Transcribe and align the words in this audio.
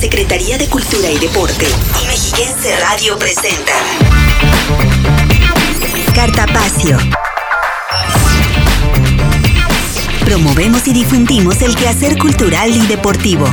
Secretaría 0.00 0.56
de 0.56 0.66
Cultura 0.66 1.10
y 1.10 1.18
Deporte 1.18 1.66
y 2.02 2.06
Mexiquense 2.06 2.74
Radio 2.80 3.18
presenta 3.18 3.72
Cartapacio. 6.14 6.96
Promovemos 10.24 10.88
y 10.88 10.94
difundimos 10.94 11.60
el 11.60 11.76
quehacer 11.76 12.16
cultural 12.16 12.74
y 12.74 12.86
deportivo. 12.86 13.44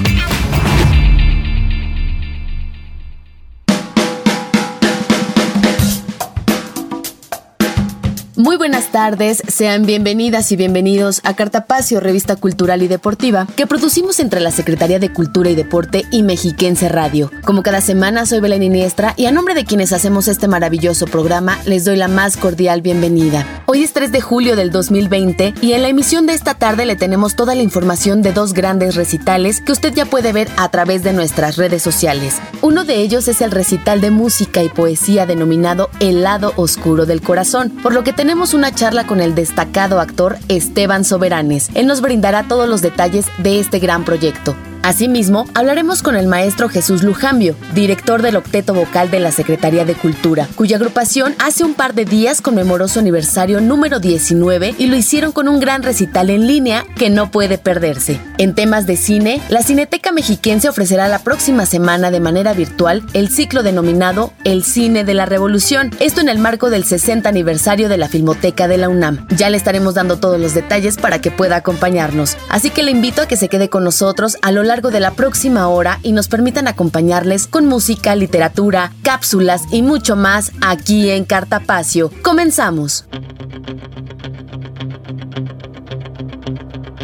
Muy 8.48 8.55
buenas 8.55 8.93
tardes, 8.93 9.43
sean 9.50 9.86
bienvenidas 9.86 10.54
y 10.54 10.55
bienvenidos 10.55 11.20
a 11.25 11.36
Cartapacio, 11.36 12.00
revista 12.00 12.38
cultural 12.38 12.81
y 12.81 12.88
deportiva, 12.88 13.45
que 13.57 13.68
producimos 13.68 14.21
entre 14.21 14.39
la 14.39 14.52
Secretaría 14.52 15.00
de 15.00 15.12
Cultura 15.12 15.50
y 15.50 15.55
Deporte 15.55 16.05
y 16.12 16.23
Mexiquense 16.23 16.88
Radio. 16.88 17.30
Como 17.44 17.62
cada 17.62 17.81
semana, 17.81 18.26
soy 18.26 18.40
Belén 18.40 18.63
Iniestra 18.63 19.13
y 19.18 19.26
a 19.26 19.34
nombre 19.34 19.54
de 19.54 19.66
quienes 19.66 19.91
hacemos 19.91 20.30
este 20.30 20.48
maravilloso 20.48 21.07
programa, 21.07 21.59
les 21.66 21.84
doy 21.84 21.98
la 21.98 22.07
más 22.07 22.38
cordial 22.38 22.81
bienvenida. 22.81 23.45
Hoy 23.66 23.84
es 23.84 23.91
3 23.91 24.13
de 24.13 24.21
julio 24.21 24.55
del 24.55 24.71
2020 24.71 25.55
y 25.62 25.73
en 25.73 25.82
la 25.82 25.90
emisión 25.90 26.26
de 26.26 26.34
esta 26.34 26.54
tarde 26.54 26.85
le 26.85 26.95
tenemos 26.95 27.35
toda 27.35 27.54
la 27.54 27.63
información 27.63 28.21
de 28.21 28.32
dos 28.32 28.54
grandes 28.54 28.95
recitales 28.95 29.59
que 29.59 29.73
usted 29.73 29.93
ya 29.93 30.05
puede 30.05 30.32
ver 30.32 30.48
a 30.55 30.71
través 30.71 31.04
de 31.04 31.12
nuestras 31.12 31.57
redes 31.57 31.84
sociales. 31.84 32.35
Uno 32.62 32.85
de 32.85 33.02
ellos 33.02 33.27
es 33.27 33.41
el 33.41 33.52
recital 33.52 33.99
de 33.99 34.12
música 34.12 34.63
y 34.63 34.70
poesía 34.70 35.26
denominado 35.26 35.90
El 35.99 36.23
lado 36.23 36.54
oscuro 36.55 37.05
del 37.05 37.21
corazón, 37.21 37.71
por 37.84 37.93
lo 37.93 38.05
que 38.05 38.13
tenemos 38.13 38.37
una 38.38 38.72
charla 38.72 39.08
con 39.08 39.20
el 39.20 39.34
destacado 39.34 40.00
actor 40.00 40.38
Esteban 40.48 41.04
Soberanes. 41.04 41.70
Él 41.73 41.88
nos 41.88 42.02
brindará 42.02 42.44
todos 42.48 42.70
los 42.70 42.82
detalles 42.84 43.26
de 43.40 43.60
este 43.60 43.80
gran 43.80 44.05
proyecto. 44.05 44.55
Asimismo, 44.88 45.48
hablaremos 45.54 46.02
con 46.02 46.16
el 46.16 46.27
maestro 46.27 46.70
Jesús 46.70 47.04
Lujambio, 47.04 47.55
director 47.76 48.22
del 48.22 48.38
octeto 48.38 48.73
vocal 48.73 49.12
de 49.12 49.20
la 49.20 49.34
Secretaría 49.34 49.84
de 49.84 49.96
Cultura, 49.96 50.48
cuya 50.55 50.77
agrupación 50.77 51.35
hace 51.40 51.66
un 51.66 51.74
par 51.74 51.94
de 51.94 52.05
días 52.05 52.40
conmemoró 52.40 52.88
su 52.88 52.99
aniversario 52.99 53.60
número 53.60 53.99
19 53.99 54.76
y 54.77 54.88
lo 54.88 54.96
hicieron 54.96 55.34
con 55.34 55.49
un 55.49 55.60
gran 55.60 55.84
recital 55.84 56.29
en 56.29 56.48
línea 56.48 56.85
que 56.96 57.10
no 57.10 57.32
puede 57.32 57.57
perderse. 57.57 58.21
En 58.38 58.55
temas 58.55 58.88
de 58.88 58.96
cine, 58.96 59.41
la 59.49 59.62
Cineteca 59.62 60.13
Mexiquense 60.13 60.70
ofrecerá 60.70 61.10
la 61.10 61.20
próxima 61.20 61.66
semana 61.66 62.10
de 62.10 62.22
manera 62.22 62.54
virtual 62.54 63.04
el 63.12 63.27
ciclo 63.27 63.63
denominado 63.63 64.31
El 64.46 64.63
Cine 64.63 65.03
de 65.03 65.16
la 65.16 65.25
Revolución, 65.25 65.91
esto 66.00 66.22
en 66.22 66.29
el 66.29 66.40
marco 66.40 66.69
del 66.69 66.85
60 66.85 67.28
aniversario 67.28 67.90
de 67.90 67.97
la 67.97 68.07
Filmoteca 68.07 68.69
de 68.69 68.78
la 68.78 68.88
UNAM. 68.88 69.28
Ya 69.35 69.50
le 69.50 69.57
estaremos 69.57 69.96
dando 69.96 70.16
todos 70.18 70.40
los 70.40 70.53
detalles 70.53 70.96
para 70.96 71.19
que 71.19 71.29
pueda 71.29 71.57
acompañarnos, 71.57 72.38
así 72.47 72.69
que 72.69 72.84
le 72.84 72.91
invito 72.91 73.22
a 73.22 73.28
que 73.28 73.35
se 73.35 73.50
quede 73.50 73.68
con 73.68 73.84
nosotros 73.84 74.38
a 74.41 74.53
lo 74.53 74.63
largo 74.63 74.76
de 74.81 75.00
la 75.00 75.11
próxima 75.11 75.67
hora 75.67 76.00
y 76.03 76.11
nos 76.11 76.28
permitan 76.28 76.67
acompañarles 76.67 77.47
con 77.47 77.66
música, 77.66 78.16
literatura, 78.16 78.94
cápsulas 79.01 79.63
y 79.72 79.81
mucho 79.81 80.16
más 80.16 80.51
aquí 80.61 81.09
en 81.09 81.25
Cartapacio. 81.25 82.11
Comenzamos. 82.22 83.05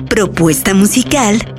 Propuesta 0.07 0.75
musical 0.75 1.53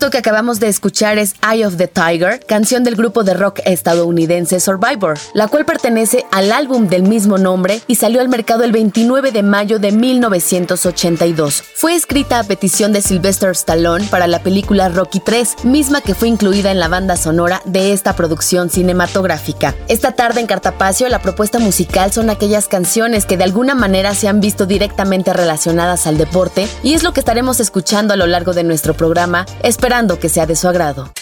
Esto 0.00 0.10
que 0.10 0.16
acabamos 0.16 0.60
de 0.60 0.68
escuchar 0.68 1.18
es 1.18 1.34
Eye 1.42 1.66
of 1.66 1.76
the 1.76 1.86
Tiger, 1.86 2.40
canción 2.46 2.84
del 2.84 2.96
grupo 2.96 3.22
de 3.22 3.34
rock 3.34 3.60
estadounidense 3.66 4.58
Survivor, 4.58 5.18
la 5.34 5.46
cual 5.46 5.66
pertenece 5.66 6.24
al 6.32 6.52
álbum 6.52 6.88
del 6.88 7.02
mismo 7.02 7.36
nombre 7.36 7.82
y 7.86 7.96
salió 7.96 8.22
al 8.22 8.30
mercado 8.30 8.64
el 8.64 8.72
29 8.72 9.30
de 9.30 9.42
mayo 9.42 9.78
de 9.78 9.92
1982. 9.92 11.62
Fue 11.74 11.94
escrita 11.94 12.38
a 12.38 12.44
petición 12.44 12.94
de 12.94 13.02
Sylvester 13.02 13.50
Stallone 13.50 14.06
para 14.06 14.26
la 14.26 14.42
película 14.42 14.88
Rocky 14.88 15.20
3, 15.20 15.66
misma 15.66 16.00
que 16.00 16.14
fue 16.14 16.28
incluida 16.28 16.70
en 16.70 16.80
la 16.80 16.88
banda 16.88 17.18
sonora 17.18 17.60
de 17.66 17.92
esta 17.92 18.16
producción 18.16 18.70
cinematográfica. 18.70 19.74
Esta 19.88 20.12
tarde 20.12 20.40
en 20.40 20.46
Cartapacio 20.46 21.10
la 21.10 21.20
propuesta 21.20 21.58
musical 21.58 22.10
son 22.10 22.30
aquellas 22.30 22.68
canciones 22.68 23.26
que 23.26 23.36
de 23.36 23.44
alguna 23.44 23.74
manera 23.74 24.14
se 24.14 24.28
han 24.28 24.40
visto 24.40 24.64
directamente 24.64 25.34
relacionadas 25.34 26.06
al 26.06 26.16
deporte 26.16 26.66
y 26.82 26.94
es 26.94 27.02
lo 27.02 27.12
que 27.12 27.20
estaremos 27.20 27.60
escuchando 27.60 28.14
a 28.14 28.16
lo 28.16 28.26
largo 28.26 28.54
de 28.54 28.64
nuestro 28.64 28.94
programa 28.94 29.44
esperando 29.90 30.20
que 30.20 30.28
sea 30.28 30.46
de 30.46 30.54
su 30.54 30.68
agrado. 30.68 31.12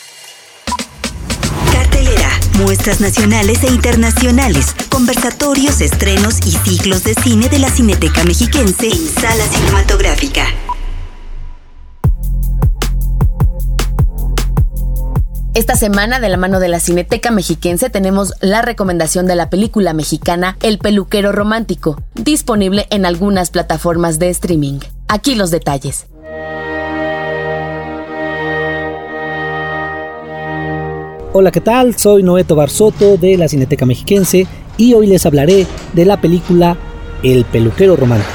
Cartelera, 1.72 2.28
muestras 2.58 3.00
nacionales 3.00 3.62
e 3.62 3.68
internacionales, 3.68 4.74
conversatorios, 4.90 5.80
estrenos 5.80 6.46
y 6.46 6.50
ciclos 6.50 7.02
de 7.02 7.14
cine 7.14 7.48
de 7.48 7.60
la 7.60 7.70
Cineteca 7.70 8.24
Mexiquense 8.24 8.88
en 8.88 9.08
Sala 9.08 9.44
Cinematográfica. 9.46 10.44
Esta 15.54 15.74
semana, 15.74 16.20
de 16.20 16.28
la 16.28 16.36
mano 16.36 16.60
de 16.60 16.68
la 16.68 16.78
Cineteca 16.78 17.30
Mexiquense, 17.30 17.88
tenemos 17.88 18.34
la 18.42 18.60
recomendación 18.60 19.26
de 19.26 19.34
la 19.34 19.48
película 19.48 19.94
mexicana 19.94 20.58
El 20.60 20.76
Peluquero 20.76 21.32
Romántico, 21.32 22.02
disponible 22.16 22.86
en 22.90 23.06
algunas 23.06 23.48
plataformas 23.48 24.18
de 24.18 24.28
streaming. 24.28 24.80
Aquí 25.08 25.36
los 25.36 25.50
detalles. 25.50 26.04
Hola, 31.34 31.50
¿qué 31.50 31.60
tal? 31.60 31.94
Soy 31.94 32.22
Noeto 32.22 32.56
Barsoto 32.56 33.18
de 33.18 33.36
la 33.36 33.48
Cineteca 33.48 33.84
Mexiquense 33.84 34.46
y 34.78 34.94
hoy 34.94 35.06
les 35.06 35.26
hablaré 35.26 35.66
de 35.92 36.04
la 36.06 36.18
película 36.18 36.78
El 37.22 37.44
peluquero 37.44 37.96
romántico. 37.96 38.32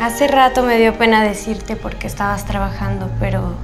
Hace 0.00 0.28
rato 0.28 0.62
me 0.62 0.78
dio 0.78 0.96
pena 0.96 1.24
decirte 1.24 1.74
porque 1.74 2.06
estabas 2.06 2.46
trabajando, 2.46 3.10
pero 3.18 3.54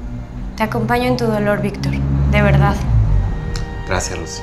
te 0.56 0.64
acompaño 0.64 1.04
en 1.04 1.16
tu 1.16 1.26
dolor, 1.26 1.62
Víctor, 1.62 1.92
de 2.32 2.42
verdad. 2.42 2.74
Gracias, 3.86 4.18
Lucy. 4.18 4.42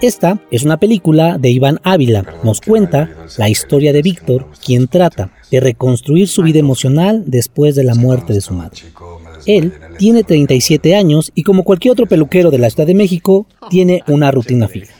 Esta 0.00 0.38
es 0.50 0.62
una 0.62 0.78
película 0.78 1.36
de 1.36 1.50
Iván 1.50 1.78
Ávila. 1.82 2.24
Nos 2.42 2.62
cuenta 2.62 3.10
la 3.36 3.50
historia 3.50 3.92
de 3.92 4.00
Víctor, 4.00 4.46
quien 4.64 4.88
trata 4.88 5.30
de 5.50 5.60
reconstruir 5.60 6.26
su 6.26 6.42
vida 6.42 6.58
emocional 6.58 7.24
después 7.26 7.74
de 7.74 7.84
la 7.84 7.94
muerte 7.94 8.32
de 8.32 8.40
su 8.40 8.54
madre. 8.54 8.80
Él 9.46 9.72
tiene 9.98 10.22
37 10.22 10.94
años 10.94 11.32
y 11.34 11.42
como 11.42 11.64
cualquier 11.64 11.92
otro 11.92 12.06
peluquero 12.06 12.50
de 12.50 12.58
la 12.58 12.70
Ciudad 12.70 12.86
de 12.86 12.94
México, 12.94 13.46
tiene 13.70 14.02
una 14.06 14.30
rutina 14.30 14.68
fija. 14.68 14.92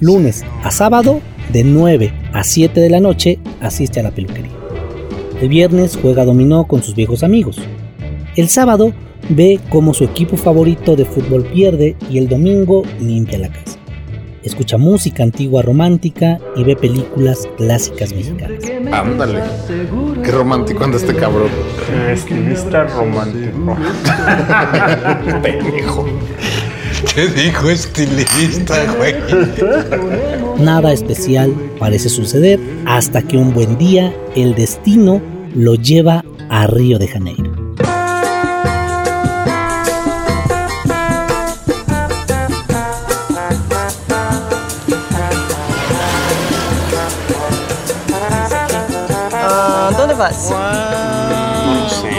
Lunes 0.00 0.44
a 0.62 0.70
sábado, 0.70 1.20
de 1.52 1.64
9 1.64 2.12
a 2.32 2.44
7 2.44 2.80
de 2.80 2.90
la 2.90 3.00
noche, 3.00 3.38
asiste 3.60 4.00
a 4.00 4.04
la 4.04 4.10
peluquería. 4.10 4.52
El 5.40 5.48
viernes 5.48 5.98
juega 6.00 6.24
dominó 6.24 6.66
con 6.66 6.82
sus 6.82 6.94
viejos 6.94 7.22
amigos. 7.22 7.58
El 8.36 8.48
sábado 8.48 8.92
ve 9.28 9.60
cómo 9.70 9.94
su 9.94 10.04
equipo 10.04 10.36
favorito 10.36 10.96
de 10.96 11.04
fútbol 11.04 11.44
pierde 11.44 11.96
y 12.10 12.18
el 12.18 12.28
domingo 12.28 12.82
limpia 13.00 13.38
la 13.38 13.48
casa. 13.48 13.78
Escucha 14.44 14.76
música 14.76 15.22
antigua 15.22 15.62
romántica 15.62 16.38
y 16.54 16.64
ve 16.64 16.76
películas 16.76 17.48
clásicas 17.56 18.12
mexicanas. 18.12 18.62
Ándale. 18.92 19.40
Qué 20.22 20.30
romántico 20.30 20.84
anda 20.84 20.98
este 20.98 21.14
cabrón. 21.14 21.48
Estilista 22.10 22.84
romántico. 22.84 23.76
Pendejo. 25.42 26.06
¿Qué 27.14 27.28
dijo 27.28 27.70
estilista, 27.70 28.76
güey? 28.96 29.14
Nada 30.58 30.92
especial 30.92 31.54
parece 31.78 32.08
suceder 32.08 32.60
hasta 32.86 33.22
que 33.22 33.36
un 33.38 33.54
buen 33.54 33.78
día 33.78 34.14
el 34.36 34.54
destino 34.54 35.22
lo 35.54 35.74
lleva 35.74 36.24
a 36.50 36.66
Río 36.66 36.98
de 36.98 37.08
Janeiro. 37.08 37.43
¿Dónde 50.06 50.20
vas? 50.22 50.50
No 50.50 51.74
lo 51.80 51.88
sé. 51.88 52.10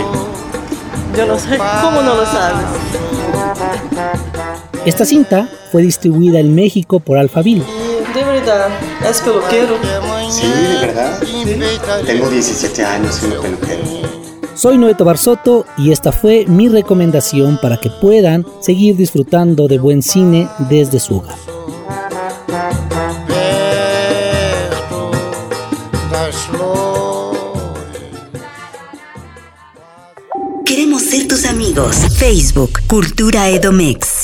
Yo 1.15 1.25
no 1.27 1.37
sé. 1.37 1.59
¿Cómo 1.83 2.01
no 2.01 2.15
lo 2.15 2.25
sabes? 2.25 2.65
Esta 4.87 5.05
cinta 5.05 5.47
fue 5.71 5.83
distribuida 5.83 6.39
en 6.39 6.55
México 6.55 6.99
por 6.99 7.19
Alphaville. 7.19 7.63
De 8.15 8.23
verdad, 8.23 8.69
es 9.07 9.21
peluquero. 9.21 9.75
Sí, 10.31 10.47
de 10.47 10.87
verdad. 10.87 11.19
Tengo 12.07 12.27
17 12.27 12.83
años 12.83 13.13
siendo 13.13 13.39
peluquero. 13.39 13.83
Soy 14.55 14.79
Noeto 14.79 15.05
Barsoto 15.05 15.67
y 15.77 15.91
esta 15.91 16.11
fue 16.11 16.45
mi 16.47 16.69
recomendación 16.69 17.59
para 17.61 17.77
que 17.77 17.91
puedan 17.91 18.47
seguir 18.61 18.95
disfrutando 18.95 19.67
de 19.67 19.77
buen 19.77 20.01
cine 20.01 20.47
desde 20.69 20.99
su 20.99 21.17
hogar. 21.17 21.54
Amigos. 31.44 31.98
Facebook, 32.18 32.80
Cultura 32.88 33.50
Edomex. 33.50 34.14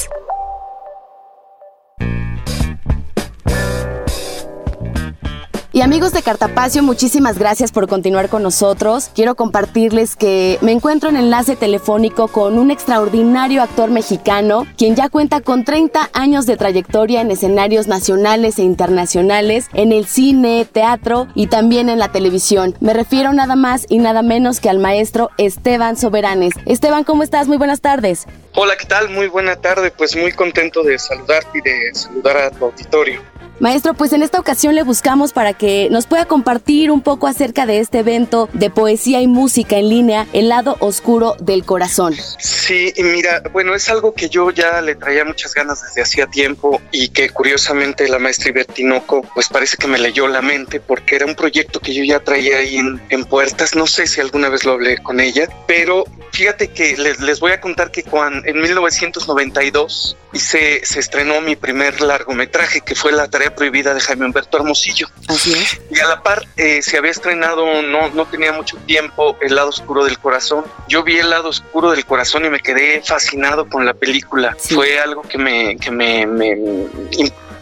Y 5.82 5.84
amigos 5.84 6.14
de 6.14 6.22
Cartapacio, 6.22 6.84
muchísimas 6.84 7.40
gracias 7.40 7.72
por 7.72 7.88
continuar 7.88 8.30
con 8.30 8.44
nosotros. 8.44 9.10
Quiero 9.16 9.34
compartirles 9.34 10.16
que 10.16 10.60
me 10.62 10.74
encuentro 10.74 11.10
en 11.10 11.16
enlace 11.16 11.56
telefónico 11.56 12.28
con 12.28 12.60
un 12.60 12.70
extraordinario 12.70 13.64
actor 13.64 13.90
mexicano, 13.90 14.68
quien 14.78 14.96
ya 14.96 15.10
cuenta 15.10 15.42
con 15.42 15.66
30 15.66 16.12
años 16.14 16.46
de 16.46 16.56
trayectoria 16.56 17.22
en 17.22 17.32
escenarios 17.32 17.88
nacionales 17.88 18.60
e 18.60 18.62
internacionales, 18.62 19.70
en 19.74 19.92
el 19.92 20.06
cine, 20.06 20.68
teatro 20.72 21.28
y 21.34 21.48
también 21.48 21.90
en 21.90 21.98
la 21.98 22.12
televisión. 22.12 22.76
Me 22.80 22.94
refiero 22.94 23.34
nada 23.34 23.56
más 23.56 23.88
y 23.90 23.98
nada 23.98 24.22
menos 24.22 24.60
que 24.60 24.70
al 24.70 24.78
maestro 24.78 25.32
Esteban 25.40 25.98
Soberanes. 25.98 26.54
Esteban, 26.68 27.06
¿cómo 27.06 27.24
estás? 27.24 27.48
Muy 27.48 27.58
buenas 27.58 27.82
tardes. 27.82 28.28
Hola, 28.54 28.76
¿qué 28.78 28.86
tal? 28.86 29.10
Muy 29.10 29.30
buena 29.30 29.56
tarde. 29.56 29.90
Pues 29.90 30.16
muy 30.16 30.32
contento 30.32 30.84
de 30.84 31.00
saludarte 31.00 31.58
y 31.58 31.62
de 31.62 31.96
saludar 31.96 32.38
a 32.38 32.52
tu 32.52 32.66
auditorio. 32.66 33.20
Maestro, 33.62 33.94
pues 33.94 34.12
en 34.12 34.24
esta 34.24 34.40
ocasión 34.40 34.74
le 34.74 34.82
buscamos 34.82 35.34
para 35.34 35.54
que 35.54 35.88
nos 35.92 36.08
pueda 36.08 36.26
compartir 36.26 36.90
un 36.90 37.04
poco 37.04 37.28
acerca 37.28 37.68
de 37.68 37.80
este 37.80 38.00
evento 38.00 38.50
de 38.54 38.72
poesía 38.72 39.22
y 39.22 39.28
música 39.28 39.78
en 39.78 39.88
línea, 39.88 40.26
El 40.34 40.50
lado 40.50 40.78
oscuro 40.80 41.36
del 41.40 41.64
corazón. 41.64 42.16
Sí, 42.40 42.92
mira, 42.98 43.44
bueno, 43.54 43.76
es 43.76 43.88
algo 43.88 44.16
que 44.16 44.30
yo 44.30 44.50
ya 44.50 44.82
le 44.82 44.96
traía 44.96 45.26
muchas 45.26 45.54
ganas 45.54 45.84
desde 45.84 46.02
hacía 46.02 46.26
tiempo 46.26 46.82
y 46.92 47.10
que 47.10 47.30
curiosamente 47.30 48.10
la 48.10 48.18
maestra 48.18 48.50
Ibertinoco 48.50 49.22
pues 49.36 49.48
parece 49.48 49.78
que 49.78 49.86
me 49.86 50.00
leyó 50.00 50.28
la 50.28 50.42
mente 50.42 50.80
porque 50.80 51.18
era 51.18 51.28
un 51.28 51.36
proyecto 51.36 51.80
que 51.80 51.94
yo 51.94 52.04
ya 52.04 52.20
traía 52.20 52.58
ahí 52.58 52.78
en, 52.78 53.00
en 53.10 53.26
puertas, 53.26 53.76
no 53.76 53.86
sé 53.86 54.08
si 54.08 54.20
alguna 54.22 54.50
vez 54.50 54.66
lo 54.66 54.72
hablé 54.72 54.98
con 54.98 55.20
ella, 55.20 55.48
pero 55.68 56.06
fíjate 56.32 56.70
que 56.70 56.98
les, 56.98 57.20
les 57.20 57.40
voy 57.40 57.52
a 57.52 57.62
contar 57.62 57.92
que 57.92 58.04
cuando, 58.04 58.48
en 58.48 58.60
1992 58.60 60.18
hice, 60.34 60.82
se 60.86 61.00
estrenó 61.00 61.42
mi 61.42 61.56
primer 61.56 62.02
largometraje 62.02 62.82
que 62.82 62.96
fue 62.96 63.12
La 63.12 63.28
tarea 63.30 63.54
prohibida 63.56 63.94
de 63.94 64.02
Jaime 64.02 64.26
Humberto 64.26 64.58
Hermosillo. 64.58 65.08
Así 65.28 65.54
es. 65.54 65.80
Y 65.90 66.00
a 66.00 66.08
la 66.08 66.24
par 66.24 66.46
eh, 66.58 66.82
se 66.82 66.98
había 66.98 67.12
estrenado, 67.12 67.82
no, 67.82 68.10
no 68.10 68.26
tenía 68.26 68.52
mucho 68.54 68.78
tiempo, 68.86 69.38
El 69.42 69.56
lado 69.56 69.70
oscuro 69.70 70.06
del 70.06 70.18
corazón. 70.20 70.66
Yo 70.88 71.04
vi 71.04 71.18
El 71.18 71.30
lado 71.30 71.50
oscuro 71.50 71.92
del 71.92 72.06
corazón 72.06 72.46
y 72.46 72.50
me 72.50 72.60
quedé 72.60 73.02
fascinado 73.02 73.68
con 73.68 73.86
la 73.86 73.94
película. 73.94 74.56
Sí. 74.60 74.76
Fue 74.76 75.00
algo 75.00 75.22
que 75.24 75.38
me, 75.38 75.78
que 75.78 75.92
me, 75.92 76.26
me 76.26 76.58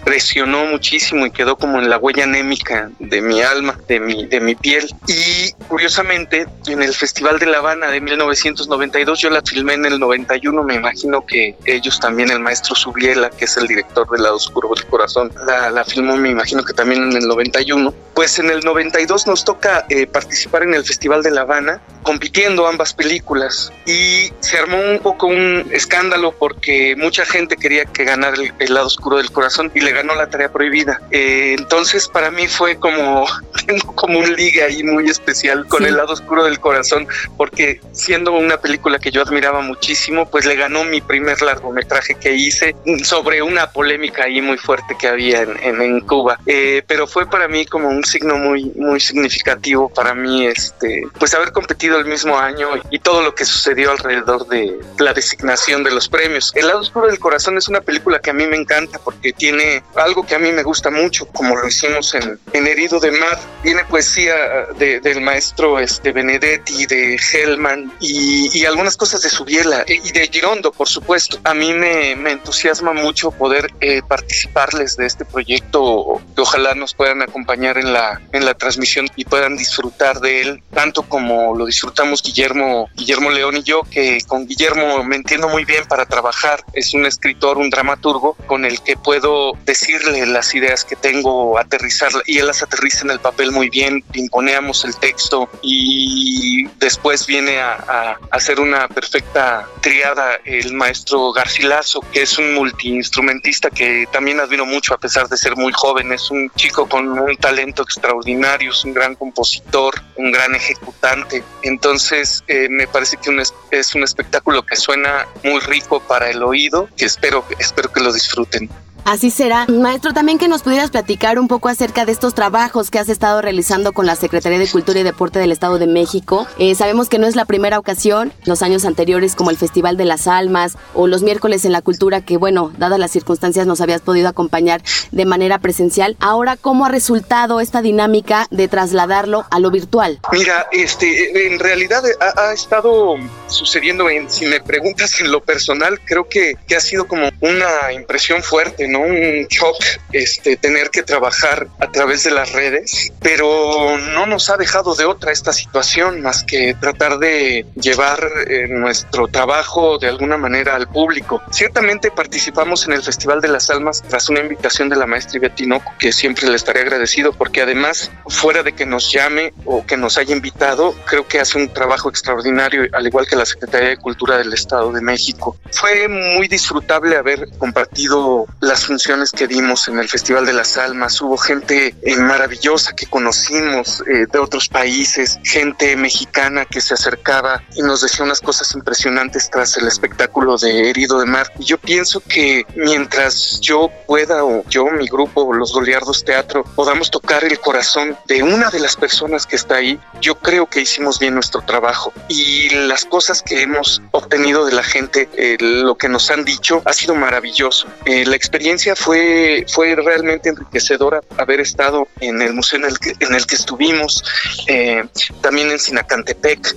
impresionó 0.09 0.65
muchísimo 0.65 1.27
y 1.27 1.31
quedó 1.31 1.55
como 1.55 1.77
en 1.77 1.87
la 1.87 1.99
huella 1.99 2.23
anémica 2.23 2.89
de 2.97 3.21
mi 3.21 3.43
alma, 3.43 3.79
de 3.87 3.99
mi, 3.99 4.25
de 4.25 4.39
mi 4.39 4.55
piel. 4.55 4.89
Y 5.07 5.51
curiosamente, 5.67 6.47
en 6.65 6.81
el 6.81 6.95
Festival 6.95 7.37
de 7.37 7.45
La 7.45 7.59
Habana 7.59 7.91
de 7.91 8.01
1992, 8.01 9.19
yo 9.19 9.29
la 9.29 9.43
filmé 9.43 9.73
en 9.73 9.85
el 9.85 9.99
91, 9.99 10.63
me 10.63 10.73
imagino 10.73 11.23
que 11.23 11.55
ellos 11.65 11.99
también, 11.99 12.31
el 12.31 12.39
maestro 12.39 12.73
Subiela, 12.73 13.29
que 13.29 13.45
es 13.45 13.55
el 13.57 13.67
director 13.67 14.09
del 14.09 14.23
lado 14.23 14.37
oscuro 14.37 14.69
del 14.75 14.83
corazón, 14.87 15.31
la, 15.45 15.69
la 15.69 15.85
filmó, 15.85 16.17
me 16.17 16.31
imagino 16.31 16.63
que 16.63 16.73
también 16.73 17.03
en 17.03 17.13
el 17.15 17.27
91. 17.27 17.93
Pues 18.15 18.39
en 18.39 18.49
el 18.49 18.61
92 18.61 19.27
nos 19.27 19.45
toca 19.45 19.85
eh, 19.89 20.07
participar 20.07 20.63
en 20.63 20.73
el 20.73 20.83
Festival 20.83 21.21
de 21.21 21.29
La 21.29 21.41
Habana, 21.41 21.81
compitiendo 22.01 22.65
ambas 22.65 22.93
películas. 22.93 23.71
Y 23.85 24.33
se 24.39 24.57
armó 24.57 24.79
un 24.79 24.99
poco 24.99 25.27
un 25.27 25.69
escándalo 25.71 26.31
porque 26.31 26.95
mucha 26.97 27.25
gente 27.25 27.55
quería 27.55 27.85
que 27.85 28.05
ganara 28.05 28.35
el, 28.35 28.53
el 28.57 28.73
lado 28.73 28.87
oscuro 28.87 29.17
del 29.17 29.31
corazón 29.31 29.71
y 29.75 29.81
le 29.81 29.98
ganó 29.99 30.15
la 30.15 30.29
tarea 30.29 30.51
prohibida. 30.51 31.01
Eh, 31.11 31.55
entonces 31.57 32.07
para 32.07 32.31
mí 32.31 32.47
fue 32.47 32.77
como, 32.77 33.25
tengo 33.67 33.95
como 33.95 34.19
un 34.19 34.33
ligue 34.35 34.63
ahí 34.63 34.83
muy 34.83 35.09
especial 35.09 35.65
con 35.67 35.85
el 35.85 35.97
lado 35.97 36.13
oscuro 36.13 36.43
del 36.45 36.59
corazón, 36.59 37.07
porque 37.37 37.81
siendo 37.91 38.31
una 38.31 38.57
película 38.57 38.99
que 38.99 39.11
yo 39.11 39.21
admiraba 39.21 39.61
muchísimo, 39.61 40.29
pues 40.29 40.45
le 40.45 40.55
ganó 40.55 40.83
mi 40.83 41.01
primer 41.01 41.41
largometraje 41.41 42.15
que 42.15 42.33
hice 42.33 42.75
sobre 43.03 43.41
una 43.41 43.71
polémica 43.71 44.23
ahí 44.23 44.41
muy 44.41 44.57
fuerte 44.57 44.95
que 44.99 45.07
había 45.07 45.41
en, 45.41 45.81
en, 45.81 45.99
Cuba. 46.01 46.39
Eh, 46.45 46.81
pero 46.87 47.07
fue 47.07 47.29
para 47.29 47.47
mí 47.47 47.65
como 47.65 47.89
un 47.89 48.03
signo 48.03 48.37
muy, 48.37 48.71
muy 48.75 48.99
significativo 48.99 49.89
para 49.89 50.15
mí, 50.15 50.45
este, 50.45 51.03
pues 51.19 51.33
haber 51.33 51.51
competido 51.51 51.97
el 51.97 52.05
mismo 52.05 52.37
año 52.37 52.69
y 52.89 52.99
todo 52.99 53.21
lo 53.21 53.35
que 53.35 53.45
sucedió 53.45 53.91
alrededor 53.91 54.47
de 54.47 54.79
la 54.99 55.13
designación 55.13 55.83
de 55.83 55.91
los 55.91 56.07
premios. 56.07 56.51
El 56.55 56.67
lado 56.67 56.79
oscuro 56.79 57.07
del 57.07 57.19
corazón 57.19 57.57
es 57.57 57.67
una 57.67 57.81
película 57.81 58.19
que 58.19 58.29
a 58.29 58.33
mí 58.33 58.47
me 58.47 58.55
encanta 58.55 58.99
porque 58.99 59.33
tiene 59.33 59.78
algo 59.95 60.25
que 60.25 60.35
a 60.35 60.39
mí 60.39 60.51
me 60.51 60.63
gusta 60.63 60.89
mucho, 60.89 61.27
como 61.27 61.55
lo 61.55 61.67
hicimos 61.67 62.13
en, 62.15 62.39
Herido 62.53 62.99
de 62.99 63.11
Mar. 63.11 63.39
Tiene 63.63 63.83
poesía 63.85 64.35
del 64.77 65.21
maestro 65.21 65.79
este, 65.79 66.11
Benedetti, 66.11 66.85
de 66.85 67.17
Hellman 67.31 67.91
y, 67.99 68.49
y, 68.57 68.65
algunas 68.65 68.95
cosas 68.95 69.21
de 69.21 69.29
Subiela 69.29 69.83
y 69.87 70.11
de 70.11 70.27
Girondo, 70.27 70.71
por 70.71 70.87
supuesto. 70.87 71.39
A 71.43 71.53
mí 71.53 71.73
me, 71.73 72.15
me 72.15 72.31
entusiasma 72.31 72.93
mucho 72.93 73.31
poder 73.31 73.71
eh, 73.81 74.01
participarles 74.07 74.97
de 74.97 75.05
este 75.05 75.25
proyecto 75.25 76.21
que 76.35 76.41
ojalá 76.41 76.75
nos 76.75 76.93
puedan 76.93 77.21
acompañar 77.21 77.77
en 77.77 77.93
la, 77.93 78.21
en 78.33 78.45
la 78.45 78.53
transmisión 78.53 79.07
y 79.15 79.25
puedan 79.25 79.57
disfrutar 79.57 80.19
de 80.19 80.41
él 80.41 80.63
tanto 80.73 81.03
como 81.03 81.55
lo 81.55 81.65
disfrutamos 81.65 82.21
Guillermo, 82.21 82.89
Guillermo 82.95 83.31
León 83.31 83.57
y 83.57 83.63
yo, 83.63 83.81
que 83.89 84.19
con 84.27 84.47
Guillermo 84.47 85.03
me 85.03 85.15
entiendo 85.15 85.49
muy 85.49 85.65
bien 85.65 85.85
para 85.85 86.05
trabajar. 86.05 86.63
Es 86.73 86.93
un 86.93 87.05
escritor, 87.05 87.57
un 87.57 87.69
dramaturgo 87.69 88.35
con 88.47 88.65
el 88.65 88.81
que 88.81 88.95
puedo 88.95 89.53
decirle 89.69 90.25
las 90.25 90.55
ideas 90.55 90.83
que 90.83 90.95
tengo, 90.95 91.59
aterrizar 91.59 92.11
y 92.25 92.39
él 92.39 92.47
las 92.47 92.63
aterriza 92.63 93.01
en 93.03 93.11
el 93.11 93.19
papel 93.19 93.51
muy 93.51 93.69
bien, 93.69 94.03
imponeamos 94.13 94.83
el 94.83 94.95
texto 94.95 95.47
y 95.61 96.65
después 96.79 97.27
viene 97.27 97.59
a, 97.59 98.17
hacer 98.31 98.59
una 98.59 98.87
perfecta 98.87 99.67
triada 99.81 100.39
el 100.43 100.73
maestro 100.73 101.31
Garcilaso, 101.33 102.01
que 102.11 102.23
es 102.23 102.39
un 102.39 102.55
multiinstrumentista 102.55 103.69
que 103.69 104.07
también 104.11 104.39
admiro 104.39 104.65
mucho 104.65 104.95
a 104.95 104.97
pesar 104.97 105.29
de 105.29 105.37
ser 105.37 105.55
muy 105.55 105.71
joven, 105.71 106.11
es 106.13 106.31
un 106.31 106.49
chico 106.55 106.89
con 106.89 107.07
un 107.07 107.37
talento 107.37 107.83
extraordinario, 107.83 108.71
es 108.71 108.83
un 108.83 108.93
gran 108.95 109.13
compositor, 109.13 109.93
un 110.15 110.31
gran 110.31 110.55
ejecutante. 110.55 111.43
Entonces 111.61 112.43
eh, 112.47 112.67
me 112.69 112.87
parece 112.87 113.17
que 113.17 113.39
es, 113.39 113.53
es 113.69 113.93
un 113.93 114.03
espectáculo 114.03 114.65
que 114.65 114.75
suena 114.75 115.27
muy 115.43 115.59
rico 115.59 115.99
para 115.99 116.31
el 116.31 116.41
oído, 116.41 116.89
que 116.97 117.05
espero, 117.05 117.45
espero 117.59 117.91
que 117.93 117.99
lo 117.99 118.11
disfruten. 118.11 118.67
Así 119.05 119.31
será. 119.31 119.65
Maestro, 119.67 120.13
también 120.13 120.37
que 120.37 120.47
nos 120.47 120.61
pudieras 120.61 120.91
platicar 120.91 121.39
un 121.39 121.47
poco 121.47 121.69
acerca 121.69 122.05
de 122.05 122.11
estos 122.11 122.33
trabajos 122.33 122.91
que 122.91 122.99
has 122.99 123.09
estado 123.09 123.41
realizando 123.41 123.91
con 123.91 124.05
la 124.05 124.15
Secretaría 124.15 124.59
de 124.59 124.67
Cultura 124.67 124.99
y 124.99 125.03
Deporte 125.03 125.39
del 125.39 125.51
Estado 125.51 125.79
de 125.79 125.87
México. 125.87 126.47
Eh, 126.57 126.75
sabemos 126.75 127.09
que 127.09 127.19
no 127.19 127.27
es 127.27 127.35
la 127.35 127.45
primera 127.45 127.79
ocasión, 127.79 128.33
los 128.45 128.61
años 128.61 128.85
anteriores 128.85 129.35
como 129.35 129.49
el 129.49 129.57
Festival 129.57 129.97
de 129.97 130.05
las 130.05 130.27
Almas 130.27 130.77
o 130.93 131.07
los 131.07 131.23
miércoles 131.23 131.65
en 131.65 131.71
la 131.71 131.81
cultura 131.81 132.21
que, 132.21 132.37
bueno, 132.37 132.71
dadas 132.77 132.99
las 132.99 133.11
circunstancias 133.11 133.65
nos 133.65 133.81
habías 133.81 134.01
podido 134.01 134.27
acompañar 134.27 134.81
de 135.11 135.25
manera 135.25 135.59
presencial. 135.59 136.17
Ahora, 136.19 136.57
¿cómo 136.57 136.85
ha 136.85 136.89
resultado 136.89 137.59
esta 137.61 137.81
dinámica 137.81 138.47
de 138.51 138.67
trasladarlo 138.67 139.45
a 139.49 139.59
lo 139.59 139.71
virtual? 139.71 140.19
Mira, 140.31 140.67
este, 140.71 141.47
en 141.47 141.59
realidad 141.59 142.03
ha, 142.19 142.49
ha 142.49 142.53
estado 142.53 143.15
sucediendo, 143.47 144.09
en, 144.09 144.29
si 144.29 144.45
me 144.45 144.59
preguntas 144.61 145.19
en 145.19 145.31
lo 145.31 145.41
personal, 145.41 145.99
creo 146.05 146.27
que, 146.27 146.55
que 146.67 146.75
ha 146.75 146.79
sido 146.81 147.07
como 147.07 147.29
una 147.39 147.93
impresión 147.93 148.43
fuerte, 148.43 148.87
¿no? 148.89 148.99
Un 148.99 149.47
shock 149.49 149.77
este, 150.11 150.57
tener 150.57 150.89
que 150.89 151.03
trabajar 151.03 151.67
a 151.79 151.91
través 151.91 152.23
de 152.23 152.31
las 152.31 152.51
redes, 152.51 153.11
pero 153.21 153.97
no 153.97 154.25
nos 154.25 154.49
ha 154.49 154.57
dejado 154.57 154.95
de 154.95 155.05
otra 155.05 155.31
esta 155.31 155.53
situación 155.53 156.21
más 156.21 156.43
que 156.43 156.75
tratar 156.79 157.19
de 157.19 157.65
llevar 157.75 158.19
eh, 158.47 158.67
nuestro 158.69 159.27
trabajo 159.27 159.97
de 159.97 160.07
alguna 160.07 160.37
manera 160.37 160.75
al 160.75 160.87
público. 160.87 161.41
Ciertamente 161.51 162.11
participamos 162.11 162.85
en 162.87 162.93
el 162.93 163.03
Festival 163.03 163.41
de 163.41 163.47
las 163.47 163.69
Almas 163.69 164.01
tras 164.01 164.29
una 164.29 164.41
invitación 164.41 164.89
de 164.89 164.95
la 164.95 165.05
maestra 165.05 165.37
Ivette 165.37 165.55
Tinoco, 165.55 165.91
que 165.99 166.11
siempre 166.11 166.47
le 166.47 166.55
estaré 166.55 166.81
agradecido 166.81 167.33
porque 167.33 167.61
además, 167.61 168.11
fuera 168.27 168.63
de 168.63 168.73
que 168.73 168.85
nos 168.85 169.11
llame 169.11 169.53
o 169.65 169.85
que 169.85 169.97
nos 169.97 170.17
haya 170.17 170.35
invitado, 170.35 170.93
creo 171.05 171.27
que 171.27 171.39
hace 171.39 171.57
un 171.57 171.69
trabajo 171.69 172.09
extraordinario, 172.09 172.87
al 172.93 173.07
igual 173.07 173.27
que 173.27 173.35
la 173.35 173.45
Secretaría 173.45 173.89
de 173.89 173.97
Cultura 173.97 174.37
del 174.37 174.53
Estado 174.53 174.91
de 174.91 175.01
México. 175.01 175.57
Fue 175.71 176.07
muy 176.07 176.47
disfrutable 176.47 177.15
haber 177.15 177.47
compartido 177.57 178.45
las 178.59 178.78
funciones 178.85 179.31
que 179.31 179.47
dimos 179.47 179.87
en 179.87 179.99
el 179.99 180.07
Festival 180.07 180.45
de 180.45 180.53
las 180.53 180.77
Almas. 180.77 181.19
Hubo 181.21 181.37
gente 181.37 181.95
eh, 182.01 182.15
maravillosa 182.17 182.93
que 182.95 183.05
conocimos 183.05 184.01
eh, 184.01 184.25
de 184.31 184.39
otros 184.39 184.67
países, 184.67 185.39
gente 185.43 185.95
mexicana 185.95 186.65
que 186.65 186.81
se 186.81 186.93
acercaba 186.93 187.63
y 187.75 187.81
nos 187.81 188.01
decía 188.01 188.25
unas 188.25 188.41
cosas 188.41 188.73
impresionantes 188.75 189.49
tras 189.49 189.77
el 189.77 189.87
espectáculo 189.87 190.57
de 190.57 190.89
Herido 190.89 191.19
de 191.19 191.25
Mar. 191.25 191.51
Y 191.59 191.65
yo 191.65 191.77
pienso 191.77 192.21
que 192.21 192.65
mientras 192.75 193.59
yo 193.61 193.89
pueda 194.07 194.43
o 194.43 194.63
yo, 194.69 194.85
mi 194.91 195.07
grupo, 195.07 195.53
los 195.53 195.73
Goliardos 195.73 196.23
Teatro, 196.23 196.63
podamos 196.75 197.11
tocar 197.11 197.43
el 197.43 197.59
corazón 197.59 198.17
de 198.27 198.43
una 198.43 198.69
de 198.69 198.79
las 198.79 198.95
personas 198.95 199.45
que 199.45 199.55
está 199.55 199.75
ahí, 199.75 199.99
yo 200.21 200.35
creo 200.35 200.67
que 200.67 200.81
hicimos 200.81 201.19
bien 201.19 201.35
nuestro 201.35 201.61
trabajo. 201.61 202.13
Y 202.27 202.69
las 202.69 203.05
cosas 203.05 203.41
que 203.41 203.61
hemos 203.61 204.01
obtenido 204.11 204.65
de 204.65 204.73
la 204.73 204.83
gente, 204.83 205.29
eh, 205.33 205.57
lo 205.59 205.95
que 205.95 206.09
nos 206.09 206.29
han 206.31 206.45
dicho, 206.45 206.81
ha 206.85 206.93
sido 206.93 207.15
maravilloso. 207.15 207.87
Eh, 208.05 208.25
la 208.25 208.35
experiencia 208.35 208.68
fue, 208.95 209.65
fue 209.67 209.95
realmente 209.95 210.49
enriquecedora 210.49 211.21
haber 211.37 211.59
estado 211.59 212.07
en 212.19 212.41
el 212.41 212.53
museo 212.53 212.79
en 212.79 212.85
el 212.85 212.99
que, 212.99 213.13
en 213.19 213.33
el 213.33 213.45
que 213.45 213.55
estuvimos, 213.55 214.23
eh, 214.67 215.03
también 215.41 215.71
en 215.71 215.79
Sinacantepec. 215.79 216.75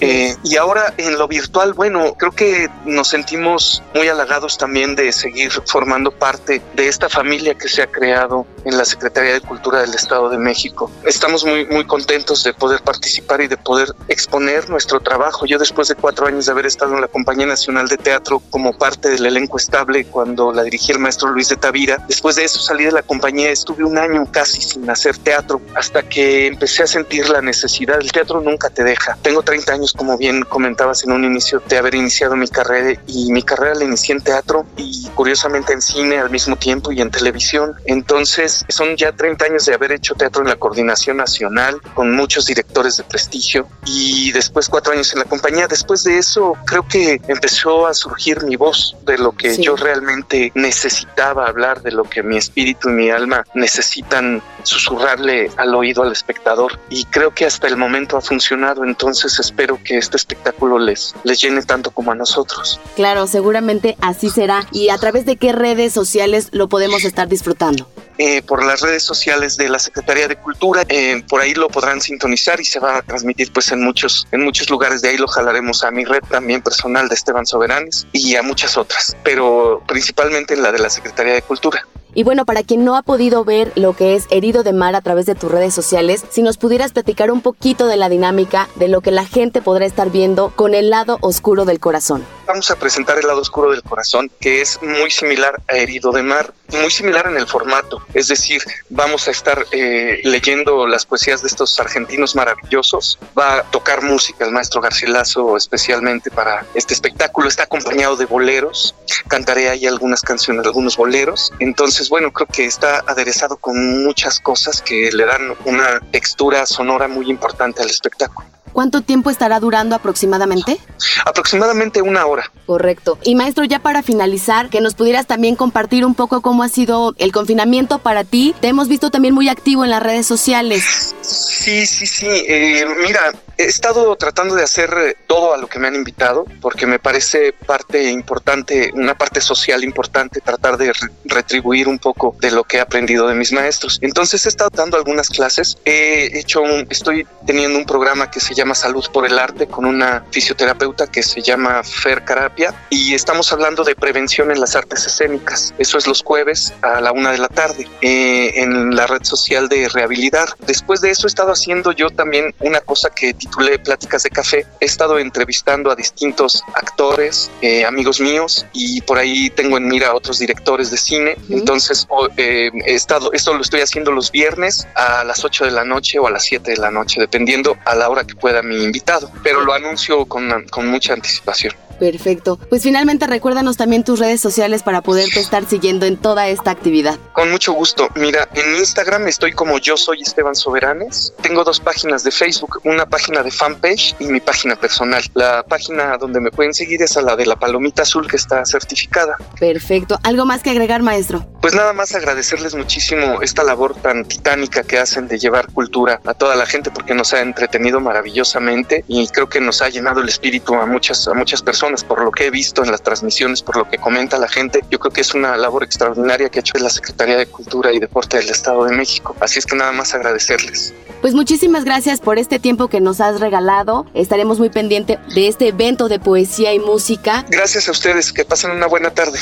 Eh, 0.00 0.36
y 0.44 0.56
ahora 0.56 0.92
en 0.98 1.18
lo 1.18 1.28
virtual, 1.28 1.72
bueno, 1.72 2.14
creo 2.18 2.32
que 2.32 2.68
nos 2.84 3.08
sentimos 3.08 3.82
muy 3.94 4.08
halagados 4.08 4.58
también 4.58 4.94
de 4.96 5.12
seguir 5.12 5.50
formando 5.66 6.10
parte 6.10 6.60
de 6.74 6.88
esta 6.88 7.08
familia 7.08 7.54
que 7.54 7.68
se 7.68 7.82
ha 7.82 7.86
creado 7.86 8.46
en 8.64 8.76
la 8.76 8.84
Secretaría 8.84 9.32
de 9.32 9.40
Cultura 9.40 9.80
del 9.80 9.94
Estado 9.94 10.28
de 10.28 10.38
México. 10.38 10.90
Estamos 11.04 11.44
muy, 11.44 11.66
muy 11.66 11.86
contentos 11.86 12.44
de 12.44 12.52
poder 12.52 12.82
participar 12.82 13.40
y 13.40 13.48
de 13.48 13.56
poder 13.56 13.94
exponer 14.08 14.68
nuestro 14.68 15.00
trabajo. 15.00 15.46
Yo 15.46 15.58
después 15.58 15.88
de 15.88 15.94
cuatro 15.94 16.26
años 16.26 16.46
de 16.46 16.52
haber 16.52 16.66
estado 16.66 16.94
en 16.94 17.00
la 17.00 17.08
Compañía 17.08 17.46
Nacional 17.46 17.88
de 17.88 17.96
Teatro 17.96 18.42
como 18.50 18.76
parte 18.76 19.08
del 19.08 19.24
elenco 19.24 19.56
estable 19.56 20.04
cuando 20.04 20.52
la 20.52 20.62
dirigía 20.62 20.94
el 20.94 21.00
maestro 21.00 21.29
Luis 21.30 21.48
de 21.48 21.56
Tavira, 21.56 22.04
después 22.08 22.36
de 22.36 22.44
eso 22.44 22.60
salí 22.60 22.84
de 22.84 22.92
la 22.92 23.02
compañía, 23.02 23.50
estuve 23.50 23.84
un 23.84 23.98
año 23.98 24.26
casi 24.30 24.60
sin 24.60 24.88
hacer 24.88 25.16
teatro 25.18 25.60
hasta 25.74 26.02
que 26.02 26.46
empecé 26.46 26.82
a 26.82 26.86
sentir 26.86 27.28
la 27.28 27.40
necesidad. 27.40 28.00
El 28.00 28.12
teatro 28.12 28.40
nunca 28.40 28.70
te 28.70 28.84
deja. 28.84 29.16
Tengo 29.22 29.42
30 29.42 29.72
años, 29.72 29.92
como 29.92 30.16
bien 30.16 30.42
comentabas 30.42 31.04
en 31.04 31.12
un 31.12 31.24
inicio, 31.24 31.62
de 31.68 31.78
haber 31.78 31.94
iniciado 31.94 32.36
mi 32.36 32.48
carrera 32.48 33.00
y 33.06 33.32
mi 33.32 33.42
carrera 33.42 33.74
la 33.74 33.84
inicié 33.84 34.14
en 34.14 34.22
teatro 34.22 34.66
y 34.76 35.08
curiosamente 35.14 35.72
en 35.72 35.82
cine 35.82 36.18
al 36.18 36.30
mismo 36.30 36.56
tiempo 36.56 36.92
y 36.92 37.00
en 37.00 37.10
televisión. 37.10 37.74
Entonces 37.86 38.64
son 38.68 38.96
ya 38.96 39.12
30 39.12 39.44
años 39.44 39.66
de 39.66 39.74
haber 39.74 39.92
hecho 39.92 40.14
teatro 40.14 40.42
en 40.42 40.48
la 40.48 40.56
coordinación 40.56 41.16
nacional 41.16 41.80
con 41.94 42.14
muchos 42.14 42.46
directores 42.46 42.96
de 42.96 43.04
prestigio 43.04 43.68
y 43.86 44.32
después 44.32 44.68
cuatro 44.68 44.92
años 44.92 45.12
en 45.12 45.20
la 45.20 45.24
compañía. 45.24 45.66
Después 45.68 46.04
de 46.04 46.18
eso 46.18 46.54
creo 46.66 46.86
que 46.86 47.20
empezó 47.28 47.86
a 47.86 47.94
surgir 47.94 48.42
mi 48.44 48.56
voz 48.56 48.96
de 49.04 49.18
lo 49.18 49.32
que 49.32 49.54
sí. 49.54 49.62
yo 49.62 49.76
realmente 49.76 50.52
necesitaba 50.54 51.19
hablar, 51.28 51.82
de 51.82 51.92
lo 51.92 52.04
que 52.04 52.22
mi 52.22 52.36
espíritu 52.36 52.88
y 52.88 52.92
mi 52.92 53.10
alma 53.10 53.44
necesitan 53.54 54.42
susurrarle 54.62 55.50
al 55.56 55.74
oído 55.74 56.02
al 56.02 56.12
espectador 56.12 56.78
y 56.90 57.04
creo 57.04 57.34
que 57.34 57.46
hasta 57.46 57.66
el 57.66 57.76
momento 57.76 58.16
ha 58.16 58.20
funcionado, 58.20 58.84
entonces 58.84 59.38
espero 59.38 59.78
que 59.82 59.98
este 59.98 60.16
espectáculo 60.16 60.78
les, 60.78 61.14
les 61.24 61.40
llene 61.40 61.62
tanto 61.62 61.90
como 61.90 62.12
a 62.12 62.14
nosotros. 62.14 62.80
Claro, 62.96 63.26
seguramente 63.26 63.96
así 64.00 64.30
será. 64.30 64.66
¿Y 64.72 64.90
a 64.90 64.98
través 64.98 65.26
de 65.26 65.36
qué 65.36 65.52
redes 65.52 65.92
sociales 65.92 66.48
lo 66.52 66.68
podemos 66.68 67.04
estar 67.04 67.28
disfrutando? 67.28 67.88
Eh, 68.22 68.42
por 68.42 68.62
las 68.62 68.82
redes 68.82 69.02
sociales 69.02 69.56
de 69.56 69.70
la 69.70 69.78
Secretaría 69.78 70.28
de 70.28 70.36
Cultura. 70.36 70.84
Eh, 70.90 71.24
por 71.26 71.40
ahí 71.40 71.54
lo 71.54 71.68
podrán 71.68 72.02
sintonizar 72.02 72.60
y 72.60 72.66
se 72.66 72.78
va 72.78 72.98
a 72.98 73.02
transmitir 73.02 73.50
pues 73.50 73.72
en 73.72 73.82
muchos, 73.82 74.26
en 74.30 74.42
muchos 74.42 74.68
lugares. 74.68 75.00
De 75.00 75.08
ahí 75.08 75.16
lo 75.16 75.26
jalaremos 75.26 75.82
a 75.84 75.90
mi 75.90 76.04
red 76.04 76.20
también 76.28 76.60
personal 76.60 77.08
de 77.08 77.14
Esteban 77.14 77.46
Soberanes 77.46 78.06
y 78.12 78.36
a 78.36 78.42
muchas 78.42 78.76
otras, 78.76 79.16
pero 79.24 79.82
principalmente 79.88 80.52
en 80.52 80.62
la 80.62 80.70
de 80.70 80.80
la 80.80 80.90
Secretaría 80.90 81.32
de 81.32 81.40
Cultura. 81.40 81.86
Y 82.14 82.24
bueno, 82.24 82.44
para 82.44 82.62
quien 82.62 82.84
no 82.84 82.96
ha 82.96 83.02
podido 83.02 83.44
ver 83.44 83.72
lo 83.76 83.94
que 83.94 84.16
es 84.16 84.26
Herido 84.30 84.62
de 84.62 84.72
Mar 84.72 84.94
a 84.96 85.00
través 85.00 85.26
de 85.26 85.34
tus 85.34 85.50
redes 85.50 85.74
sociales, 85.74 86.24
si 86.30 86.42
nos 86.42 86.56
pudieras 86.56 86.92
platicar 86.92 87.30
un 87.30 87.40
poquito 87.40 87.86
de 87.86 87.96
la 87.96 88.08
dinámica 88.08 88.68
de 88.76 88.88
lo 88.88 89.00
que 89.00 89.10
la 89.10 89.26
gente 89.26 89.62
podrá 89.62 89.86
estar 89.86 90.10
viendo 90.10 90.50
con 90.56 90.74
el 90.74 90.90
lado 90.90 91.18
oscuro 91.20 91.64
del 91.64 91.80
corazón. 91.80 92.24
Vamos 92.46 92.70
a 92.70 92.76
presentar 92.76 93.18
el 93.18 93.26
lado 93.26 93.40
oscuro 93.40 93.70
del 93.70 93.82
corazón, 93.82 94.30
que 94.40 94.60
es 94.60 94.80
muy 94.82 95.10
similar 95.10 95.62
a 95.68 95.76
Herido 95.76 96.10
de 96.10 96.22
Mar, 96.22 96.52
muy 96.72 96.90
similar 96.90 97.26
en 97.26 97.36
el 97.36 97.46
formato. 97.46 98.02
Es 98.14 98.28
decir, 98.28 98.62
vamos 98.88 99.28
a 99.28 99.30
estar 99.30 99.64
eh, 99.70 100.20
leyendo 100.24 100.86
las 100.86 101.06
poesías 101.06 101.42
de 101.42 101.48
estos 101.48 101.78
argentinos 101.78 102.34
maravillosos. 102.34 103.18
Va 103.38 103.58
a 103.58 103.62
tocar 103.64 104.02
música 104.02 104.44
el 104.44 104.52
maestro 104.52 104.80
Garcilaso 104.80 105.56
especialmente 105.56 106.30
para 106.30 106.66
este 106.74 106.94
espectáculo. 106.94 107.48
Está 107.48 107.64
acompañado 107.64 108.16
de 108.16 108.26
boleros. 108.26 108.94
Cantaré 109.28 109.68
ahí 109.68 109.86
algunas 109.86 110.22
canciones, 110.22 110.66
algunos 110.66 110.96
boleros. 110.96 111.52
Entonces, 111.60 111.99
Entonces, 112.00 112.12
bueno, 112.12 112.32
creo 112.32 112.46
que 112.46 112.64
está 112.64 113.04
aderezado 113.06 113.58
con 113.58 114.02
muchas 114.02 114.40
cosas 114.40 114.80
que 114.80 115.10
le 115.12 115.26
dan 115.26 115.54
una 115.66 116.00
textura 116.10 116.64
sonora 116.64 117.08
muy 117.08 117.28
importante 117.28 117.82
al 117.82 117.90
espectáculo. 117.90 118.48
¿Cuánto 118.72 119.00
tiempo 119.02 119.30
estará 119.30 119.60
durando 119.60 119.96
aproximadamente? 119.96 120.78
Aproximadamente 121.24 122.02
una 122.02 122.26
hora. 122.26 122.50
Correcto. 122.66 123.18
Y 123.22 123.34
maestro, 123.34 123.64
ya 123.64 123.78
para 123.80 124.02
finalizar, 124.02 124.70
que 124.70 124.80
nos 124.80 124.94
pudieras 124.94 125.26
también 125.26 125.56
compartir 125.56 126.04
un 126.04 126.14
poco 126.14 126.40
cómo 126.40 126.62
ha 126.62 126.68
sido 126.68 127.14
el 127.18 127.32
confinamiento 127.32 127.98
para 127.98 128.24
ti. 128.24 128.54
Te 128.60 128.68
hemos 128.68 128.88
visto 128.88 129.10
también 129.10 129.34
muy 129.34 129.48
activo 129.48 129.84
en 129.84 129.90
las 129.90 130.02
redes 130.02 130.26
sociales. 130.26 131.14
Sí, 131.22 131.86
sí, 131.86 132.06
sí. 132.06 132.26
Eh, 132.28 132.86
mira, 133.02 133.32
he 133.58 133.64
estado 133.64 134.16
tratando 134.16 134.54
de 134.54 134.62
hacer 134.62 134.90
eh, 134.96 135.16
todo 135.26 135.52
a 135.52 135.58
lo 135.58 135.66
que 135.66 135.78
me 135.78 135.88
han 135.88 135.94
invitado, 135.94 136.46
porque 136.60 136.86
me 136.86 136.98
parece 136.98 137.52
parte 137.52 138.10
importante, 138.10 138.90
una 138.94 139.16
parte 139.16 139.40
social 139.40 139.84
importante, 139.84 140.40
tratar 140.40 140.78
de 140.78 140.92
retribuir 141.24 141.88
un 141.88 141.98
poco 141.98 142.36
de 142.40 142.50
lo 142.50 142.64
que 142.64 142.78
he 142.78 142.80
aprendido 142.80 143.28
de 143.28 143.34
mis 143.34 143.52
maestros. 143.52 143.98
Entonces 144.00 144.46
he 144.46 144.48
estado 144.48 144.70
dando 144.72 144.96
algunas 144.96 145.28
clases. 145.28 145.76
He 145.84 146.38
hecho 146.38 146.62
un, 146.62 146.86
estoy 146.88 147.26
teniendo 147.46 147.78
un 147.78 147.84
programa 147.84 148.30
que 148.30 148.40
se 148.40 148.54
llama 148.54 148.59
Salud 148.60 149.04
por 149.12 149.26
el 149.26 149.38
Arte 149.38 149.66
con 149.66 149.86
una 149.86 150.22
fisioterapeuta 150.30 151.06
que 151.06 151.22
se 151.22 151.40
llama 151.40 151.82
Fer 151.82 152.24
Carapia 152.24 152.74
y 152.90 153.14
estamos 153.14 153.50
hablando 153.52 153.84
de 153.84 153.96
prevención 153.96 154.50
en 154.50 154.60
las 154.60 154.76
artes 154.76 155.06
escénicas. 155.06 155.72
Eso 155.78 155.96
es 155.96 156.06
los 156.06 156.22
jueves 156.22 156.72
a 156.82 157.00
la 157.00 157.10
una 157.10 157.32
de 157.32 157.38
la 157.38 157.48
tarde 157.48 157.88
eh, 158.02 158.52
en 158.56 158.94
la 158.94 159.06
red 159.06 159.24
social 159.24 159.68
de 159.70 159.88
Rehabilitar. 159.88 160.50
Después 160.66 161.00
de 161.00 161.10
eso 161.10 161.26
he 161.26 161.28
estado 161.28 161.52
haciendo 161.52 161.92
yo 161.92 162.10
también 162.10 162.54
una 162.60 162.80
cosa 162.82 163.08
que 163.08 163.32
titulé 163.32 163.78
Pláticas 163.78 164.24
de 164.24 164.30
Café. 164.30 164.66
He 164.78 164.84
estado 164.84 165.18
entrevistando 165.18 165.90
a 165.90 165.96
distintos 165.96 166.62
actores, 166.74 167.50
eh, 167.62 167.86
amigos 167.86 168.20
míos 168.20 168.66
y 168.74 169.00
por 169.00 169.16
ahí 169.16 169.48
tengo 169.50 169.78
en 169.78 169.88
mira 169.88 170.08
a 170.08 170.14
otros 170.14 170.38
directores 170.38 170.90
de 170.90 170.98
cine. 170.98 171.36
Entonces 171.48 172.06
eh, 172.36 172.70
he 172.84 172.94
estado, 172.94 173.32
esto 173.32 173.54
lo 173.54 173.62
estoy 173.62 173.80
haciendo 173.80 174.12
los 174.12 174.30
viernes 174.30 174.86
a 174.94 175.24
las 175.24 175.44
8 175.44 175.64
de 175.64 175.70
la 175.70 175.84
noche 175.84 176.18
o 176.18 176.26
a 176.26 176.30
las 176.30 176.44
7 176.44 176.70
de 176.70 176.76
la 176.76 176.90
noche, 176.90 177.20
dependiendo 177.20 177.78
a 177.86 177.94
la 177.94 178.10
hora 178.10 178.24
que 178.24 178.34
pueda 178.34 178.49
mi 178.62 178.82
invitado, 178.82 179.30
pero 179.42 179.62
lo 179.62 179.72
anuncio 179.72 180.26
con, 180.26 180.66
con 180.70 180.86
mucha 180.88 181.14
anticipación. 181.14 181.74
Perfecto. 182.00 182.58
Pues 182.70 182.82
finalmente 182.82 183.26
recuérdanos 183.26 183.76
también 183.76 184.02
tus 184.04 184.18
redes 184.18 184.40
sociales 184.40 184.82
para 184.82 185.02
poderte 185.02 185.38
estar 185.38 185.66
siguiendo 185.66 186.06
en 186.06 186.16
toda 186.16 186.48
esta 186.48 186.70
actividad. 186.70 187.18
Con 187.34 187.50
mucho 187.50 187.74
gusto. 187.74 188.08
Mira, 188.14 188.48
en 188.54 188.76
Instagram 188.76 189.28
estoy 189.28 189.52
como 189.52 189.78
yo 189.78 189.98
soy 189.98 190.22
Esteban 190.22 190.54
Soberanes. 190.54 191.34
Tengo 191.42 191.62
dos 191.62 191.78
páginas 191.78 192.24
de 192.24 192.30
Facebook, 192.30 192.80
una 192.84 193.04
página 193.04 193.42
de 193.42 193.50
fanpage 193.50 194.16
y 194.18 194.24
mi 194.24 194.40
página 194.40 194.76
personal. 194.76 195.22
La 195.34 195.62
página 195.62 196.16
donde 196.16 196.40
me 196.40 196.50
pueden 196.50 196.72
seguir 196.72 197.02
es 197.02 197.18
a 197.18 197.22
la 197.22 197.36
de 197.36 197.44
la 197.44 197.56
palomita 197.56 198.02
azul 198.02 198.26
que 198.26 198.36
está 198.36 198.64
certificada. 198.64 199.36
Perfecto. 199.58 200.18
¿Algo 200.22 200.46
más 200.46 200.62
que 200.62 200.70
agregar, 200.70 201.02
maestro? 201.02 201.46
Pues 201.60 201.74
nada 201.74 201.92
más 201.92 202.14
agradecerles 202.14 202.74
muchísimo 202.74 203.42
esta 203.42 203.62
labor 203.62 203.94
tan 203.94 204.24
titánica 204.24 204.84
que 204.84 204.98
hacen 204.98 205.28
de 205.28 205.38
llevar 205.38 205.70
cultura 205.70 206.22
a 206.24 206.32
toda 206.32 206.56
la 206.56 206.64
gente 206.64 206.90
porque 206.90 207.12
nos 207.12 207.34
ha 207.34 207.42
entretenido 207.42 208.00
maravillosamente 208.40 209.04
y 209.08 209.26
creo 209.28 209.48
que 209.48 209.60
nos 209.60 209.82
ha 209.82 209.88
llenado 209.88 210.20
el 210.20 210.28
espíritu 210.28 210.74
a 210.74 210.86
muchas, 210.86 211.26
a 211.28 211.34
muchas 211.34 211.62
personas 211.62 212.04
por 212.04 212.22
lo 212.22 212.30
que 212.30 212.46
he 212.46 212.50
visto 212.50 212.82
en 212.82 212.90
las 212.90 213.02
transmisiones, 213.02 213.62
por 213.62 213.76
lo 213.76 213.88
que 213.88 213.98
comenta 213.98 214.38
la 214.38 214.48
gente. 214.48 214.80
Yo 214.90 214.98
creo 214.98 215.12
que 215.12 215.20
es 215.20 215.34
una 215.34 215.56
labor 215.56 215.84
extraordinaria 215.84 216.48
que 216.48 216.58
ha 216.58 216.60
hecho 216.60 216.78
la 216.78 216.90
Secretaría 216.90 217.36
de 217.36 217.46
Cultura 217.46 217.92
y 217.92 217.98
Deporte 217.98 218.38
del 218.38 218.48
Estado 218.48 218.84
de 218.84 218.96
México. 218.96 219.36
Así 219.40 219.58
es 219.58 219.66
que 219.66 219.76
nada 219.76 219.92
más 219.92 220.14
agradecerles. 220.14 220.94
Pues 221.20 221.34
muchísimas 221.34 221.84
gracias 221.84 222.20
por 222.20 222.38
este 222.38 222.58
tiempo 222.58 222.88
que 222.88 223.00
nos 223.00 223.20
has 223.20 223.40
regalado. 223.40 224.06
Estaremos 224.14 224.58
muy 224.58 224.70
pendientes 224.70 225.18
de 225.34 225.48
este 225.48 225.68
evento 225.68 226.08
de 226.08 226.18
poesía 226.18 226.72
y 226.72 226.78
música. 226.78 227.44
Gracias 227.50 227.88
a 227.88 227.90
ustedes, 227.90 228.32
que 228.32 228.44
pasen 228.44 228.70
una 228.70 228.86
buena 228.86 229.10
tarde. 229.10 229.38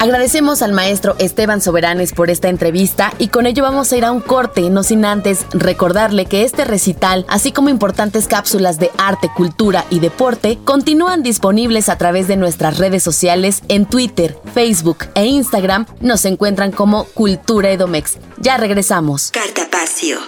Agradecemos 0.00 0.62
al 0.62 0.72
maestro 0.72 1.14
Esteban 1.18 1.60
Soberanes 1.60 2.14
por 2.14 2.30
esta 2.30 2.48
entrevista 2.48 3.12
y 3.18 3.28
con 3.28 3.44
ello 3.44 3.62
vamos 3.64 3.92
a 3.92 3.98
ir 3.98 4.06
a 4.06 4.12
un 4.12 4.22
corte, 4.22 4.70
no 4.70 4.82
sin 4.82 5.04
antes 5.04 5.44
recordarle 5.52 6.24
que 6.24 6.42
este 6.42 6.64
recital, 6.64 7.26
así 7.28 7.52
como 7.52 7.68
importantes 7.68 8.26
cápsulas 8.26 8.78
de 8.78 8.90
arte, 8.96 9.30
cultura 9.36 9.84
y 9.90 10.00
deporte, 10.00 10.58
continúan 10.64 11.22
disponibles 11.22 11.90
a 11.90 11.98
través 11.98 12.28
de 12.28 12.38
nuestras 12.38 12.78
redes 12.78 13.02
sociales 13.02 13.62
en 13.68 13.84
Twitter, 13.84 14.38
Facebook 14.54 15.04
e 15.14 15.26
Instagram. 15.26 15.84
Nos 16.00 16.24
encuentran 16.24 16.72
como 16.72 17.04
Cultura 17.04 17.70
Edomex. 17.70 18.16
Ya 18.38 18.56
regresamos. 18.56 19.30
Cartapacio. 19.32 20.18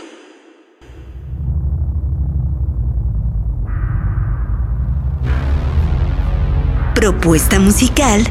Propuesta 6.94 7.58
musical 7.58 8.30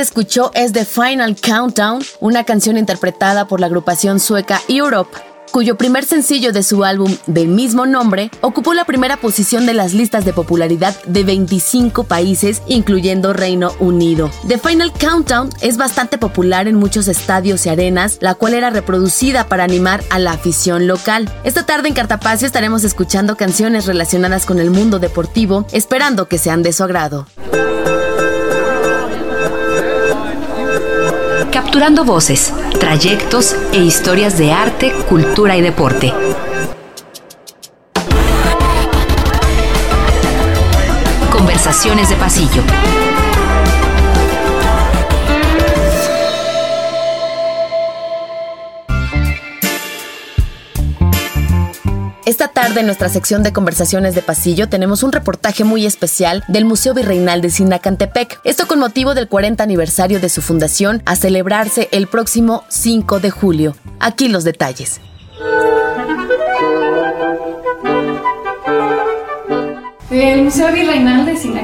escuchó 0.00 0.50
es 0.54 0.72
The 0.72 0.84
Final 0.84 1.36
Countdown, 1.36 2.02
una 2.20 2.44
canción 2.44 2.76
interpretada 2.76 3.46
por 3.46 3.60
la 3.60 3.66
agrupación 3.66 4.20
sueca 4.20 4.60
Europe 4.68 5.16
cuyo 5.48 5.76
primer 5.76 6.04
sencillo 6.04 6.52
de 6.52 6.62
su 6.62 6.84
álbum 6.84 7.16
del 7.26 7.48
mismo 7.48 7.86
nombre 7.86 8.30
ocupó 8.40 8.74
la 8.74 8.84
primera 8.84 9.16
posición 9.16 9.66
de 9.66 9.74
las 9.74 9.94
listas 9.94 10.24
de 10.24 10.32
popularidad 10.32 10.94
de 11.04 11.24
25 11.24 12.04
países, 12.04 12.62
incluyendo 12.66 13.32
Reino 13.32 13.72
Unido. 13.80 14.30
The 14.46 14.58
Final 14.58 14.92
Countdown 14.92 15.50
es 15.60 15.76
bastante 15.76 16.18
popular 16.18 16.68
en 16.68 16.76
muchos 16.76 17.08
estadios 17.08 17.66
y 17.66 17.70
arenas, 17.70 18.18
la 18.20 18.34
cual 18.34 18.54
era 18.54 18.70
reproducida 18.70 19.48
para 19.48 19.64
animar 19.64 20.02
a 20.10 20.18
la 20.18 20.32
afición 20.32 20.86
local. 20.86 21.30
Esta 21.44 21.66
tarde 21.66 21.88
en 21.88 21.94
Cartapacio 21.94 22.46
estaremos 22.46 22.84
escuchando 22.84 23.36
canciones 23.36 23.86
relacionadas 23.86 24.46
con 24.46 24.58
el 24.58 24.70
mundo 24.70 24.98
deportivo, 24.98 25.66
esperando 25.72 26.28
que 26.28 26.38
sean 26.38 26.62
de 26.62 26.72
su 26.72 26.84
agrado. 26.84 27.26
Capturando 31.68 32.02
voces, 32.02 32.50
trayectos 32.80 33.54
e 33.74 33.76
historias 33.76 34.38
de 34.38 34.52
arte, 34.52 34.90
cultura 35.06 35.54
y 35.54 35.60
deporte. 35.60 36.14
Conversaciones 41.30 42.08
de 42.08 42.16
pasillo. 42.16 42.62
Esta 52.28 52.48
tarde 52.48 52.80
en 52.80 52.86
nuestra 52.86 53.08
sección 53.08 53.42
de 53.42 53.54
conversaciones 53.54 54.14
de 54.14 54.20
pasillo 54.20 54.68
tenemos 54.68 55.02
un 55.02 55.12
reportaje 55.12 55.64
muy 55.64 55.86
especial 55.86 56.44
del 56.46 56.66
Museo 56.66 56.92
Virreinal 56.92 57.40
de 57.40 57.48
Sinacantepec. 57.48 58.38
Esto 58.44 58.66
con 58.66 58.78
motivo 58.78 59.14
del 59.14 59.28
40 59.28 59.64
aniversario 59.64 60.20
de 60.20 60.28
su 60.28 60.42
fundación 60.42 61.00
a 61.06 61.16
celebrarse 61.16 61.88
el 61.90 62.06
próximo 62.06 62.64
5 62.68 63.20
de 63.20 63.30
julio. 63.30 63.76
Aquí 63.98 64.28
los 64.28 64.44
detalles. 64.44 65.00
El 70.10 70.42
Museo 70.42 70.70
Virreinal 70.70 71.24
de 71.24 71.34
Sinacantepec 71.34 71.57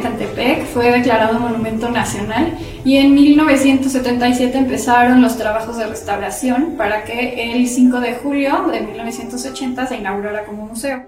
fue 0.73 0.91
declarado 0.91 1.39
Monumento 1.39 1.91
Nacional 1.91 2.57
y 2.85 2.97
en 2.97 3.15
1977 3.15 4.59
empezaron 4.59 5.23
los 5.23 5.37
trabajos 5.37 5.77
de 5.77 5.87
restauración 5.87 6.75
para 6.77 7.05
que 7.05 7.53
el 7.53 7.67
5 7.67 8.01
de 8.01 8.15
julio 8.15 8.67
de 8.71 8.81
1980 8.81 9.87
se 9.87 9.97
inaugurara 9.97 10.45
como 10.45 10.67
museo. 10.67 11.05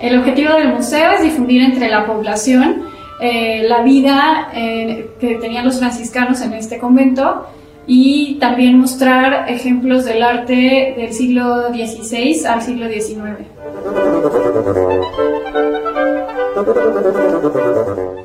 El 0.00 0.18
objetivo 0.18 0.52
del 0.54 0.74
museo 0.74 1.12
es 1.12 1.22
difundir 1.22 1.62
entre 1.62 1.88
la 1.88 2.06
población 2.06 2.84
eh, 3.20 3.64
la 3.64 3.82
vida 3.82 4.50
eh, 4.54 5.10
que 5.18 5.36
tenían 5.36 5.64
los 5.64 5.78
franciscanos 5.78 6.40
en 6.40 6.52
este 6.52 6.78
convento 6.78 7.46
y 7.86 8.38
también 8.38 8.78
mostrar 8.78 9.50
ejemplos 9.50 10.04
del 10.04 10.22
arte 10.22 10.94
del 10.96 11.12
siglo 11.12 11.68
XVI 11.68 12.44
al 12.46 12.62
siglo 12.62 12.86
XIX. 12.88 13.46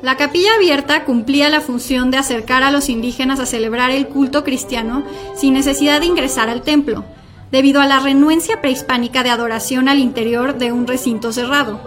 La 0.02 0.16
capilla 0.16 0.54
abierta 0.56 1.04
cumplía 1.04 1.48
la 1.48 1.60
función 1.60 2.10
de 2.10 2.18
acercar 2.18 2.62
a 2.62 2.70
los 2.70 2.88
indígenas 2.88 3.40
a 3.40 3.46
celebrar 3.46 3.90
el 3.90 4.08
culto 4.08 4.44
cristiano 4.44 5.04
sin 5.34 5.54
necesidad 5.54 6.00
de 6.00 6.06
ingresar 6.06 6.48
al 6.48 6.62
templo, 6.62 7.04
debido 7.50 7.80
a 7.80 7.86
la 7.86 8.00
renuencia 8.00 8.60
prehispánica 8.60 9.22
de 9.22 9.30
adoración 9.30 9.88
al 9.88 9.98
interior 9.98 10.58
de 10.58 10.72
un 10.72 10.86
recinto 10.86 11.32
cerrado. 11.32 11.80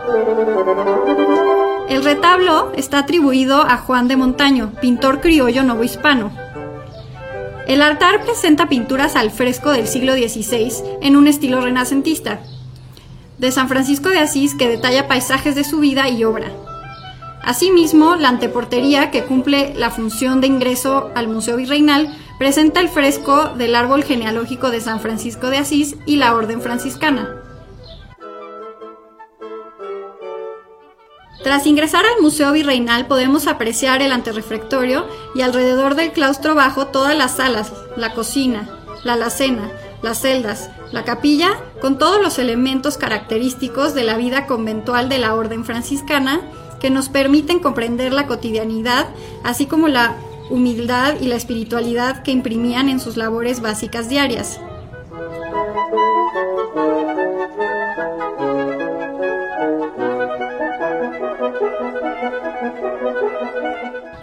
El 1.89 2.03
retablo 2.03 2.71
está 2.75 2.99
atribuido 2.99 3.61
a 3.61 3.77
Juan 3.77 4.07
de 4.07 4.17
Montaño, 4.17 4.71
pintor 4.81 5.21
criollo 5.21 5.63
novohispano. 5.63 6.31
El 7.67 7.81
altar 7.81 8.23
presenta 8.23 8.69
pinturas 8.69 9.15
al 9.15 9.29
fresco 9.29 9.71
del 9.71 9.87
siglo 9.87 10.13
XVI 10.13 10.71
en 11.01 11.15
un 11.17 11.27
estilo 11.27 11.59
renacentista, 11.59 12.39
de 13.37 13.51
San 13.51 13.67
Francisco 13.67 14.09
de 14.09 14.19
Asís 14.19 14.55
que 14.55 14.69
detalla 14.69 15.07
paisajes 15.07 15.55
de 15.55 15.63
su 15.63 15.79
vida 15.79 16.09
y 16.09 16.23
obra. 16.23 16.51
Asimismo, 17.43 18.15
la 18.15 18.29
anteportería, 18.29 19.11
que 19.11 19.23
cumple 19.23 19.73
la 19.75 19.89
función 19.89 20.41
de 20.41 20.47
ingreso 20.47 21.11
al 21.15 21.27
Museo 21.27 21.57
Virreinal, 21.57 22.13
presenta 22.37 22.79
el 22.79 22.89
fresco 22.89 23.49
del 23.57 23.75
árbol 23.75 24.03
genealógico 24.03 24.69
de 24.69 24.81
San 24.81 24.99
Francisco 24.99 25.49
de 25.49 25.57
Asís 25.57 25.95
y 26.05 26.17
la 26.17 26.33
Orden 26.33 26.61
Franciscana. 26.61 27.43
Tras 31.43 31.65
ingresar 31.65 32.03
al 32.05 32.21
Museo 32.21 32.51
Virreinal 32.51 33.07
podemos 33.07 33.47
apreciar 33.47 34.01
el 34.01 34.11
anterrefectorio 34.11 35.07
y 35.33 35.41
alrededor 35.41 35.95
del 35.95 36.11
claustro 36.11 36.55
bajo 36.55 36.87
todas 36.87 37.15
las 37.17 37.37
salas, 37.37 37.71
la 37.95 38.13
cocina, 38.13 38.67
la 39.05 39.13
alacena, 39.13 39.71
las 40.01 40.21
celdas, 40.21 40.69
la 40.91 41.05
capilla, 41.05 41.51
con 41.79 41.97
todos 41.97 42.21
los 42.21 42.37
elementos 42.39 42.97
característicos 42.97 43.93
de 43.93 44.03
la 44.03 44.17
vida 44.17 44.45
conventual 44.45 45.07
de 45.07 45.19
la 45.19 45.35
orden 45.35 45.63
franciscana 45.63 46.41
que 46.79 46.89
nos 46.89 47.09
permiten 47.09 47.59
comprender 47.59 48.13
la 48.13 48.27
cotidianidad, 48.27 49.07
así 49.43 49.65
como 49.65 49.87
la 49.87 50.15
humildad 50.49 51.15
y 51.19 51.27
la 51.27 51.35
espiritualidad 51.35 52.23
que 52.23 52.31
imprimían 52.31 52.89
en 52.89 52.99
sus 52.99 53.17
labores 53.17 53.61
básicas 53.61 54.09
diarias. 54.09 54.59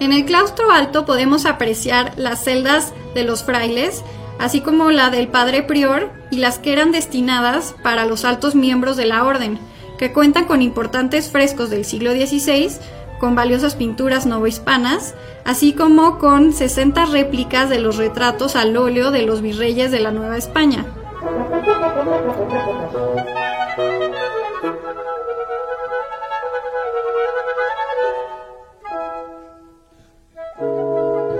En 0.00 0.12
el 0.12 0.26
claustro 0.26 0.70
alto 0.70 1.06
podemos 1.06 1.46
apreciar 1.46 2.12
las 2.16 2.44
celdas 2.44 2.92
de 3.14 3.24
los 3.24 3.42
frailes, 3.42 4.02
así 4.38 4.60
como 4.60 4.90
la 4.90 5.10
del 5.10 5.28
padre 5.28 5.62
prior 5.62 6.10
y 6.30 6.36
las 6.38 6.58
que 6.58 6.72
eran 6.72 6.92
destinadas 6.92 7.74
para 7.82 8.04
los 8.04 8.24
altos 8.24 8.54
miembros 8.54 8.96
de 8.96 9.06
la 9.06 9.24
orden, 9.24 9.58
que 9.98 10.12
cuentan 10.12 10.46
con 10.46 10.62
importantes 10.62 11.30
frescos 11.30 11.70
del 11.70 11.84
siglo 11.84 12.12
XVI, 12.12 12.70
con 13.18 13.34
valiosas 13.34 13.76
pinturas 13.76 14.26
novohispanas, 14.26 15.14
así 15.44 15.72
como 15.72 16.18
con 16.18 16.52
60 16.52 17.06
réplicas 17.06 17.70
de 17.70 17.78
los 17.78 17.96
retratos 17.96 18.56
al 18.56 18.76
óleo 18.76 19.10
de 19.10 19.22
los 19.22 19.40
virreyes 19.40 19.90
de 19.90 20.00
la 20.00 20.10
Nueva 20.10 20.36
España. 20.36 20.84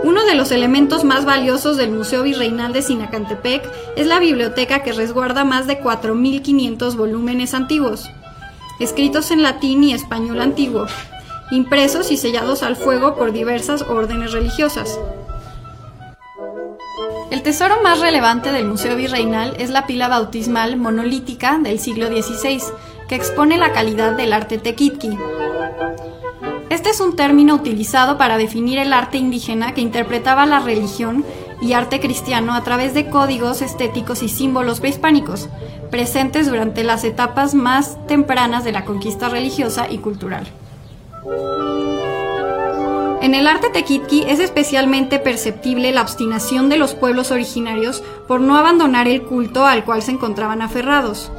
Uno 0.05 0.25
de 0.25 0.35
los 0.35 0.53
elementos 0.53 1.05
más 1.05 1.25
valiosos 1.25 1.77
del 1.77 1.91
Museo 1.91 2.23
Virreinal 2.23 2.73
de 2.73 2.83
Sinacantepec 2.83 3.63
es 3.97 4.07
la 4.07 4.21
biblioteca 4.21 4.83
que 4.83 4.93
resguarda 4.93 5.45
más 5.45 5.67
de 5.67 5.83
4.500 5.83 6.97
volúmenes 6.97 7.55
antiguos 7.55 8.11
escritos 8.81 9.31
en 9.31 9.43
latín 9.43 9.85
y 9.85 9.93
español 9.93 10.41
antiguo, 10.41 10.87
impresos 11.51 12.11
y 12.11 12.17
sellados 12.17 12.63
al 12.63 12.77
fuego 12.77 13.15
por 13.15 13.33
diversas 13.33 13.83
órdenes 13.83 14.33
religiosas. 14.33 14.99
El 17.31 17.43
tesoro 17.43 17.83
más 17.83 18.01
relevante 18.01 18.53
del 18.53 18.67
Museo 18.67 18.97
Virreinal 18.97 19.57
es 19.59 19.71
la 19.71 19.87
pila 19.87 20.09
bautismal 20.09 20.77
monolítica 20.77 21.59
del 21.59 21.79
siglo 21.79 22.09
XVI, 22.09 22.63
que 23.09 23.15
expone 23.15 23.57
la 23.59 23.73
calidad 23.73 24.17
del 24.17 24.33
arte 24.33 24.59
tequitqui. 24.59 25.17
Este 26.71 26.91
es 26.91 27.01
un 27.01 27.17
término 27.17 27.55
utilizado 27.55 28.19
para 28.19 28.37
definir 28.37 28.79
el 28.79 28.93
arte 28.93 29.19
indígena 29.19 29.75
que 29.75 29.81
interpretaba 29.81 30.47
la 30.47 30.61
religión 30.61 31.25
y 31.61 31.73
arte 31.73 32.01
cristiano 32.01 32.55
a 32.55 32.63
través 32.63 32.95
de 32.95 33.09
códigos 33.09 33.63
estéticos 33.63 34.23
y 34.23 34.29
símbolos 34.29 34.81
prehispánicos, 34.81 35.49
presentes 35.91 36.47
durante 36.47 36.85
las 36.85 37.05
etapas 37.05 37.55
más 37.55 37.99
tempranas 38.07 38.65
de 38.65 38.73
la 38.73 38.85
conquista 38.85 39.29
religiosa 39.29 39.87
y 39.91 39.99
cultural. 39.99 40.47
En 43.25 43.35
el 43.35 43.47
arte 43.47 43.71
tequitqui 43.71 44.25
es 44.29 44.39
especialmente 44.39 45.19
perceptible 45.19 45.93
la 45.93 46.03
obstinación 46.03 46.69
de 46.69 46.77
los 46.77 46.95
pueblos 46.95 47.31
originarios 47.31 48.03
por 48.29 48.43
no 48.43 48.59
abandonar 48.59 49.09
el 49.09 49.23
culto 49.23 49.65
al 49.65 49.85
cual 49.85 50.03
se 50.03 50.11
encontraban 50.11 50.61
aferrados. 50.61 51.33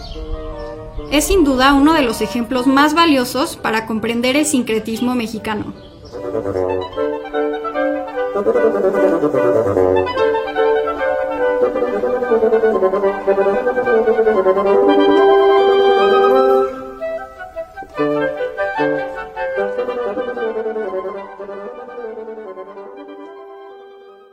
Es 1.12 1.25
sin 1.25 1.43
duda 1.43 1.73
uno 1.73 1.93
de 1.93 2.01
los 2.01 2.21
ejemplos 2.21 2.65
más 2.65 2.95
valiosos 2.95 3.56
para 3.56 3.86
comprender 3.86 4.36
el 4.36 4.47
sincretismo 4.47 5.13
mexicano. 5.13 5.73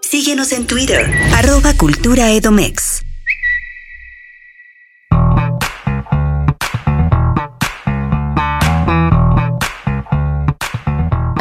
Síguenos 0.01 0.51
en 0.51 0.67
Twitter, 0.67 1.07
arroba 1.37 1.73
Cultura 1.75 2.33
Edomex. 2.33 2.92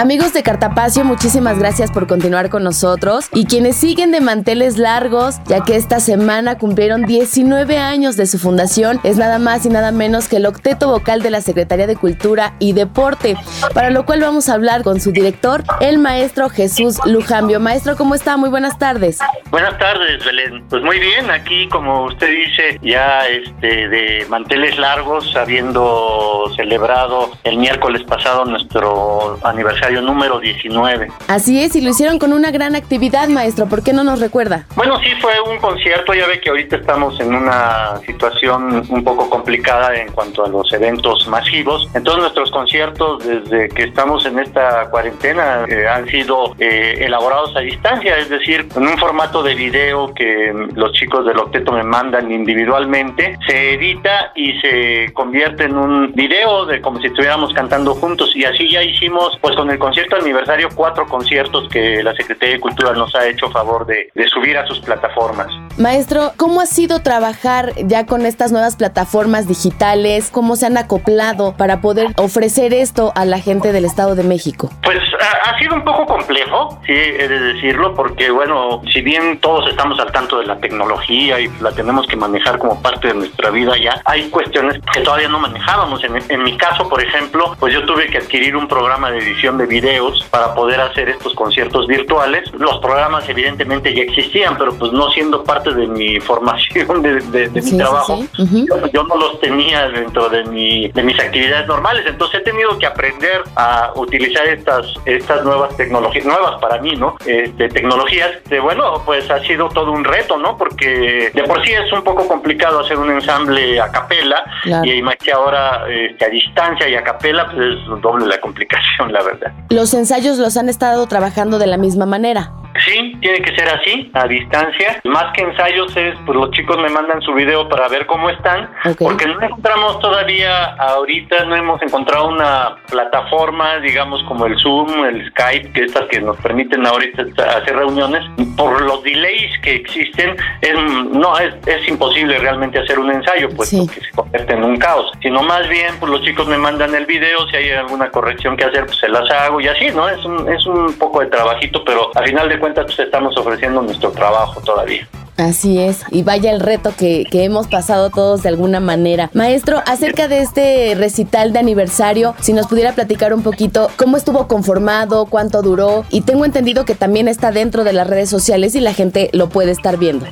Amigos 0.01 0.33
de 0.33 0.41
Cartapacio, 0.41 1.05
muchísimas 1.05 1.59
gracias 1.59 1.91
por 1.91 2.07
continuar 2.07 2.49
con 2.49 2.63
nosotros 2.63 3.29
y 3.35 3.45
quienes 3.45 3.75
siguen 3.75 4.11
de 4.11 4.19
manteles 4.19 4.79
largos, 4.79 5.35
ya 5.45 5.63
que 5.63 5.75
esta 5.75 5.99
semana 5.99 6.57
cumplieron 6.57 7.03
19 7.03 7.77
años 7.77 8.17
de 8.17 8.25
su 8.25 8.39
fundación, 8.39 8.99
es 9.03 9.17
nada 9.17 9.37
más 9.37 9.63
y 9.67 9.69
nada 9.69 9.91
menos 9.91 10.27
que 10.27 10.37
el 10.37 10.47
octeto 10.47 10.87
vocal 10.87 11.21
de 11.21 11.29
la 11.29 11.41
Secretaría 11.41 11.85
de 11.85 11.95
Cultura 11.95 12.55
y 12.57 12.73
Deporte, 12.73 13.37
para 13.75 13.91
lo 13.91 14.07
cual 14.07 14.21
vamos 14.21 14.49
a 14.49 14.55
hablar 14.55 14.81
con 14.81 14.99
su 14.99 15.11
director, 15.11 15.63
el 15.81 15.99
maestro 15.99 16.49
Jesús 16.49 16.97
Lujambio. 17.05 17.59
Maestro, 17.59 17.95
¿cómo 17.95 18.15
está? 18.15 18.37
Muy 18.37 18.49
buenas 18.49 18.79
tardes. 18.79 19.19
Buenas 19.51 19.77
tardes, 19.77 20.25
Belén. 20.25 20.63
Pues 20.67 20.81
muy 20.81 20.97
bien, 20.97 21.29
aquí 21.29 21.67
como 21.69 22.05
usted 22.05 22.27
dice, 22.27 22.79
ya 22.81 23.27
este 23.27 23.87
de 23.87 24.25
manteles 24.29 24.79
largos, 24.79 25.35
habiendo 25.35 26.51
celebrado 26.55 27.29
el 27.43 27.57
miércoles 27.57 28.01
pasado 28.01 28.45
nuestro 28.45 29.37
aniversario 29.43 29.90
número 29.99 30.39
19. 30.39 31.07
Así 31.27 31.61
es, 31.61 31.75
y 31.75 31.81
lo 31.81 31.89
hicieron 31.89 32.19
con 32.19 32.33
una 32.33 32.51
gran 32.51 32.75
actividad, 32.75 33.27
maestro. 33.29 33.65
¿Por 33.65 33.81
qué 33.83 33.93
no 33.93 34.03
nos 34.03 34.19
recuerda? 34.19 34.65
Bueno, 34.75 34.99
sí 34.99 35.09
fue 35.19 35.33
un 35.41 35.57
concierto, 35.57 36.13
ya 36.13 36.27
ve 36.27 36.39
que 36.39 36.51
ahorita 36.51 36.75
estamos 36.75 37.19
en 37.19 37.33
una 37.33 37.97
situación 38.05 38.85
un 38.87 39.03
poco 39.03 39.27
complicada 39.29 39.95
en 39.95 40.11
cuanto 40.11 40.45
a 40.45 40.49
los 40.49 40.71
eventos 40.71 41.27
masivos. 41.27 41.89
Entonces 41.95 42.21
nuestros 42.21 42.51
conciertos 42.51 43.25
desde 43.25 43.69
que 43.69 43.83
estamos 43.83 44.25
en 44.25 44.39
esta 44.39 44.89
cuarentena 44.89 45.65
eh, 45.67 45.87
han 45.87 46.07
sido 46.07 46.55
eh, 46.59 46.99
elaborados 46.99 47.55
a 47.55 47.61
distancia, 47.61 48.17
es 48.17 48.29
decir, 48.29 48.67
en 48.75 48.83
un 48.83 48.97
formato 48.97 49.41
de 49.41 49.55
video 49.55 50.13
que 50.13 50.53
los 50.75 50.91
chicos 50.93 51.25
del 51.25 51.37
octeto 51.37 51.71
me 51.71 51.83
mandan 51.83 52.31
individualmente, 52.31 53.37
se 53.47 53.73
edita 53.73 54.31
y 54.35 54.59
se 54.59 55.11
convierte 55.13 55.63
en 55.63 55.77
un 55.77 56.13
video 56.13 56.65
de 56.65 56.81
como 56.81 56.99
si 56.99 57.07
estuviéramos 57.07 57.53
cantando 57.53 57.95
juntos 57.95 58.35
y 58.35 58.45
así 58.45 58.69
ya 58.69 58.83
hicimos 58.83 59.37
pues 59.41 59.55
con 59.55 59.69
el 59.71 59.79
concierto 59.81 60.15
aniversario 60.15 60.69
cuatro 60.73 61.05
conciertos 61.07 61.67
que 61.69 62.03
la 62.03 62.13
Secretaría 62.13 62.55
de 62.55 62.61
Cultura 62.61 62.93
nos 62.93 63.13
ha 63.15 63.27
hecho 63.27 63.49
favor 63.49 63.85
de, 63.85 64.09
de 64.13 64.27
subir 64.27 64.57
a 64.57 64.65
sus 64.67 64.79
plataformas. 64.79 65.47
Maestro, 65.81 66.33
¿cómo 66.37 66.61
ha 66.61 66.67
sido 66.67 67.01
trabajar 67.01 67.73
ya 67.75 68.05
con 68.05 68.27
estas 68.27 68.51
nuevas 68.51 68.75
plataformas 68.75 69.47
digitales? 69.47 70.29
¿Cómo 70.29 70.55
se 70.55 70.67
han 70.67 70.77
acoplado 70.77 71.57
para 71.57 71.81
poder 71.81 72.09
ofrecer 72.17 72.71
esto 72.71 73.11
a 73.15 73.25
la 73.25 73.39
gente 73.39 73.71
del 73.71 73.85
Estado 73.85 74.13
de 74.13 74.23
México? 74.23 74.69
Pues 74.83 74.99
ha, 75.19 75.57
sido 75.57 75.73
un 75.73 75.83
poco 75.83 76.05
complejo, 76.05 76.79
sí, 76.85 76.93
he 76.93 77.27
de 77.27 77.39
decirlo, 77.53 77.95
porque 77.95 78.29
bueno, 78.29 78.83
si 78.93 79.01
bien 79.01 79.39
todos 79.39 79.67
estamos 79.69 79.99
al 79.99 80.11
tanto 80.11 80.37
de 80.37 80.45
la 80.45 80.59
tecnología 80.59 81.39
y 81.39 81.49
la 81.61 81.71
tenemos 81.71 82.05
que 82.05 82.15
manejar 82.15 82.59
como 82.59 82.79
parte 82.79 83.07
de 83.07 83.15
nuestra 83.15 83.49
vida 83.49 83.75
ya, 83.77 84.01
hay 84.05 84.29
cuestiones 84.29 84.79
que 84.93 85.01
todavía 85.01 85.29
no 85.29 85.39
manejábamos. 85.39 86.03
En, 86.03 86.15
en 86.29 86.43
mi 86.43 86.57
caso, 86.57 86.87
por 86.89 87.03
ejemplo, 87.03 87.55
pues 87.59 87.73
yo 87.73 87.83
tuve 87.87 88.05
que 88.05 88.19
adquirir 88.19 88.55
un 88.55 88.67
programa 88.67 89.09
de 89.09 89.17
edición 89.17 89.57
de 89.57 89.65
videos 89.65 90.27
para 90.29 90.53
poder 90.53 90.79
hacer 90.79 91.09
estos 91.09 91.33
conciertos 91.33 91.87
virtuales. 91.87 92.51
Los 92.53 92.77
programas 92.77 93.27
evidentemente 93.27 93.95
ya 93.95 94.03
existían, 94.03 94.59
pero 94.59 94.77
pues 94.77 94.91
no 94.91 95.09
siendo 95.09 95.43
parte 95.43 95.70
de 95.73 95.87
mi 95.87 96.19
formación, 96.19 97.01
de, 97.01 97.15
de, 97.21 97.49
de 97.49 97.61
Sí, 97.61 97.65
mi 97.65 97.71
sí, 97.71 97.77
trabajo, 97.77 98.17
sí. 98.35 98.41
Ujú. 98.43 98.65
yo, 98.67 98.87
yo 98.91 99.03
no 99.03 99.15
los 99.17 99.39
tenía 99.39 99.87
dentro 99.89 100.29
de, 100.29 100.43
mi, 100.45 100.87
de 100.89 101.03
mis 101.03 101.19
actividades 101.19 101.67
normales. 101.67 102.03
Entonces 102.07 102.41
he 102.41 102.43
tenido 102.43 102.77
que 102.79 102.85
aprender 102.85 103.43
a 103.55 103.91
utilizar 103.95 104.45
estas, 104.47 104.85
estas 105.05 105.43
nuevas 105.43 105.75
tecnologías, 105.77 106.25
nuevas 106.25 106.59
para 106.61 106.81
mí, 106.81 106.91
¿no? 106.95 107.15
Este, 107.25 107.69
tecnologías, 107.69 108.31
de, 108.49 108.59
bueno, 108.59 109.01
pues 109.05 109.29
ha 109.29 109.39
sido 109.43 109.69
todo 109.69 109.91
un 109.91 110.03
reto, 110.03 110.37
¿no? 110.37 110.57
Porque 110.57 111.31
de 111.33 111.43
por 111.43 111.63
sí 111.65 111.71
es 111.73 111.91
un 111.91 112.03
poco 112.03 112.27
complicado 112.27 112.79
hacer 112.81 112.97
un 112.97 113.11
ensamble 113.11 113.79
a 113.79 113.91
capela 113.91 114.43
Claro. 114.63 114.85
y 114.85 115.01
más 115.01 115.15
que 115.17 115.31
ahora 115.31 115.85
este, 115.89 116.25
a 116.25 116.29
distancia 116.29 116.87
y 116.87 116.95
a 116.95 117.03
capela, 117.03 117.45
pues 117.51 117.57
es 117.59 118.01
doble 118.01 118.25
la 118.27 118.39
complicación, 118.39 119.11
la 119.11 119.23
verdad. 119.23 119.51
Los 119.69 119.93
ensayos 119.93 120.37
los 120.37 120.57
han 120.57 120.69
estado 120.69 121.05
trabajando 121.07 121.57
de 121.59 121.67
la 121.67 121.77
misma 121.77 122.05
manera. 122.05 122.51
Sí, 122.85 123.13
tiene 123.21 123.41
que 123.41 123.53
ser 123.55 123.67
así, 123.69 124.09
a 124.13 124.25
distancia. 124.27 125.01
Más 125.03 125.25
que 125.35 125.41
ensayos 125.51 125.95
es, 125.95 126.15
pues 126.25 126.37
los 126.37 126.51
chicos 126.51 126.77
me 126.77 126.89
mandan 126.89 127.21
su 127.21 127.33
video 127.33 127.67
para 127.69 127.87
ver 127.87 128.05
cómo 128.05 128.29
están, 128.29 128.69
porque 128.99 129.27
no 129.27 129.41
encontramos 129.41 129.99
todavía, 129.99 130.65
ahorita 130.75 131.45
no 131.45 131.55
hemos 131.55 131.81
encontrado 131.81 132.27
una 132.29 132.75
plataforma, 132.89 133.77
digamos 133.79 134.23
como 134.23 134.45
el 134.45 134.57
Zoom, 134.59 135.03
el 135.05 135.29
Skype, 135.31 135.71
que 135.73 135.83
estas 135.85 136.07
que 136.09 136.21
nos 136.21 136.37
permiten 136.37 136.85
ahorita 136.85 137.23
hacer 137.57 137.75
reuniones. 137.75 138.23
Por 138.57 138.81
los 138.81 139.03
delays 139.03 139.51
que 139.61 139.75
existen, 139.75 140.35
es, 140.61 140.73
no 140.75 141.37
es, 141.39 141.53
es 141.67 141.87
imposible 141.87 142.37
realmente 142.39 142.79
hacer 142.79 142.99
un 142.99 143.11
ensayo, 143.11 143.49
pues 143.55 143.69
Sí. 143.69 143.77
porque 143.85 144.01
se 144.01 144.11
convierte 144.11 144.53
en 144.53 144.63
un 144.63 144.77
caos. 144.77 145.11
Sino 145.21 145.41
más 145.43 145.67
bien, 145.69 145.95
pues 145.99 146.11
los 146.11 146.21
chicos 146.23 146.47
me 146.47 146.57
mandan 146.57 146.93
el 146.95 147.05
video, 147.05 147.47
si 147.49 147.55
hay 147.57 147.71
alguna 147.71 148.09
corrección 148.09 148.57
que 148.57 148.65
hacer, 148.65 148.85
pues 148.85 148.97
se 148.97 149.07
las 149.09 149.29
hago 149.31 149.59
y 149.61 149.67
así, 149.67 149.87
¿no? 149.95 150.07
Es 150.09 150.23
un, 150.25 150.51
es 150.51 150.65
un 150.65 150.93
poco 150.97 151.21
de 151.21 151.27
trabajito, 151.27 151.83
pero 151.83 152.11
a 152.15 152.21
final 152.23 152.49
de 152.49 152.59
cuentas 152.59 152.85
pues 152.85 152.99
estamos 152.99 153.35
ofreciendo 153.37 153.81
nuestro 153.81 154.11
trabajo 154.11 154.61
todavía. 154.61 155.07
Así 155.37 155.79
es, 155.79 156.01
y 156.11 156.23
vaya 156.23 156.51
el 156.51 156.59
reto 156.59 156.93
que, 156.95 157.25
que 157.29 157.43
hemos 157.43 157.67
pasado 157.67 158.09
todos 158.09 158.43
de 158.43 158.49
alguna 158.49 158.79
manera. 158.79 159.29
Maestro, 159.33 159.81
acerca 159.85 160.27
de 160.27 160.39
este 160.39 160.93
recital 160.95 161.53
de 161.53 161.59
aniversario, 161.59 162.35
si 162.41 162.53
nos 162.53 162.67
pudiera 162.67 162.93
platicar 162.93 163.33
un 163.33 163.41
poquito 163.41 163.89
cómo 163.97 164.17
estuvo 164.17 164.47
conformado, 164.47 165.25
cuánto 165.25 165.61
duró, 165.61 166.05
y 166.09 166.21
tengo 166.21 166.45
entendido 166.45 166.85
que 166.85 166.95
también 166.95 167.27
está 167.27 167.51
dentro 167.51 167.83
de 167.83 167.93
las 167.93 168.07
redes 168.07 168.29
sociales 168.29 168.75
y 168.75 168.81
la 168.81 168.93
gente 168.93 169.29
lo 169.33 169.49
puede 169.49 169.71
estar 169.71 169.97
viendo. 169.97 170.27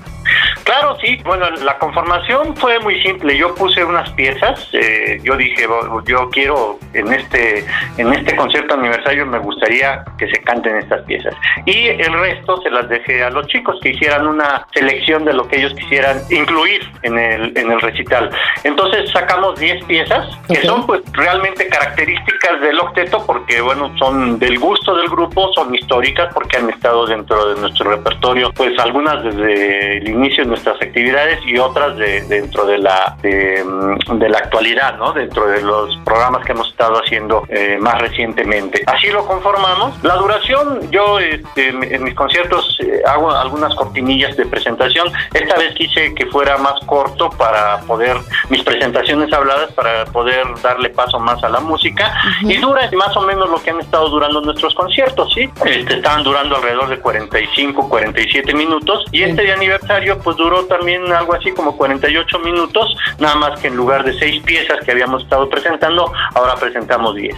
Claro, 0.63 0.97
sí. 1.01 1.17
Bueno, 1.25 1.49
la 1.63 1.77
conformación 1.79 2.55
fue 2.55 2.79
muy 2.79 3.01
simple. 3.01 3.35
Yo 3.37 3.53
puse 3.55 3.83
unas 3.83 4.09
piezas. 4.11 4.67
eh, 4.73 5.19
yo 5.23 5.35
dije, 5.35 5.65
"Bo- 5.67 6.03
yo 6.05 6.29
quiero 6.29 6.77
en 6.93 7.11
este 7.13 7.65
en 7.97 8.13
este 8.13 8.35
concierto 8.35 8.73
aniversario 8.75 9.25
me 9.25 9.39
gustaría 9.39 10.03
que 10.17 10.27
se 10.29 10.41
canten 10.43 10.77
estas 10.77 11.01
piezas. 11.03 11.33
Y 11.65 11.87
el 11.87 12.13
resto 12.13 12.61
se 12.61 12.69
las 12.69 12.87
dejé 12.89 13.23
a 13.23 13.29
los 13.29 13.47
chicos 13.47 13.77
que 13.81 13.89
hicieran 13.89 14.27
una 14.27 14.65
selección 14.73 15.25
de 15.25 15.33
lo 15.33 15.47
que 15.47 15.57
ellos 15.57 15.73
quisieran 15.73 16.17
incluir 16.29 16.81
en 17.03 17.17
el 17.17 17.57
en 17.57 17.71
el 17.71 17.81
recital. 17.81 18.29
Entonces 18.63 19.09
sacamos 19.11 19.59
10 19.59 19.83
piezas 19.85 20.27
que 20.47 20.61
son 20.61 20.85
pues 20.85 21.01
realmente 21.13 21.67
características 21.67 22.61
del 22.61 22.79
octeto 22.79 23.23
porque 23.25 23.61
bueno 23.61 23.91
son 23.97 24.37
del 24.39 24.59
gusto 24.59 24.95
del 24.95 25.07
grupo, 25.09 25.51
son 25.53 25.73
históricas 25.73 26.31
porque 26.33 26.57
han 26.57 26.69
estado 26.69 27.05
dentro 27.05 27.53
de 27.53 27.61
nuestro 27.61 27.89
repertorio, 27.91 28.51
pues 28.53 28.77
algunas 28.79 29.23
desde 29.23 29.97
el 29.97 30.09
inicio 30.19 30.43
de 30.43 30.49
nuestras 30.49 30.82
actividades 30.82 31.39
y 31.45 31.58
otras 31.58 31.97
de, 31.97 32.21
dentro 32.23 32.65
de 32.65 32.77
la 32.77 33.17
de, 33.21 33.63
mm, 33.63 34.19
de 34.19 34.29
la 34.29 34.39
actualidad, 34.39 34.97
¿no? 34.97 35.13
Dentro 35.13 35.47
de 35.47 35.62
los 35.62 35.95
programas 36.05 36.45
que 36.45 36.51
hemos 36.51 36.69
estado 36.69 37.01
haciendo 37.01 37.45
eh, 37.49 37.77
más 37.79 37.99
recientemente. 37.99 38.84
Así 38.86 39.08
lo 39.08 39.25
conformamos. 39.25 40.01
La 40.03 40.15
duración, 40.15 40.89
yo 40.91 41.19
este, 41.19 41.69
en 41.69 42.03
mis 42.03 42.13
conciertos 42.13 42.77
eh, 42.82 43.01
hago 43.08 43.32
algunas 43.32 43.73
cortinillas 43.75 44.36
de 44.36 44.45
presentación. 44.45 45.12
Esta 45.34 45.58
vez 45.58 45.73
quise 45.75 46.13
que 46.15 46.25
fuera 46.27 46.58
más 46.58 46.79
corto 46.86 47.29
para 47.29 47.79
poder 47.82 48.17
mis 48.49 48.63
presentaciones 48.63 49.32
habladas 49.34 49.71
para 49.73 50.05
poder 50.05 50.45
darle 50.62 50.89
paso 50.89 51.19
más 51.19 51.43
a 51.43 51.49
la 51.49 51.60
música 51.60 52.13
y 52.41 52.58
dura 52.58 52.89
más 52.97 53.15
o 53.15 53.21
menos 53.21 53.49
lo 53.49 53.62
que 53.62 53.71
han 53.71 53.79
estado 53.79 54.10
durando 54.10 54.41
nuestros 54.41 54.73
conciertos, 54.73 55.34
¿sí? 55.34 55.49
Este, 55.65 55.95
estaban 55.95 56.23
durando 56.23 56.55
alrededor 56.55 56.89
de 56.89 56.99
45, 56.99 57.89
47 57.89 58.53
minutos 58.53 59.05
y 59.12 59.23
este 59.23 59.43
de 59.43 59.51
aniversario 59.51 60.08
pues 60.17 60.37
duró 60.37 60.65
también 60.65 61.11
algo 61.11 61.33
así 61.33 61.51
como 61.51 61.75
48 61.77 62.39
minutos, 62.39 62.95
nada 63.19 63.35
más 63.35 63.59
que 63.59 63.67
en 63.67 63.75
lugar 63.75 64.03
de 64.03 64.17
seis 64.17 64.41
piezas 64.43 64.79
que 64.83 64.91
habíamos 64.91 65.23
estado 65.23 65.49
presentando, 65.49 66.11
ahora 66.35 66.55
presentamos 66.55 67.15
10. 67.15 67.35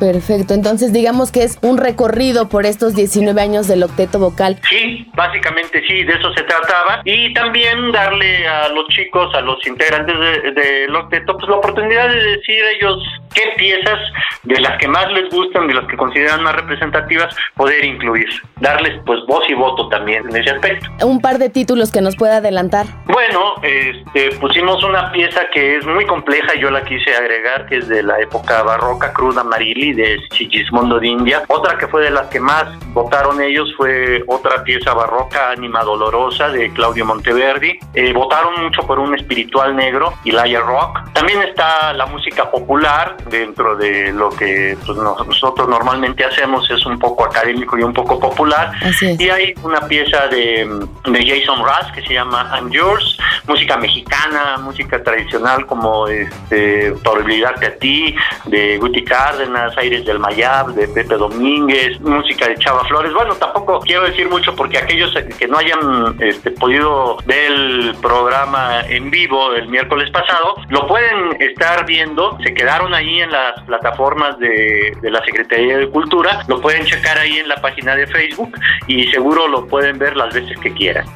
Perfecto, 0.00 0.54
entonces 0.54 0.92
digamos 0.92 1.30
que 1.30 1.42
es 1.42 1.58
un 1.62 1.78
recorrido 1.78 2.48
por 2.48 2.66
estos 2.66 2.94
19 2.94 3.40
años 3.40 3.68
del 3.68 3.82
octeto 3.82 4.18
vocal. 4.18 4.58
Sí, 4.68 5.10
básicamente 5.14 5.82
sí, 5.86 6.02
de 6.02 6.12
eso 6.12 6.32
se 6.34 6.42
trataba. 6.44 7.02
Y 7.04 7.32
también 7.34 7.92
darle 7.92 8.46
a 8.46 8.68
los 8.70 8.88
chicos, 8.88 9.34
a 9.34 9.40
los 9.40 9.64
integrantes 9.66 10.18
del 10.18 10.54
de, 10.54 10.86
octeto, 10.96 11.36
pues 11.36 11.48
la 11.48 11.56
oportunidad 11.56 12.08
de 12.08 12.22
decir 12.36 12.64
ellos 12.76 13.02
qué 13.34 13.42
piezas 13.56 13.98
de 14.44 14.60
las 14.60 14.78
que 14.78 14.88
más 14.88 15.10
les 15.12 15.28
gustan, 15.30 15.66
de 15.68 15.74
las 15.74 15.86
que 15.86 15.96
consideran 15.96 16.42
más 16.42 16.56
representativas, 16.56 17.34
poder 17.54 17.84
incluir. 17.84 18.28
Darles 18.60 19.00
pues 19.04 19.20
voz 19.26 19.44
y 19.48 19.54
voto 19.54 19.88
también 19.88 20.28
en 20.28 20.36
ese 20.36 20.50
aspecto. 20.50 20.88
Un 21.06 21.20
par 21.20 21.38
de 21.38 21.50
títulos 21.50 21.92
que 21.92 22.00
nos 22.00 22.16
pueda 22.16 22.38
adelantar. 22.38 22.86
Bueno, 23.06 23.54
este, 23.62 24.36
pusimos 24.36 24.82
una 24.84 25.12
pieza 25.12 25.42
que 25.52 25.76
es 25.76 25.86
muy 25.86 26.06
compleja, 26.06 26.54
yo 26.58 26.70
la 26.70 26.82
quise 26.84 27.14
agregar, 27.14 27.66
que 27.66 27.78
es 27.78 27.88
de 27.88 28.02
la 28.02 28.18
época 28.20 28.62
barroca, 28.62 29.12
cruda 29.12 29.44
Marili, 29.66 29.92
de 29.92 30.20
Sigismondo 30.32 31.00
de 31.00 31.08
India. 31.08 31.42
Otra 31.48 31.76
que 31.76 31.88
fue 31.88 32.04
de 32.04 32.10
las 32.10 32.28
que 32.28 32.40
más 32.40 32.66
votaron 32.92 33.40
ellos 33.40 33.72
fue 33.76 34.22
otra 34.26 34.62
pieza 34.62 34.94
barroca, 34.94 35.50
Anima 35.50 35.82
Dolorosa, 35.82 36.48
de 36.48 36.70
Claudio 36.72 37.04
Monteverdi. 37.04 37.78
Eh, 37.94 38.12
votaron 38.12 38.62
mucho 38.62 38.82
por 38.86 38.98
un 38.98 39.14
espiritual 39.14 39.74
negro, 39.74 40.14
Ilaya 40.24 40.60
Rock. 40.60 41.12
También 41.12 41.42
está 41.42 41.92
la 41.92 42.06
música 42.06 42.50
popular, 42.50 43.16
dentro 43.28 43.76
de 43.76 44.12
lo 44.12 44.30
que 44.30 44.76
pues, 44.84 44.96
nosotros 44.98 45.68
normalmente 45.68 46.24
hacemos, 46.24 46.70
es 46.70 46.84
un 46.86 46.98
poco 46.98 47.24
académico 47.24 47.78
y 47.78 47.82
un 47.82 47.92
poco 47.92 48.18
popular. 48.18 48.72
Y 49.18 49.28
hay 49.28 49.54
una 49.62 49.80
pieza 49.80 50.28
de, 50.28 50.86
de 51.04 51.26
Jason 51.26 51.58
Russ 51.58 51.92
que 51.94 52.02
se 52.02 52.14
llama 52.14 52.50
I'm 52.54 52.70
Yours, 52.70 53.18
música 53.46 53.76
mexicana, 53.76 54.58
música 54.58 55.02
tradicional 55.02 55.66
como 55.66 56.06
este, 56.06 56.92
Por 57.02 57.18
olvidarte 57.18 57.66
a 57.66 57.76
ti, 57.76 58.14
de 58.44 58.78
Guti 58.78 59.04
Cárdenas, 59.04 59.55
Aires 59.76 60.04
del 60.04 60.18
Mayab, 60.18 60.74
de 60.74 60.88
Pepe 60.88 61.16
Domínguez, 61.16 62.00
música 62.00 62.48
de 62.48 62.56
Chava 62.56 62.84
Flores. 62.84 63.12
Bueno, 63.12 63.34
tampoco 63.34 63.80
quiero 63.80 64.02
decir 64.02 64.28
mucho 64.28 64.54
porque 64.54 64.78
aquellos 64.78 65.12
que 65.38 65.48
no 65.48 65.58
hayan 65.58 66.16
este, 66.20 66.50
podido 66.50 67.16
ver 67.26 67.52
el 67.52 67.94
programa 68.00 68.80
en 68.88 69.10
vivo 69.10 69.52
el 69.52 69.68
miércoles 69.68 70.10
pasado, 70.10 70.56
lo 70.68 70.86
pueden 70.86 71.40
estar 71.40 71.86
viendo, 71.86 72.38
se 72.42 72.54
quedaron 72.54 72.94
ahí 72.94 73.20
en 73.20 73.30
las 73.30 73.60
plataformas 73.62 74.38
de, 74.38 74.96
de 75.00 75.10
la 75.10 75.24
Secretaría 75.24 75.78
de 75.78 75.88
Cultura, 75.88 76.44
lo 76.48 76.60
pueden 76.60 76.84
checar 76.84 77.18
ahí 77.18 77.38
en 77.38 77.48
la 77.48 77.56
página 77.56 77.94
de 77.94 78.06
Facebook 78.06 78.52
y 78.86 79.06
seguro 79.08 79.48
lo 79.48 79.66
pueden 79.66 79.98
ver 79.98 80.16
las 80.16 80.34
veces 80.34 80.58
que 80.60 80.72
quieran. 80.72 81.06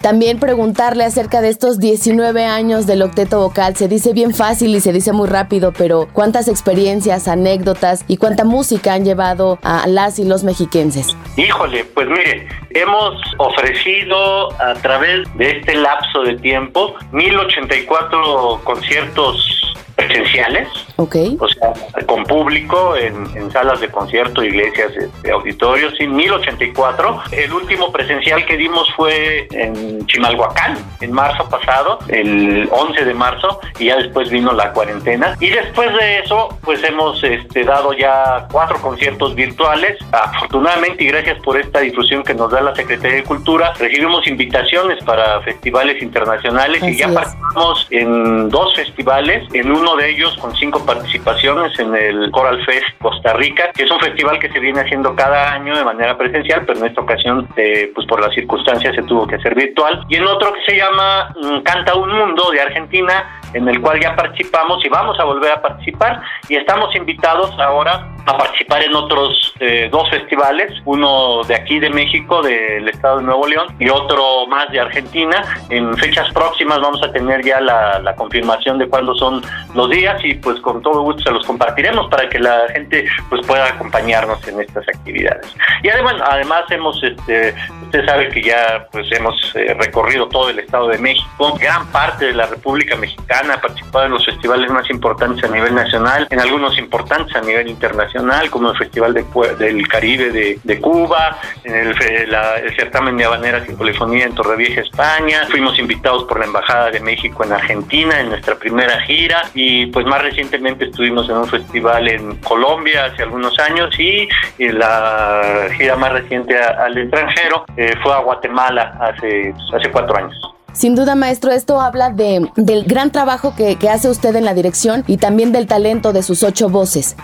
También 0.00 0.40
preguntarle 0.40 1.04
acerca 1.04 1.42
de 1.42 1.50
estos 1.50 1.78
19 1.78 2.46
años 2.46 2.86
del 2.86 3.02
octeto 3.02 3.38
vocal. 3.40 3.76
Se 3.76 3.86
dice 3.86 4.14
bien 4.14 4.34
fácil 4.34 4.74
y 4.74 4.80
se 4.80 4.94
dice 4.94 5.12
muy 5.12 5.28
rápido, 5.28 5.74
pero 5.76 6.08
¿cuántas 6.10 6.48
experiencias, 6.48 7.28
anécdotas 7.28 8.06
y 8.08 8.16
cuánta 8.16 8.44
música 8.44 8.94
han 8.94 9.04
llevado 9.04 9.58
a 9.62 9.86
las 9.86 10.18
y 10.18 10.24
los 10.24 10.42
mexiquenses? 10.42 11.14
Híjole, 11.36 11.84
pues 11.84 12.08
mire, 12.08 12.48
hemos 12.70 13.20
ofrecido 13.36 14.50
a 14.58 14.72
través 14.80 15.28
de 15.36 15.50
este 15.58 15.74
lapso 15.74 16.22
de 16.22 16.38
tiempo 16.38 16.94
1084 17.12 18.62
conciertos 18.64 19.74
presenciales, 20.00 20.68
okay. 20.96 21.36
o 21.38 21.48
sea, 21.48 21.72
con 22.06 22.24
público 22.24 22.96
en, 22.96 23.50
salas 23.50 23.80
de 23.80 23.88
concierto, 23.90 24.44
iglesias, 24.44 24.92
este, 24.96 25.30
auditorios, 25.30 25.94
sí, 25.98 26.06
1084. 26.06 27.22
El 27.32 27.52
último 27.52 27.90
presencial 27.90 28.44
que 28.46 28.56
dimos 28.56 28.88
fue 28.96 29.48
en 29.50 30.06
Chimalhuacán, 30.06 30.78
en 31.00 31.12
marzo 31.12 31.48
pasado, 31.48 31.98
el 32.08 32.68
11 32.70 33.04
de 33.04 33.14
marzo, 33.14 33.60
y 33.78 33.86
ya 33.86 33.96
después 33.96 34.30
vino 34.30 34.52
la 34.52 34.72
cuarentena. 34.72 35.36
Y 35.40 35.50
después 35.50 35.92
de 35.94 36.20
eso, 36.20 36.56
pues 36.62 36.82
hemos 36.84 37.22
este, 37.24 37.64
dado 37.64 37.92
ya 37.92 38.46
cuatro 38.50 38.80
conciertos 38.80 39.34
virtuales. 39.34 39.98
Afortunadamente, 40.12 41.04
y 41.04 41.08
gracias 41.08 41.40
por 41.42 41.58
esta 41.58 41.80
difusión 41.80 42.22
que 42.22 42.34
nos 42.34 42.50
da 42.50 42.60
la 42.60 42.74
Secretaría 42.74 43.18
de 43.18 43.24
Cultura, 43.24 43.72
recibimos 43.78 44.26
invitaciones 44.26 45.02
para 45.04 45.40
festivales 45.42 46.02
internacionales 46.02 46.82
y 46.82 46.96
ya 46.96 47.08
participamos 47.12 47.86
en 47.90 48.48
dos 48.48 48.74
festivales, 48.76 49.42
en 49.52 49.72
uno 49.72 49.89
de 49.96 50.10
ellos 50.10 50.36
con 50.38 50.54
cinco 50.56 50.84
participaciones 50.84 51.78
en 51.78 51.94
el 51.94 52.30
Coral 52.30 52.64
Fest 52.64 52.86
Costa 53.00 53.32
Rica, 53.34 53.70
que 53.72 53.84
es 53.84 53.90
un 53.90 54.00
festival 54.00 54.38
que 54.38 54.50
se 54.50 54.60
viene 54.60 54.80
haciendo 54.80 55.14
cada 55.14 55.52
año 55.52 55.76
de 55.76 55.84
manera 55.84 56.16
presencial, 56.16 56.64
pero 56.66 56.78
en 56.78 56.86
esta 56.86 57.00
ocasión, 57.00 57.48
eh, 57.56 57.90
pues 57.94 58.06
por 58.06 58.20
las 58.20 58.34
circunstancias 58.34 58.94
se 58.94 59.02
tuvo 59.02 59.26
que 59.26 59.36
hacer 59.36 59.54
virtual. 59.54 60.04
Y 60.08 60.16
en 60.16 60.26
otro 60.26 60.52
que 60.52 60.72
se 60.72 60.76
llama 60.76 61.32
mm, 61.34 61.60
Canta 61.62 61.94
un 61.94 62.10
Mundo 62.12 62.50
de 62.50 62.60
Argentina, 62.60 63.39
en 63.52 63.68
el 63.68 63.80
cual 63.80 64.00
ya 64.00 64.14
participamos 64.14 64.84
y 64.84 64.88
vamos 64.88 65.18
a 65.18 65.24
volver 65.24 65.52
a 65.52 65.62
participar 65.62 66.22
y 66.48 66.56
estamos 66.56 66.94
invitados 66.94 67.58
ahora 67.58 68.08
a 68.26 68.36
participar 68.36 68.82
en 68.82 68.94
otros 68.94 69.54
eh, 69.60 69.88
dos 69.90 70.08
festivales, 70.10 70.72
uno 70.84 71.42
de 71.44 71.54
aquí 71.54 71.78
de 71.78 71.90
México, 71.90 72.42
del 72.42 72.88
estado 72.88 73.18
de 73.18 73.24
Nuevo 73.24 73.46
León, 73.46 73.74
y 73.78 73.88
otro 73.88 74.46
más 74.46 74.70
de 74.70 74.80
Argentina. 74.80 75.42
En 75.68 75.96
fechas 75.96 76.32
próximas 76.32 76.80
vamos 76.80 77.02
a 77.02 77.12
tener 77.12 77.44
ya 77.44 77.60
la, 77.60 78.14
confirmación 78.16 78.78
de 78.78 78.86
cuándo 78.88 79.14
son 79.14 79.40
los 79.74 79.88
días 79.88 80.22
y 80.24 80.34
pues 80.34 80.60
con 80.60 80.82
todo 80.82 81.02
gusto 81.02 81.22
se 81.22 81.30
los 81.30 81.46
compartiremos 81.46 82.08
para 82.08 82.28
que 82.28 82.38
la 82.38 82.66
gente 82.72 83.06
pues 83.30 83.46
pueda 83.46 83.66
acompañarnos 83.66 84.46
en 84.46 84.60
estas 84.60 84.86
actividades. 84.88 85.54
Y 85.82 85.88
además, 85.88 86.14
además 86.22 86.64
hemos, 86.70 87.02
este, 87.02 87.54
usted 87.82 88.04
sabe 88.04 88.28
que 88.28 88.42
ya 88.42 88.86
pues 88.92 89.10
hemos 89.12 89.34
eh, 89.54 89.74
recorrido 89.78 90.28
todo 90.28 90.50
el 90.50 90.58
Estado 90.58 90.88
de 90.88 90.98
México, 90.98 91.56
gran 91.58 91.86
parte 91.92 92.26
de 92.26 92.34
la 92.34 92.46
República 92.46 92.96
Mexicana, 92.96 93.39
ha 93.50 93.60
participado 93.60 94.06
en 94.06 94.12
los 94.12 94.24
festivales 94.24 94.70
más 94.70 94.88
importantes 94.90 95.44
a 95.44 95.48
nivel 95.48 95.74
nacional, 95.74 96.26
en 96.30 96.40
algunos 96.40 96.76
importantes 96.78 97.34
a 97.36 97.40
nivel 97.40 97.68
internacional, 97.68 98.50
como 98.50 98.70
el 98.70 98.76
Festival 98.76 99.14
de, 99.14 99.24
del 99.58 99.86
Caribe 99.88 100.30
de, 100.30 100.58
de 100.62 100.80
Cuba, 100.80 101.38
en 101.64 101.74
el, 101.74 101.88
el, 102.02 102.76
certamen 102.76 103.16
de 103.16 103.24
habaneras 103.24 103.68
y 103.68 103.72
polifonía 103.72 104.24
en 104.24 104.34
Torrevieja, 104.34 104.80
España, 104.80 105.46
fuimos 105.50 105.78
invitados 105.78 106.24
por 106.24 106.38
la 106.38 106.46
Embajada 106.46 106.90
de 106.90 107.00
México 107.00 107.44
en 107.44 107.52
Argentina 107.52 108.20
en 108.20 108.30
nuestra 108.30 108.56
primera 108.56 109.00
gira 109.02 109.42
y 109.54 109.86
pues 109.86 110.06
más 110.06 110.22
recientemente 110.22 110.86
estuvimos 110.86 111.28
en 111.28 111.36
un 111.36 111.46
festival 111.46 112.08
en 112.08 112.36
Colombia 112.36 113.06
hace 113.06 113.22
algunos 113.22 113.58
años 113.58 113.98
y, 113.98 114.28
la 114.58 115.68
gira 115.76 115.96
más 115.96 116.12
reciente 116.12 116.56
al 116.56 116.96
extranjero 116.96 117.64
eh, 117.76 117.94
fue 118.02 118.14
a 118.14 118.18
Guatemala 118.18 118.96
hace, 119.00 119.52
hace 119.74 119.90
cuatro 119.90 120.16
años. 120.16 120.36
Sin 120.72 120.94
duda, 120.94 121.14
maestro, 121.14 121.50
esto 121.50 121.80
habla 121.80 122.10
de, 122.10 122.50
del 122.56 122.84
gran 122.84 123.10
trabajo 123.10 123.54
que, 123.54 123.76
que, 123.76 123.88
hace 123.88 124.08
usted 124.08 124.34
en 124.36 124.44
la 124.44 124.54
dirección 124.54 125.04
y 125.06 125.16
también 125.16 125.52
del 125.52 125.66
talento 125.66 126.12
de 126.12 126.22
sus 126.22 126.42
ocho 126.42 126.68
voces. 126.68 127.16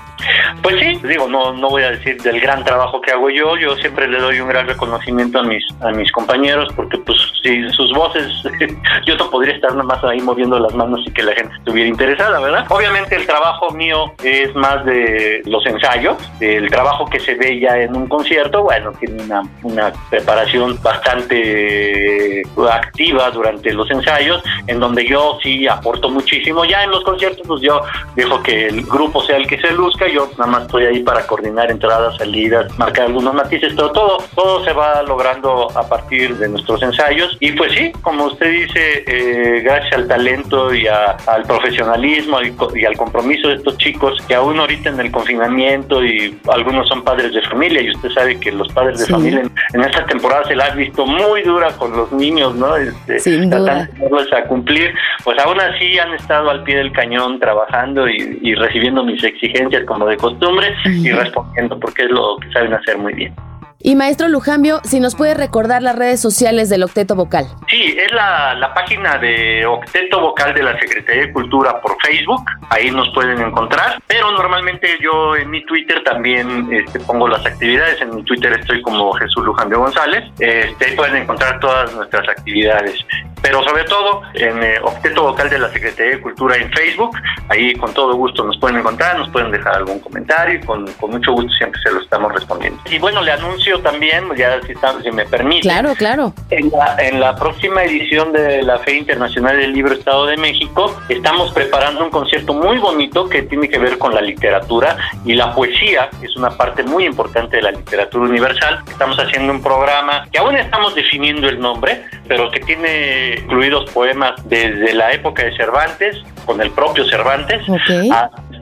Pues 0.62 0.76
sí, 0.78 1.00
digo, 1.06 1.28
no, 1.28 1.52
no 1.52 1.68
voy 1.68 1.82
a 1.82 1.90
decir 1.92 2.20
del 2.22 2.40
gran 2.40 2.64
trabajo 2.64 3.00
que 3.00 3.12
hago 3.12 3.30
yo, 3.30 3.56
yo 3.56 3.76
siempre 3.76 4.08
le 4.08 4.18
doy 4.18 4.40
un 4.40 4.48
gran 4.48 4.66
reconocimiento 4.66 5.38
a 5.38 5.42
mis, 5.42 5.64
a 5.80 5.90
mis 5.90 6.10
compañeros, 6.12 6.72
porque 6.74 6.98
pues 6.98 7.18
si 7.42 7.68
sus 7.70 7.92
voces, 7.92 8.26
yo 9.06 9.16
no 9.16 9.30
podría 9.30 9.54
estar 9.54 9.70
nada 9.72 9.84
más 9.84 10.02
ahí 10.04 10.20
moviendo 10.20 10.58
las 10.58 10.74
manos 10.74 11.00
y 11.06 11.10
que 11.12 11.22
la 11.22 11.34
gente 11.34 11.54
estuviera 11.56 11.88
interesada, 11.88 12.40
¿verdad? 12.40 12.66
Obviamente 12.68 13.16
el 13.16 13.26
trabajo 13.26 13.70
mío 13.70 14.12
es 14.22 14.54
más 14.54 14.84
de 14.84 15.42
los 15.44 15.64
ensayos, 15.66 16.16
el 16.40 16.68
trabajo 16.70 17.06
que 17.06 17.20
se 17.20 17.34
ve 17.34 17.60
ya 17.60 17.78
en 17.78 17.96
un 17.96 18.08
concierto, 18.08 18.62
bueno, 18.62 18.92
tiene 18.92 19.22
una, 19.22 19.42
una 19.62 19.92
preparación 20.10 20.80
bastante 20.82 22.42
activa 22.70 23.30
durante 23.30 23.72
los 23.72 23.90
ensayos, 23.90 24.42
en 24.66 24.80
donde 24.80 25.06
yo 25.06 25.38
sí 25.42 25.66
aporto 25.66 26.08
muchísimo. 26.08 26.64
Ya 26.64 26.82
en 26.82 26.90
los 26.90 27.04
conciertos, 27.04 27.46
pues 27.46 27.62
yo 27.62 27.80
dejo 28.14 28.42
que 28.42 28.66
el 28.66 28.82
grupo 28.82 29.22
sea 29.22 29.36
el 29.36 29.46
que 29.46 29.60
se 29.60 29.72
luzca, 29.72 30.06
yo 30.08 30.28
nada 30.38 30.50
más 30.50 30.62
estoy 30.62 30.84
ahí 30.84 31.02
para 31.02 31.26
coordinar 31.26 31.70
entradas, 31.70 32.16
salidas, 32.16 32.76
marcar 32.78 33.06
algunos 33.06 33.34
matices, 33.34 33.72
pero 33.74 33.90
todo, 33.92 34.18
todo 34.34 34.64
se 34.64 34.72
va 34.72 35.02
logrando 35.02 35.68
a 35.76 35.88
partir 35.88 36.36
de 36.36 36.48
nuestros 36.48 36.82
ensayos. 36.82 37.36
Y 37.40 37.52
pues 37.52 37.72
sí, 37.72 37.92
como 38.02 38.24
usted 38.26 38.50
dice, 38.50 39.04
eh, 39.06 39.60
gracias 39.62 39.94
al 39.94 40.08
talento 40.08 40.74
y 40.74 40.86
al 40.86 41.42
profesionalismo 41.46 42.38
y, 42.74 42.84
al 42.84 42.96
compromiso 42.96 43.48
de 43.48 43.54
estos 43.54 43.76
chicos, 43.78 44.16
que 44.26 44.34
aún 44.34 44.58
ahorita 44.58 44.90
en 44.90 45.00
el 45.00 45.10
confinamiento 45.10 46.04
y 46.04 46.38
algunos 46.48 46.88
son 46.88 47.02
padres 47.02 47.32
de 47.32 47.42
familia, 47.42 47.82
y 47.82 47.90
usted 47.90 48.10
sabe 48.10 48.38
que 48.38 48.52
los 48.52 48.72
padres 48.72 49.00
de 49.00 49.06
familia 49.06 49.42
en, 49.72 49.80
esta 49.80 50.04
temporada 50.06 50.44
se 50.44 50.56
la 50.56 50.66
han 50.66 50.78
visto 50.78 51.06
muy 51.06 51.42
dura 51.42 51.70
con 51.76 51.96
los 51.96 52.10
niños, 52.12 52.54
¿no? 52.54 52.76
Este, 52.76 53.18
sin 53.20 53.50
duda. 53.50 53.88
a 54.32 54.42
cumplir, 54.44 54.92
pues 55.24 55.38
aún 55.38 55.60
así 55.60 55.98
han 55.98 56.12
estado 56.14 56.50
al 56.50 56.62
pie 56.62 56.76
del 56.76 56.92
cañón 56.92 57.38
trabajando 57.38 58.08
y, 58.08 58.54
recibiendo 58.54 59.04
mis 59.04 59.22
exigencias 59.22 59.84
como 59.84 60.06
de 60.06 60.16
costumbre 60.30 60.74
y 60.84 61.10
respondiendo 61.12 61.78
porque 61.78 62.04
es 62.04 62.10
lo 62.10 62.36
que 62.38 62.50
saben 62.50 62.74
hacer 62.74 62.98
muy 62.98 63.12
bien. 63.14 63.34
Y 63.78 63.94
maestro 63.94 64.28
Lujambio, 64.28 64.80
si 64.84 65.00
nos 65.00 65.14
puede 65.14 65.34
recordar 65.34 65.82
las 65.82 65.96
redes 65.96 66.20
sociales 66.20 66.70
del 66.70 66.82
Octeto 66.82 67.14
Vocal. 67.14 67.46
Sí, 67.68 67.96
es 67.98 68.10
la, 68.12 68.72
página 68.74 69.16
de 69.18 69.64
Octeto 69.66 70.20
Vocal 70.20 70.54
de 70.54 70.62
la 70.62 70.78
Secretaría 70.78 71.26
de 71.26 71.32
Cultura 71.32 71.80
por 71.80 71.96
Facebook, 72.02 72.44
ahí 72.70 72.90
nos 72.90 73.08
pueden 73.14 73.40
encontrar, 73.40 74.00
pero 74.06 74.30
normalmente 74.32 74.98
yo 75.00 75.34
en 75.34 75.50
mi 75.50 75.64
Twitter 75.64 76.02
también 76.04 76.68
este, 76.70 77.00
pongo 77.00 77.26
las 77.28 77.44
actividades, 77.44 78.00
en 78.00 78.16
mi 78.16 78.22
Twitter 78.22 78.52
estoy 78.52 78.82
como 78.82 79.12
Jesús 79.12 79.44
Lujambio 79.44 79.80
González, 79.80 80.24
este, 80.38 80.86
ahí 80.86 80.96
pueden 80.96 81.16
encontrar 81.16 81.58
todas 81.60 81.94
nuestras 81.94 82.28
actividades 82.28 83.04
pero 83.42 83.62
sobre 83.62 83.84
todo 83.84 84.22
en 84.34 84.60
eh, 84.60 84.80
Octeto 84.82 85.22
Vocal 85.22 85.48
de 85.48 85.58
la 85.58 85.68
Secretaría 85.70 86.16
de 86.16 86.20
Cultura 86.20 86.56
en 86.56 86.68
Facebook. 86.72 87.16
Ahí 87.48 87.74
con 87.74 87.92
todo 87.94 88.14
gusto 88.16 88.42
nos 88.42 88.58
pueden 88.58 88.78
encontrar, 88.78 89.16
nos 89.18 89.28
pueden 89.28 89.52
dejar 89.52 89.76
algún 89.76 90.00
comentario 90.00 90.60
con 90.66 90.84
mucho 91.10 91.32
gusto 91.32 91.52
siempre 91.52 91.80
se 91.80 91.92
lo 91.92 92.00
estamos 92.00 92.32
respondiendo. 92.32 92.80
Y 92.90 92.98
bueno, 92.98 93.22
le 93.22 93.30
anuncio 93.30 93.65
también, 93.82 94.24
ya 94.36 94.60
si, 94.62 94.74
si 95.02 95.10
me 95.10 95.24
permite. 95.26 95.62
Claro, 95.62 95.94
claro. 95.94 96.32
En 96.50 96.70
la, 96.70 96.96
en 96.98 97.20
la 97.20 97.36
próxima 97.36 97.82
edición 97.82 98.32
de 98.32 98.62
la 98.62 98.78
Fe 98.78 98.96
Internacional 98.96 99.58
del 99.58 99.72
Libro 99.72 99.94
Estado 99.94 100.26
de 100.26 100.36
México, 100.36 100.94
estamos 101.08 101.52
preparando 101.52 102.04
un 102.04 102.10
concierto 102.10 102.54
muy 102.54 102.78
bonito 102.78 103.28
que 103.28 103.42
tiene 103.42 103.68
que 103.68 103.78
ver 103.78 103.98
con 103.98 104.14
la 104.14 104.20
literatura 104.20 104.96
y 105.24 105.34
la 105.34 105.54
poesía, 105.54 106.08
que 106.20 106.26
es 106.26 106.36
una 106.36 106.50
parte 106.50 106.82
muy 106.82 107.04
importante 107.04 107.56
de 107.56 107.62
la 107.62 107.72
literatura 107.72 108.24
universal. 108.28 108.82
Estamos 108.88 109.18
haciendo 109.18 109.52
un 109.52 109.62
programa 109.62 110.26
que 110.30 110.38
aún 110.38 110.56
estamos 110.56 110.94
definiendo 110.94 111.48
el 111.48 111.58
nombre, 111.58 112.04
pero 112.28 112.50
que 112.50 112.60
tiene 112.60 113.36
incluidos 113.42 113.90
poemas 113.90 114.32
desde 114.44 114.94
la 114.94 115.12
época 115.12 115.44
de 115.44 115.56
Cervantes, 115.56 116.16
con 116.44 116.60
el 116.60 116.70
propio 116.70 117.04
Cervantes, 117.08 117.62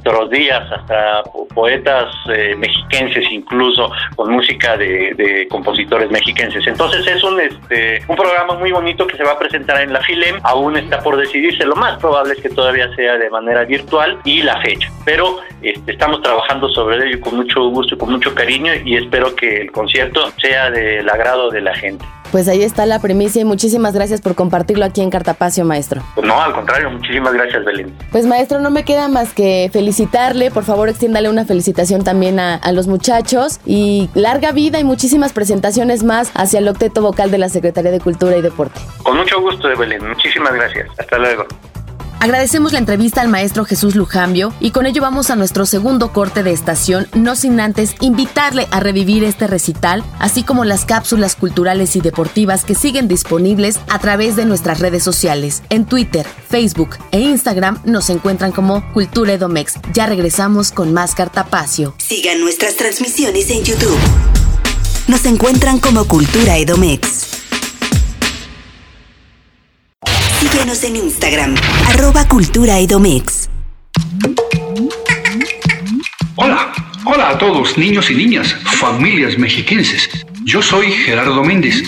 nuestros 0.04 0.30
días, 0.30 0.70
hasta 0.70 1.22
poetas 1.54 2.14
eh, 2.28 2.54
mexiquenses 2.56 3.24
incluso, 3.30 3.90
con 4.16 4.32
música 4.32 4.76
de, 4.76 5.14
de, 5.14 5.48
compositores 5.48 6.10
mexiquenses. 6.10 6.66
Entonces 6.66 7.06
es 7.06 7.22
un, 7.24 7.40
este, 7.40 8.02
un 8.08 8.16
programa 8.16 8.54
muy 8.54 8.72
bonito 8.72 9.06
que 9.06 9.16
se 9.16 9.24
va 9.24 9.32
a 9.32 9.38
presentar 9.38 9.80
en 9.80 9.92
la 9.92 10.00
FILEM, 10.00 10.40
aún 10.42 10.76
está 10.76 11.00
por 11.00 11.16
decidirse, 11.16 11.64
lo 11.64 11.76
más 11.76 11.98
probable 11.98 12.34
es 12.34 12.40
que 12.40 12.50
todavía 12.50 12.94
sea 12.94 13.16
de 13.16 13.30
manera 13.30 13.64
virtual 13.64 14.18
y 14.24 14.42
la 14.42 14.60
fecha, 14.60 14.90
pero 15.04 15.38
este, 15.62 15.92
estamos 15.92 16.20
trabajando 16.22 16.68
sobre 16.68 17.08
ello 17.08 17.20
con 17.20 17.36
mucho 17.36 17.68
gusto 17.70 17.94
y 17.94 17.98
con 17.98 18.10
mucho 18.10 18.34
cariño 18.34 18.72
y 18.84 18.96
espero 18.96 19.34
que 19.34 19.62
el 19.62 19.72
concierto 19.72 20.30
sea 20.40 20.70
del 20.70 21.08
agrado 21.08 21.50
de 21.50 21.60
la 21.60 21.74
gente. 21.74 22.04
Pues 22.34 22.48
ahí 22.48 22.64
está 22.64 22.84
la 22.84 22.98
premisa 22.98 23.38
y 23.38 23.44
muchísimas 23.44 23.94
gracias 23.94 24.20
por 24.20 24.34
compartirlo 24.34 24.84
aquí 24.84 25.00
en 25.00 25.08
Cartapacio, 25.08 25.64
maestro. 25.64 26.02
Pues 26.16 26.26
no, 26.26 26.42
al 26.42 26.52
contrario, 26.52 26.90
muchísimas 26.90 27.32
gracias, 27.32 27.64
Belén. 27.64 27.96
Pues 28.10 28.26
maestro, 28.26 28.58
no 28.58 28.72
me 28.72 28.84
queda 28.84 29.06
más 29.06 29.32
que 29.32 29.70
felicitarle, 29.72 30.50
por 30.50 30.64
favor 30.64 30.88
extiéndale 30.88 31.28
una 31.30 31.44
felicitación 31.44 32.02
también 32.02 32.40
a, 32.40 32.56
a 32.56 32.72
los 32.72 32.88
muchachos 32.88 33.60
y 33.64 34.10
larga 34.14 34.50
vida 34.50 34.80
y 34.80 34.84
muchísimas 34.84 35.32
presentaciones 35.32 36.02
más 36.02 36.32
hacia 36.34 36.58
el 36.58 36.66
octeto 36.66 37.02
vocal 37.02 37.30
de 37.30 37.38
la 37.38 37.48
Secretaría 37.48 37.92
de 37.92 38.00
Cultura 38.00 38.36
y 38.36 38.42
Deporte. 38.42 38.80
Con 39.04 39.16
mucho 39.16 39.40
gusto, 39.40 39.68
Belén, 39.78 40.04
muchísimas 40.04 40.54
gracias. 40.54 40.88
Hasta 40.98 41.18
luego. 41.18 41.46
Agradecemos 42.24 42.72
la 42.72 42.78
entrevista 42.78 43.20
al 43.20 43.28
maestro 43.28 43.66
Jesús 43.66 43.96
Lujambio 43.96 44.54
y 44.58 44.70
con 44.70 44.86
ello 44.86 45.02
vamos 45.02 45.28
a 45.28 45.36
nuestro 45.36 45.66
segundo 45.66 46.10
corte 46.10 46.42
de 46.42 46.52
estación, 46.52 47.06
no 47.12 47.36
sin 47.36 47.60
antes 47.60 47.94
invitarle 48.00 48.66
a 48.70 48.80
revivir 48.80 49.24
este 49.24 49.46
recital, 49.46 50.02
así 50.18 50.42
como 50.42 50.64
las 50.64 50.86
cápsulas 50.86 51.36
culturales 51.36 51.96
y 51.96 52.00
deportivas 52.00 52.64
que 52.64 52.74
siguen 52.74 53.08
disponibles 53.08 53.78
a 53.90 53.98
través 53.98 54.36
de 54.36 54.46
nuestras 54.46 54.80
redes 54.80 55.02
sociales. 55.02 55.62
En 55.68 55.84
Twitter, 55.84 56.24
Facebook 56.48 56.96
e 57.12 57.20
Instagram 57.20 57.78
nos 57.84 58.08
encuentran 58.08 58.52
como 58.52 58.90
Cultura 58.94 59.34
Edomex. 59.34 59.74
Ya 59.92 60.06
regresamos 60.06 60.70
con 60.70 60.94
más 60.94 61.14
Cartapacio. 61.14 61.94
Sigan 61.98 62.40
nuestras 62.40 62.76
transmisiones 62.76 63.50
en 63.50 63.64
YouTube. 63.64 63.98
Nos 65.08 65.26
encuentran 65.26 65.78
como 65.78 66.06
Cultura 66.06 66.56
Edomex. 66.56 67.23
Síguenos 70.64 70.84
en 70.84 70.96
Instagram, 70.96 71.54
arroba 71.90 72.26
Cultura 72.26 72.78
Edomex. 72.78 73.50
Hola, 76.36 76.72
hola 77.04 77.28
a 77.28 77.36
todos, 77.36 77.76
niños 77.76 78.10
y 78.10 78.14
niñas, 78.14 78.56
familias 78.80 79.36
mexiquenses. 79.36 80.08
Yo 80.46 80.62
soy 80.62 80.90
Gerardo 80.90 81.44
Méndez. 81.44 81.82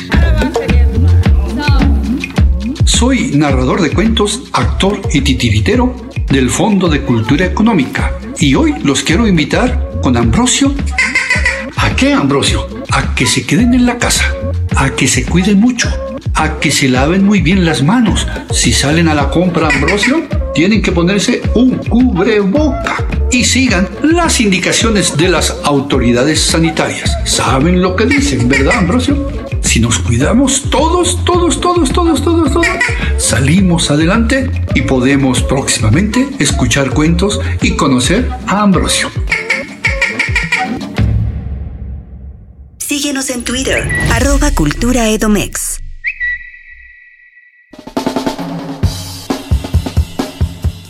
Soy 2.84 3.30
narrador 3.34 3.80
de 3.80 3.92
cuentos, 3.92 4.42
actor 4.52 5.00
y 5.10 5.22
titiritero 5.22 5.96
del 6.28 6.50
Fondo 6.50 6.90
de 6.90 7.00
Cultura 7.00 7.46
Económica. 7.46 8.18
Y 8.38 8.56
hoy 8.56 8.74
los 8.84 9.02
quiero 9.02 9.26
invitar 9.26 9.90
con 10.02 10.18
Ambrosio. 10.18 10.74
¿A 11.78 11.96
qué, 11.96 12.12
Ambrosio? 12.12 12.68
A 12.90 13.14
que 13.14 13.24
se 13.24 13.46
queden 13.46 13.72
en 13.72 13.86
la 13.86 13.96
casa, 13.96 14.34
a 14.76 14.90
que 14.90 15.08
se 15.08 15.24
cuiden 15.24 15.60
mucho 15.60 15.88
a 16.36 16.58
que 16.60 16.70
se 16.70 16.88
laven 16.88 17.24
muy 17.24 17.40
bien 17.40 17.64
las 17.64 17.82
manos. 17.82 18.26
Si 18.52 18.72
salen 18.72 19.08
a 19.08 19.14
la 19.14 19.30
compra, 19.30 19.68
Ambrosio, 19.68 20.22
tienen 20.54 20.82
que 20.82 20.92
ponerse 20.92 21.42
un 21.54 21.76
cubreboca 21.76 23.04
y 23.30 23.44
sigan 23.44 23.88
las 24.02 24.40
indicaciones 24.40 25.16
de 25.16 25.28
las 25.28 25.56
autoridades 25.64 26.40
sanitarias. 26.40 27.16
¿Saben 27.24 27.82
lo 27.82 27.96
que 27.96 28.06
dicen, 28.06 28.48
verdad, 28.48 28.76
Ambrosio? 28.78 29.28
Si 29.62 29.80
nos 29.80 29.98
cuidamos 29.98 30.70
todos, 30.70 31.24
todos, 31.24 31.60
todos, 31.60 31.90
todos, 31.90 32.22
todos, 32.22 32.52
todos, 32.52 32.66
salimos 33.18 33.90
adelante 33.90 34.50
y 34.74 34.82
podemos 34.82 35.42
próximamente 35.42 36.28
escuchar 36.38 36.90
cuentos 36.90 37.40
y 37.60 37.72
conocer 37.72 38.30
a 38.46 38.62
Ambrosio. 38.62 39.10
Síguenos 42.78 43.28
en 43.30 43.42
Twitter, 43.42 43.90
arroba 44.12 44.52
Cultura 44.52 45.08
Edomex. 45.08 45.65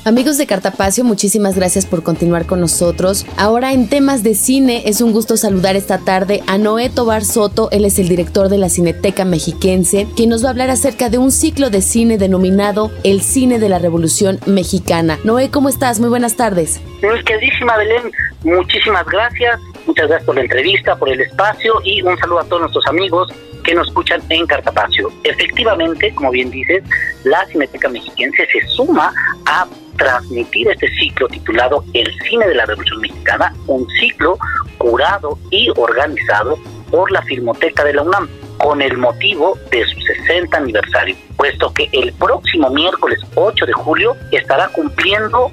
Amigos 0.07 0.39
de 0.39 0.47
Cartapacio, 0.47 1.03
muchísimas 1.03 1.57
gracias 1.57 1.85
por 1.85 2.05
continuar 2.05 2.47
con 2.47 2.61
nosotros. 2.61 3.27
Ahora 3.37 3.73
en 3.73 3.89
temas 3.89 4.23
de 4.23 4.37
cine, 4.37 4.85
es 4.87 5.01
un 5.01 5.11
gusto 5.11 5.37
saludar 5.37 5.75
esta 5.75 5.99
tarde 5.99 6.45
a 6.47 6.59
Noé 6.59 6.91
Tobar 6.91 7.25
Soto, 7.25 7.69
él 7.73 7.85
es 7.85 7.99
el 7.99 8.07
director 8.07 8.49
de 8.49 8.57
la 8.57 8.69
Cineteca 8.69 9.25
Mexiquense, 9.25 10.07
quien 10.15 10.31
nos 10.31 10.45
va 10.45 10.47
a 10.47 10.51
hablar 10.53 10.71
acerca 10.71 11.09
de 11.09 11.19
un 11.19 11.33
ciclo 11.33 11.71
de 11.71 11.83
cine 11.83 12.19
denominado 12.19 12.93
El 13.03 13.21
Cine 13.21 13.59
de 13.59 13.69
la 13.69 13.81
Revolución 13.81 14.39
Mexicana. 14.47 15.19
Noé, 15.25 15.51
¿cómo 15.51 15.69
estás? 15.69 15.99
Muy 15.99 16.09
buenas 16.09 16.37
tardes. 16.37 16.81
Pues 17.01 17.25
queridísima 17.25 17.77
Belén, 17.77 18.13
muchísimas 18.45 19.05
gracias. 19.07 19.59
Muchas 19.89 20.07
gracias 20.07 20.25
por 20.25 20.37
la 20.37 20.43
entrevista, 20.43 20.95
por 20.95 21.09
el 21.09 21.21
espacio 21.21 21.81
y 21.83 22.01
un 22.03 22.17
saludo 22.19 22.39
a 22.39 22.45
todos 22.45 22.61
nuestros 22.61 22.87
amigos 22.87 23.33
que 23.65 23.75
nos 23.75 23.89
escuchan 23.89 24.23
en 24.29 24.47
Cartapacio. 24.47 25.11
Efectivamente, 25.25 26.15
como 26.15 26.31
bien 26.31 26.49
dices, 26.53 26.85
la 27.25 27.45
Cineteca 27.47 27.89
Mexiquense 27.89 28.47
se 28.53 28.69
suma 28.69 29.13
a 29.47 29.67
transmitir 29.97 30.69
este 30.69 30.89
ciclo 30.89 31.29
titulado 31.29 31.85
El 31.93 32.13
cine 32.23 32.47
de 32.47 32.55
la 32.55 32.67
Revolución 32.67 33.01
Mexicana, 33.01 33.55
un 33.67 33.89
ciclo 34.01 34.39
curado 34.79 35.39
y 35.51 35.71
organizado 35.77 36.59
por 36.91 37.11
la 37.11 37.23
Filmoteca 37.23 37.85
de 37.85 37.95
la 37.95 38.03
UNAM 38.03 38.29
con 38.59 38.81
el 38.81 38.97
motivo 38.97 39.59
de 39.71 39.85
su 39.87 40.01
60 40.01 40.57
aniversario, 40.57 41.17
puesto 41.37 41.73
que 41.73 41.89
el 41.93 42.13
próximo 42.13 42.71
miércoles 42.71 43.21
8 43.35 43.67
de 43.67 43.73
julio 43.73 44.17
estará 44.33 44.69
cumpliendo 44.69 45.51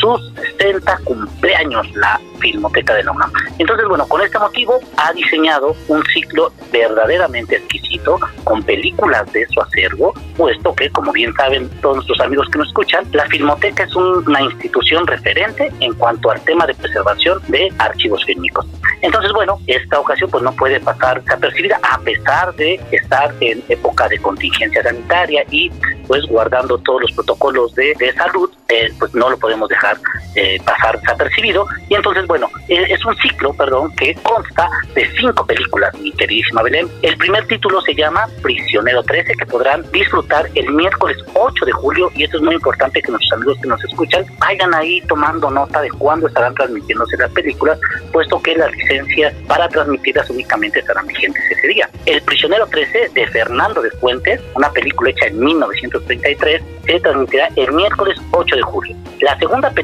sus 0.00 0.32
60 0.58 0.98
cumpleaños 1.04 1.90
la 1.94 2.20
Filmoteca 2.40 2.94
de 2.94 3.04
la 3.04 3.12
UNAM. 3.12 3.30
Entonces, 3.58 3.86
bueno, 3.86 4.06
con 4.08 4.22
este 4.22 4.38
motivo 4.38 4.80
ha 4.96 5.12
diseñado 5.12 5.76
un 5.88 6.02
ciclo 6.06 6.52
verdaderamente 6.72 7.56
exquisito 7.56 8.18
con 8.44 8.62
películas 8.62 9.30
de 9.32 9.46
su 9.48 9.60
acervo, 9.60 10.14
puesto 10.36 10.74
que, 10.74 10.90
como 10.90 11.12
bien 11.12 11.34
saben 11.34 11.68
todos 11.82 11.96
nuestros 11.96 12.20
amigos 12.20 12.48
que 12.50 12.58
nos 12.58 12.68
escuchan, 12.68 13.04
la 13.12 13.26
Filmoteca 13.26 13.84
es 13.84 13.94
una 13.94 14.40
institución 14.42 15.06
referente 15.06 15.70
en 15.80 15.92
cuanto 15.94 16.30
al 16.30 16.40
tema 16.42 16.66
de 16.66 16.74
preservación 16.74 17.40
de 17.48 17.70
archivos 17.78 18.24
fílmicos. 18.24 18.66
Entonces, 19.02 19.32
bueno, 19.32 19.58
esta 19.66 20.00
ocasión 20.00 20.30
pues 20.30 20.42
no 20.42 20.52
puede 20.52 20.80
pasar 20.80 21.22
desapercibida 21.22 21.78
a 21.82 21.98
pesar 22.00 22.54
de 22.54 22.80
estar 22.90 23.34
en 23.40 23.62
época 23.68 24.08
de 24.08 24.18
contingencia 24.18 24.82
sanitaria 24.82 25.44
y 25.50 25.70
pues 26.06 26.24
guardando 26.26 26.78
todos 26.78 27.02
los 27.02 27.12
protocolos 27.12 27.74
de, 27.74 27.94
de 27.98 28.12
salud, 28.14 28.50
eh, 28.68 28.92
pues 28.98 29.14
no 29.14 29.30
lo 29.30 29.38
podemos 29.38 29.68
dejar 29.68 29.89
eh, 30.34 30.60
pasar 30.64 31.00
desapercibido. 31.00 31.66
Y 31.88 31.94
entonces, 31.94 32.26
bueno, 32.26 32.48
eh, 32.68 32.84
es 32.88 33.04
un 33.04 33.16
ciclo, 33.16 33.52
perdón, 33.54 33.94
que 33.96 34.14
consta 34.22 34.68
de 34.94 35.08
cinco 35.18 35.44
películas, 35.46 35.92
mi 35.98 36.12
queridísima 36.12 36.62
Belén. 36.62 36.88
El 37.02 37.16
primer 37.16 37.46
título 37.46 37.80
se 37.82 37.94
llama 37.94 38.26
Prisionero 38.42 39.02
13, 39.02 39.34
que 39.34 39.46
podrán 39.46 39.84
disfrutar 39.92 40.48
el 40.54 40.70
miércoles 40.72 41.16
8 41.34 41.64
de 41.64 41.72
julio. 41.72 42.10
Y 42.14 42.24
esto 42.24 42.36
es 42.36 42.42
muy 42.42 42.54
importante 42.54 43.02
que 43.02 43.10
nuestros 43.10 43.32
amigos 43.32 43.58
que 43.62 43.68
nos 43.68 43.84
escuchan 43.84 44.24
vayan 44.38 44.74
ahí 44.74 45.00
tomando 45.02 45.50
nota 45.50 45.80
de 45.80 45.90
cuándo 45.90 46.28
estarán 46.28 46.54
transmitiéndose 46.54 47.16
las 47.16 47.30
películas, 47.32 47.78
puesto 48.12 48.40
que 48.42 48.54
las 48.56 48.70
licencias 48.72 49.34
para 49.46 49.68
transmitirlas 49.68 50.28
únicamente 50.30 50.80
estarán 50.80 51.06
vigentes 51.06 51.42
ese 51.50 51.68
día. 51.68 51.90
El 52.06 52.22
Prisionero 52.22 52.66
13 52.66 53.10
de 53.14 53.26
Fernando 53.28 53.82
de 53.82 53.90
Fuentes, 53.92 54.40
una 54.54 54.70
película 54.70 55.10
hecha 55.10 55.26
en 55.26 55.40
1933, 55.40 56.62
se 56.86 57.00
transmitirá 57.00 57.48
el 57.56 57.72
miércoles 57.72 58.18
8 58.32 58.56
de 58.56 58.62
julio. 58.62 58.96
La 59.20 59.38
segunda 59.38 59.70
película, 59.70 59.79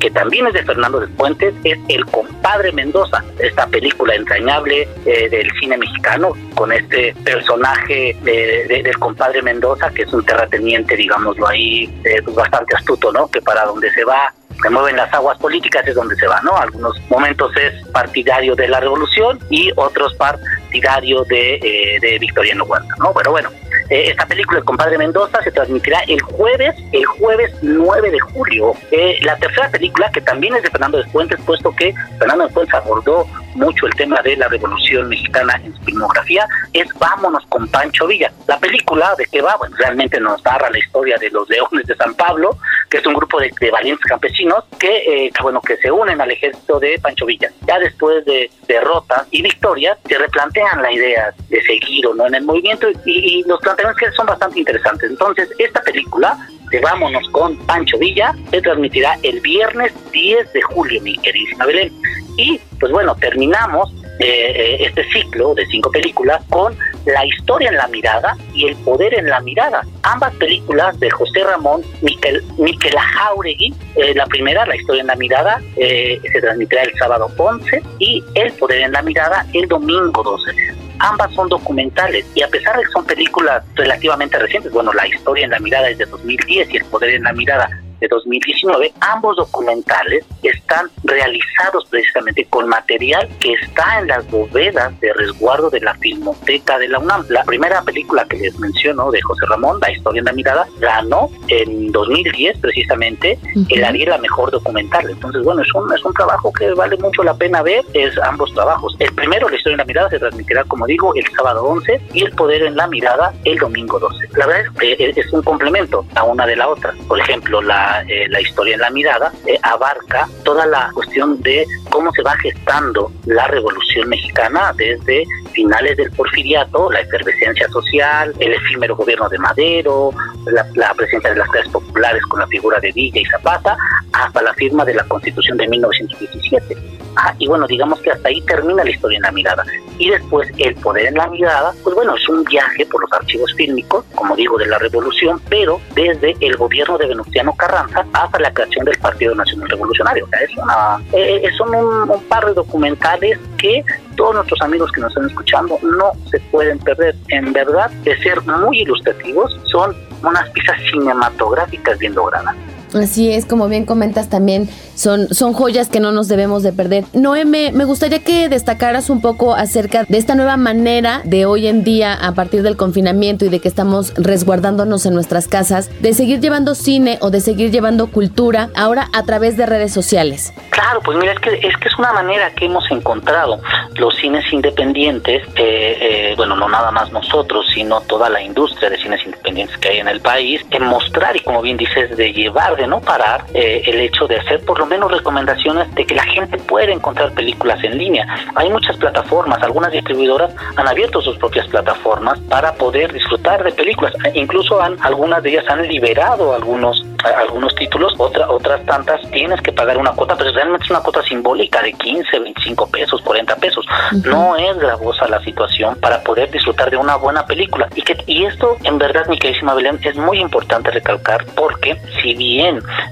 que 0.00 0.10
también 0.10 0.46
es 0.46 0.52
de 0.54 0.62
Fernando 0.62 1.00
de 1.00 1.08
Fuentes, 1.08 1.54
es 1.64 1.78
El 1.88 2.04
compadre 2.06 2.72
Mendoza, 2.72 3.24
esta 3.38 3.66
película 3.66 4.14
entrañable 4.14 4.88
eh, 5.04 5.28
del 5.28 5.50
cine 5.58 5.76
mexicano, 5.76 6.32
con 6.54 6.72
este 6.72 7.14
personaje 7.24 8.16
del 8.22 8.98
compadre 8.98 9.42
Mendoza, 9.42 9.90
que 9.90 10.02
es 10.02 10.12
un 10.12 10.24
terrateniente, 10.24 10.96
digámoslo 10.96 11.48
ahí, 11.48 11.84
eh, 12.04 12.22
pues 12.22 12.36
bastante 12.36 12.76
astuto, 12.76 13.12
¿no? 13.12 13.28
Que 13.28 13.40
para 13.42 13.64
donde 13.64 13.90
se 13.92 14.04
va 14.04 14.32
se 14.62 14.70
mueven 14.70 14.96
las 14.96 15.12
aguas 15.12 15.38
políticas 15.38 15.86
es 15.86 15.94
donde 15.94 16.16
se 16.16 16.26
va, 16.26 16.40
¿no? 16.42 16.56
Algunos 16.56 16.98
momentos 17.10 17.52
es 17.56 17.86
partidario 17.88 18.54
de 18.54 18.68
la 18.68 18.80
revolución 18.80 19.38
y 19.50 19.70
otros 19.76 20.14
partidario 20.14 21.24
de, 21.24 21.56
eh, 21.56 21.98
de 22.00 22.18
Victoriano 22.18 22.64
Huerta, 22.64 22.94
¿no? 22.98 23.12
Bueno, 23.12 23.32
bueno, 23.32 23.50
eh, 23.90 24.04
esta 24.08 24.26
película, 24.26 24.58
El 24.58 24.64
compadre 24.64 24.98
Mendoza, 24.98 25.42
se 25.42 25.50
transmitirá 25.52 26.00
el 26.08 26.20
jueves, 26.20 26.74
el 26.92 27.04
jueves 27.04 27.52
9 27.62 28.10
de 28.10 28.20
julio. 28.20 28.74
Eh, 28.90 29.18
la 29.22 29.36
tercera 29.36 29.70
película, 29.70 30.10
que 30.10 30.20
también 30.20 30.54
es 30.56 30.62
de 30.62 30.70
Fernando 30.70 30.98
de 30.98 31.04
Fuentes, 31.04 31.40
puesto 31.44 31.74
que 31.74 31.94
Fernando 32.18 32.46
de 32.46 32.52
Fuentes 32.52 32.74
abordó 32.74 33.26
mucho 33.56 33.86
el 33.86 33.94
tema 33.94 34.20
de 34.22 34.36
la 34.36 34.48
revolución 34.48 35.08
mexicana 35.08 35.60
en 35.64 35.74
su 35.74 35.82
filmografía, 35.82 36.46
es 36.72 36.86
Vámonos 36.98 37.44
con 37.46 37.66
Pancho 37.68 38.06
Villa. 38.06 38.30
La 38.46 38.58
película 38.58 39.14
de 39.16 39.26
qué 39.26 39.40
va, 39.42 39.56
bueno, 39.56 39.74
realmente 39.78 40.20
nos 40.20 40.44
narra 40.44 40.70
la 40.70 40.78
historia 40.78 41.16
de 41.18 41.30
los 41.30 41.48
leones 41.48 41.86
de 41.86 41.96
San 41.96 42.14
Pablo, 42.14 42.58
que 42.90 42.98
es 42.98 43.06
un 43.06 43.14
grupo 43.14 43.40
de, 43.40 43.50
valientes 43.70 44.06
campesinos 44.06 44.64
que, 44.78 45.26
eh, 45.26 45.32
bueno, 45.42 45.60
que 45.60 45.76
se 45.78 45.90
unen 45.90 46.20
al 46.20 46.30
ejército 46.30 46.78
de 46.78 46.98
Pancho 47.00 47.26
Villa. 47.26 47.50
Ya 47.66 47.78
después 47.78 48.24
de 48.24 48.50
derrotas 48.68 49.26
y 49.30 49.42
victorias, 49.42 49.98
se 50.06 50.18
replantean 50.18 50.82
la 50.82 50.92
idea 50.92 51.34
de 51.48 51.62
seguir 51.62 52.06
o 52.06 52.14
no 52.14 52.26
en 52.26 52.34
el 52.36 52.44
movimiento 52.44 52.88
y, 53.04 53.40
y 53.40 53.42
los 53.44 53.60
planteamientos 53.60 54.08
que 54.08 54.16
son 54.16 54.26
bastante 54.26 54.58
interesantes. 54.58 55.10
Entonces, 55.10 55.48
esta 55.58 55.80
película 55.82 56.38
de 56.70 56.80
Vámonos 56.80 57.28
con 57.30 57.56
Pancho 57.66 57.98
Villa 57.98 58.34
se 58.50 58.60
transmitirá 58.60 59.18
el 59.22 59.40
viernes 59.40 59.92
10 60.12 60.52
de 60.52 60.62
julio, 60.62 61.00
mi 61.02 61.16
queridísima 61.18 61.66
Belén. 61.66 61.92
Y 62.36 62.60
pues 62.78 62.92
bueno, 62.92 63.14
terminamos 63.16 63.92
eh, 64.18 64.78
este 64.80 65.04
ciclo 65.10 65.54
de 65.54 65.66
cinco 65.66 65.90
películas 65.90 66.42
con 66.48 66.74
La 67.04 67.24
historia 67.26 67.68
en 67.68 67.76
la 67.76 67.86
mirada 67.88 68.36
y 68.54 68.66
El 68.66 68.76
poder 68.76 69.14
en 69.14 69.28
la 69.28 69.40
mirada. 69.40 69.82
Ambas 70.02 70.34
películas 70.36 70.98
de 71.00 71.10
José 71.10 71.44
Ramón 71.44 71.82
Miquel, 72.02 72.42
Miquel 72.58 72.94
Jauregui. 72.96 73.74
Eh, 73.96 74.14
la 74.14 74.26
primera, 74.26 74.66
La 74.66 74.76
historia 74.76 75.02
en 75.02 75.08
la 75.08 75.16
mirada, 75.16 75.60
eh, 75.76 76.20
se 76.32 76.40
transmitirá 76.40 76.82
el 76.82 76.92
sábado 76.98 77.30
11 77.36 77.82
y 77.98 78.22
El 78.34 78.52
poder 78.52 78.82
en 78.82 78.92
la 78.92 79.02
mirada 79.02 79.46
el 79.52 79.68
domingo 79.68 80.22
12. 80.22 80.85
Ambas 80.98 81.34
son 81.34 81.48
documentales 81.48 82.24
y 82.34 82.42
a 82.42 82.48
pesar 82.48 82.76
de 82.76 82.84
que 82.84 82.90
son 82.90 83.04
películas 83.04 83.62
relativamente 83.74 84.38
recientes, 84.38 84.72
bueno, 84.72 84.92
La 84.92 85.06
historia 85.06 85.44
en 85.44 85.50
la 85.50 85.58
mirada 85.58 85.88
es 85.88 85.98
de 85.98 86.06
2010 86.06 86.70
y 86.70 86.76
El 86.76 86.84
poder 86.86 87.14
en 87.14 87.22
la 87.22 87.32
mirada 87.32 87.68
de 88.00 88.08
2019, 88.08 88.92
ambos 89.00 89.36
documentales 89.36 90.24
están 90.42 90.90
realizados 91.04 91.86
precisamente 91.90 92.44
con 92.46 92.68
material 92.68 93.28
que 93.40 93.52
está 93.52 94.00
en 94.00 94.08
las 94.08 94.28
bóvedas 94.30 94.98
de 95.00 95.12
resguardo 95.14 95.70
de 95.70 95.80
la 95.80 95.94
Filmoteca 95.94 96.78
de 96.78 96.88
la 96.88 96.98
UNAM. 96.98 97.24
La 97.28 97.44
primera 97.44 97.82
película 97.82 98.24
que 98.26 98.36
les 98.36 98.58
menciono 98.58 99.10
de 99.10 99.20
José 99.22 99.46
Ramón, 99.48 99.78
La 99.80 99.90
historia 99.90 100.20
en 100.20 100.26
la 100.26 100.32
mirada, 100.32 100.66
ganó 100.78 101.30
en 101.48 101.92
2010 101.92 102.58
precisamente 102.58 103.38
el 103.68 103.84
Ariel 103.84 104.10
la 104.10 104.18
mejor 104.18 104.50
documental. 104.50 105.08
Entonces, 105.08 105.42
bueno, 105.42 105.62
es 105.62 105.74
un, 105.74 105.92
es 105.92 106.04
un 106.04 106.14
trabajo 106.14 106.52
que 106.52 106.72
vale 106.72 106.96
mucho 106.98 107.22
la 107.22 107.34
pena 107.34 107.62
ver, 107.62 107.84
es 107.94 108.16
ambos 108.18 108.52
trabajos. 108.54 108.94
El 108.98 109.12
primero, 109.14 109.48
La 109.48 109.56
historia 109.56 109.74
en 109.74 109.78
la 109.78 109.84
mirada, 109.84 110.10
se 110.10 110.18
transmitirá, 110.18 110.64
como 110.64 110.86
digo, 110.86 111.14
el 111.14 111.26
sábado 111.36 111.64
11 111.64 112.00
y 112.12 112.22
El 112.22 112.32
poder 112.32 112.62
en 112.62 112.76
la 112.76 112.86
mirada 112.86 113.32
el 113.44 113.58
domingo 113.58 113.98
12. 113.98 114.28
La 114.36 114.46
verdad 114.46 114.64
es 114.80 114.96
que 114.96 115.20
es 115.20 115.32
un 115.32 115.42
complemento 115.42 116.04
a 116.14 116.24
una 116.24 116.46
de 116.46 116.56
la 116.56 116.68
otra. 116.68 116.94
Por 117.08 117.20
ejemplo, 117.20 117.62
la 117.62 117.85
eh, 118.08 118.26
la, 118.28 118.40
historia 118.40 118.74
en 118.74 118.80
la 118.80 118.90
mirada, 118.90 119.32
eh, 119.46 119.58
abarca 119.62 120.28
toda 120.44 120.66
la 120.66 120.90
cuestión 120.94 121.40
de 121.42 121.66
cómo 121.90 122.12
se 122.12 122.22
va 122.22 122.36
gestando 122.38 123.12
la 123.26 123.46
revolución 123.46 124.08
mexicana 124.08 124.72
desde 124.76 125.24
finales 125.52 125.96
del 125.96 126.10
porfiriato, 126.10 126.90
la 126.90 127.00
efervescencia 127.00 127.68
social, 127.68 128.32
el 128.38 128.52
efímero 128.54 128.96
gobierno 128.96 129.28
de 129.28 129.38
Madero, 129.38 130.10
la, 130.46 130.66
la, 130.74 130.94
presencia 130.94 131.30
de 131.30 131.36
las 131.36 131.48
clases 131.48 131.72
populares 131.72 132.22
con 132.26 132.40
la 132.40 132.46
figura 132.46 132.78
de 132.80 132.92
Villa 132.92 133.20
y 133.20 133.24
Zapata, 133.24 133.76
hasta 134.12 134.42
la 134.42 134.54
firma 134.54 134.84
de 134.84 134.94
la 134.94 135.04
Constitución 135.04 135.56
de 135.56 135.68
1917. 135.68 137.05
Ah, 137.16 137.34
y 137.38 137.46
bueno, 137.46 137.66
digamos 137.66 138.00
que 138.00 138.10
hasta 138.10 138.28
ahí 138.28 138.40
termina 138.42 138.84
la 138.84 138.90
historia 138.90 139.16
en 139.16 139.22
la 139.22 139.32
mirada. 139.32 139.64
Y 139.98 140.10
después 140.10 140.48
el 140.58 140.74
poder 140.76 141.06
en 141.06 141.14
la 141.14 141.26
mirada, 141.28 141.72
pues 141.82 141.94
bueno, 141.94 142.14
es 142.14 142.28
un 142.28 142.44
viaje 142.44 142.84
por 142.86 143.00
los 143.00 143.12
archivos 143.12 143.52
fílmicos, 143.54 144.04
como 144.14 144.36
digo, 144.36 144.58
de 144.58 144.66
la 144.66 144.78
revolución, 144.78 145.40
pero 145.48 145.80
desde 145.94 146.36
el 146.40 146.56
gobierno 146.56 146.98
de 146.98 147.06
Venustiano 147.06 147.54
Carranza 147.56 148.04
hasta 148.12 148.38
la 148.38 148.52
creación 148.52 148.84
del 148.84 148.98
Partido 148.98 149.34
Nacional 149.34 149.68
Revolucionario. 149.70 150.26
O 150.26 150.28
sea, 150.28 150.40
es 150.40 150.56
una, 150.56 150.98
eh, 151.12 151.40
eh, 151.44 151.50
son 151.56 151.74
un, 151.74 152.10
un 152.10 152.22
par 152.24 152.44
de 152.44 152.52
documentales 152.52 153.38
que 153.56 153.82
todos 154.16 154.34
nuestros 154.34 154.60
amigos 154.60 154.90
que 154.92 155.00
nos 155.00 155.10
están 155.10 155.28
escuchando 155.28 155.78
no 155.82 156.12
se 156.30 156.38
pueden 156.50 156.78
perder. 156.78 157.14
En 157.28 157.52
verdad, 157.52 157.90
de 158.02 158.16
ser 158.22 158.42
muy 158.42 158.80
ilustrativos, 158.80 159.58
son 159.64 159.96
unas 160.22 160.48
piezas 160.50 160.78
cinematográficas 160.90 161.98
bien 161.98 162.14
logradas. 162.14 162.54
Así 162.96 163.30
es, 163.30 163.44
como 163.44 163.68
bien 163.68 163.84
comentas 163.84 164.28
también, 164.28 164.68
son, 164.94 165.28
son 165.34 165.52
joyas 165.52 165.88
que 165.88 166.00
no 166.00 166.12
nos 166.12 166.28
debemos 166.28 166.62
de 166.62 166.72
perder. 166.72 167.04
Noé, 167.12 167.44
me, 167.44 167.70
gustaría 167.84 168.20
que 168.20 168.48
destacaras 168.48 169.10
un 169.10 169.20
poco 169.20 169.54
acerca 169.54 170.04
de 170.08 170.18
esta 170.18 170.34
nueva 170.34 170.56
manera 170.56 171.20
de 171.24 171.46
hoy 171.46 171.66
en 171.66 171.84
día, 171.84 172.14
a 172.14 172.32
partir 172.32 172.62
del 172.62 172.76
confinamiento 172.76 173.44
y 173.44 173.48
de 173.48 173.60
que 173.60 173.68
estamos 173.68 174.14
resguardándonos 174.16 175.04
en 175.06 175.14
nuestras 175.14 175.48
casas, 175.48 175.90
de 176.00 176.14
seguir 176.14 176.40
llevando 176.40 176.74
cine 176.74 177.18
o 177.20 177.30
de 177.30 177.40
seguir 177.40 177.70
llevando 177.70 178.10
cultura 178.10 178.70
ahora 178.74 179.08
a 179.12 179.22
través 179.24 179.56
de 179.56 179.66
redes 179.66 179.92
sociales. 179.92 180.52
Claro, 180.70 181.00
pues 181.04 181.18
mira, 181.18 181.32
es 181.32 181.40
que 181.40 181.54
es, 181.54 181.76
que 181.76 181.88
es 181.88 181.98
una 181.98 182.12
manera 182.12 182.50
que 182.50 182.66
hemos 182.66 182.90
encontrado 182.90 183.60
los 183.96 184.16
cines 184.16 184.44
independientes, 184.52 185.42
eh, 185.56 185.98
eh, 186.00 186.34
bueno, 186.36 186.56
no 186.56 186.68
nada 186.68 186.90
más 186.90 187.12
nosotros, 187.12 187.66
sino 187.74 188.00
toda 188.02 188.28
la 188.30 188.40
industria 188.42 188.90
de 188.90 188.98
cines 188.98 189.24
independientes 189.24 189.76
que 189.78 189.88
hay 189.88 189.98
en 189.98 190.08
el 190.08 190.20
país, 190.20 190.64
en 190.70 190.84
mostrar 190.84 191.36
y 191.36 191.40
como 191.40 191.62
bien 191.62 191.76
dices, 191.76 192.16
de 192.16 192.32
llevar, 192.32 192.76
de 192.76 192.85
no 192.86 193.00
parar 193.00 193.44
eh, 193.54 193.82
el 193.86 194.00
hecho 194.00 194.26
de 194.26 194.38
hacer 194.38 194.64
por 194.64 194.78
lo 194.78 194.86
menos 194.86 195.10
recomendaciones 195.10 195.92
de 195.94 196.06
que 196.06 196.14
la 196.14 196.24
gente 196.24 196.58
puede 196.58 196.92
encontrar 196.92 197.32
películas 197.32 197.82
en 197.84 197.98
línea. 197.98 198.26
Hay 198.54 198.70
muchas 198.70 198.96
plataformas, 198.96 199.62
algunas 199.62 199.92
distribuidoras 199.92 200.52
han 200.76 200.88
abierto 200.88 201.20
sus 201.20 201.36
propias 201.38 201.66
plataformas 201.68 202.38
para 202.48 202.74
poder 202.74 203.12
disfrutar 203.12 203.62
de 203.62 203.72
películas. 203.72 204.12
Incluso 204.34 204.80
han, 204.80 204.96
algunas 205.00 205.42
de 205.42 205.50
ellas 205.50 205.64
han 205.68 205.86
liberado 205.86 206.54
algunos 206.54 207.04
algunos 207.34 207.74
títulos, 207.74 208.14
otra, 208.18 208.48
otras 208.50 208.84
tantas 208.86 209.20
tienes 209.30 209.60
que 209.60 209.72
pagar 209.72 209.98
una 209.98 210.12
cuota, 210.12 210.36
pero 210.36 210.52
realmente 210.52 210.84
es 210.84 210.90
una 210.90 211.00
cuota 211.00 211.22
simbólica 211.22 211.82
de 211.82 211.92
15, 211.92 212.38
25 212.38 212.90
pesos, 212.90 213.20
40 213.22 213.56
pesos. 213.56 213.84
No 214.24 214.56
es 214.56 214.76
gravosa 214.78 215.28
la 215.28 215.40
situación 215.42 215.96
para 216.00 216.22
poder 216.22 216.50
disfrutar 216.50 216.90
de 216.90 216.96
una 216.96 217.16
buena 217.16 217.46
película. 217.46 217.88
Y, 217.94 218.02
que, 218.02 218.16
y 218.26 218.44
esto, 218.44 218.76
en 218.84 218.98
verdad, 218.98 219.26
mi 219.28 219.38
queridísima 219.38 219.74
Belén, 219.74 219.98
es 220.02 220.16
muy 220.16 220.40
importante 220.40 220.90
recalcar 220.90 221.44
porque 221.54 222.00
si 222.22 222.34
bien 222.34 222.65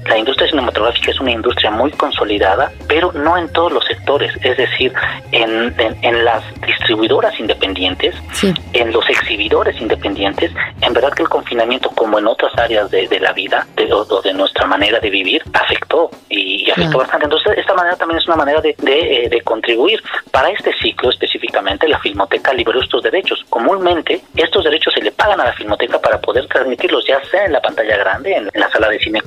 la 0.05 0.17
industria 0.17 0.49
cinematográfica 0.49 1.11
es 1.11 1.19
una 1.19 1.31
industria 1.31 1.71
muy 1.71 1.91
consolidada, 1.91 2.71
pero 2.87 3.11
no 3.13 3.37
en 3.37 3.51
todos 3.51 3.71
los 3.71 3.85
sectores, 3.85 4.33
es 4.41 4.57
decir, 4.57 4.93
en, 5.31 5.73
en, 5.79 6.25
las 6.25 6.43
distribuidoras 6.61 7.39
independientes, 7.39 8.15
en 8.73 8.91
los 8.91 9.07
exhibidores 9.09 9.79
independientes, 9.79 10.51
en 10.81 10.93
verdad 10.93 11.13
que 11.13 11.23
el 11.23 11.29
confinamiento, 11.29 11.89
como 11.89 12.19
en 12.19 12.27
otras 12.27 12.57
áreas 12.57 12.89
de, 12.91 13.07
de 13.07 13.19
la 13.19 13.33
vida 13.33 13.65
de, 13.75 13.91
o, 13.91 14.05
de 14.21 14.33
nuestra 14.33 14.65
manera 14.65 14.99
de 14.99 15.09
vivir, 15.09 15.41
afectó 15.53 16.09
y, 16.29 16.69
afectó 16.71 16.97
bastante. 16.97 17.25
Entonces, 17.25 17.57
esta 17.57 17.73
manera 17.73 17.95
también 17.95 18.19
es 18.19 18.27
una 18.27 18.35
manera 18.35 18.61
de, 18.61 18.75
de, 18.79 19.25
eh, 19.25 19.29
de, 19.29 19.41
contribuir. 19.41 20.01
Para 20.31 20.49
este 20.49 20.73
ciclo 20.81 21.09
específicamente, 21.09 21.87
la 21.87 21.99
Filmoteca 21.99 22.53
liberó 22.53 22.81
estos 22.81 23.03
derechos. 23.03 23.43
Comúnmente, 23.49 24.21
estos 24.35 24.63
derechos 24.63 24.93
se 24.93 25.01
le 25.01 25.11
pagan 25.11 25.39
a 25.39 25.45
la 25.45 25.53
Filmoteca 25.53 25.99
para 25.99 26.19
poder 26.19 26.47
transmitirlos, 26.47 27.05
ya 27.07 27.23
sea 27.25 27.45
en 27.45 27.53
la 27.53 27.61
pantalla 27.61 27.97
grande, 27.97 28.35
en, 28.35 28.49
la 28.53 28.69
sala 28.69 28.89
de 28.89 28.99
cine 28.99 29.21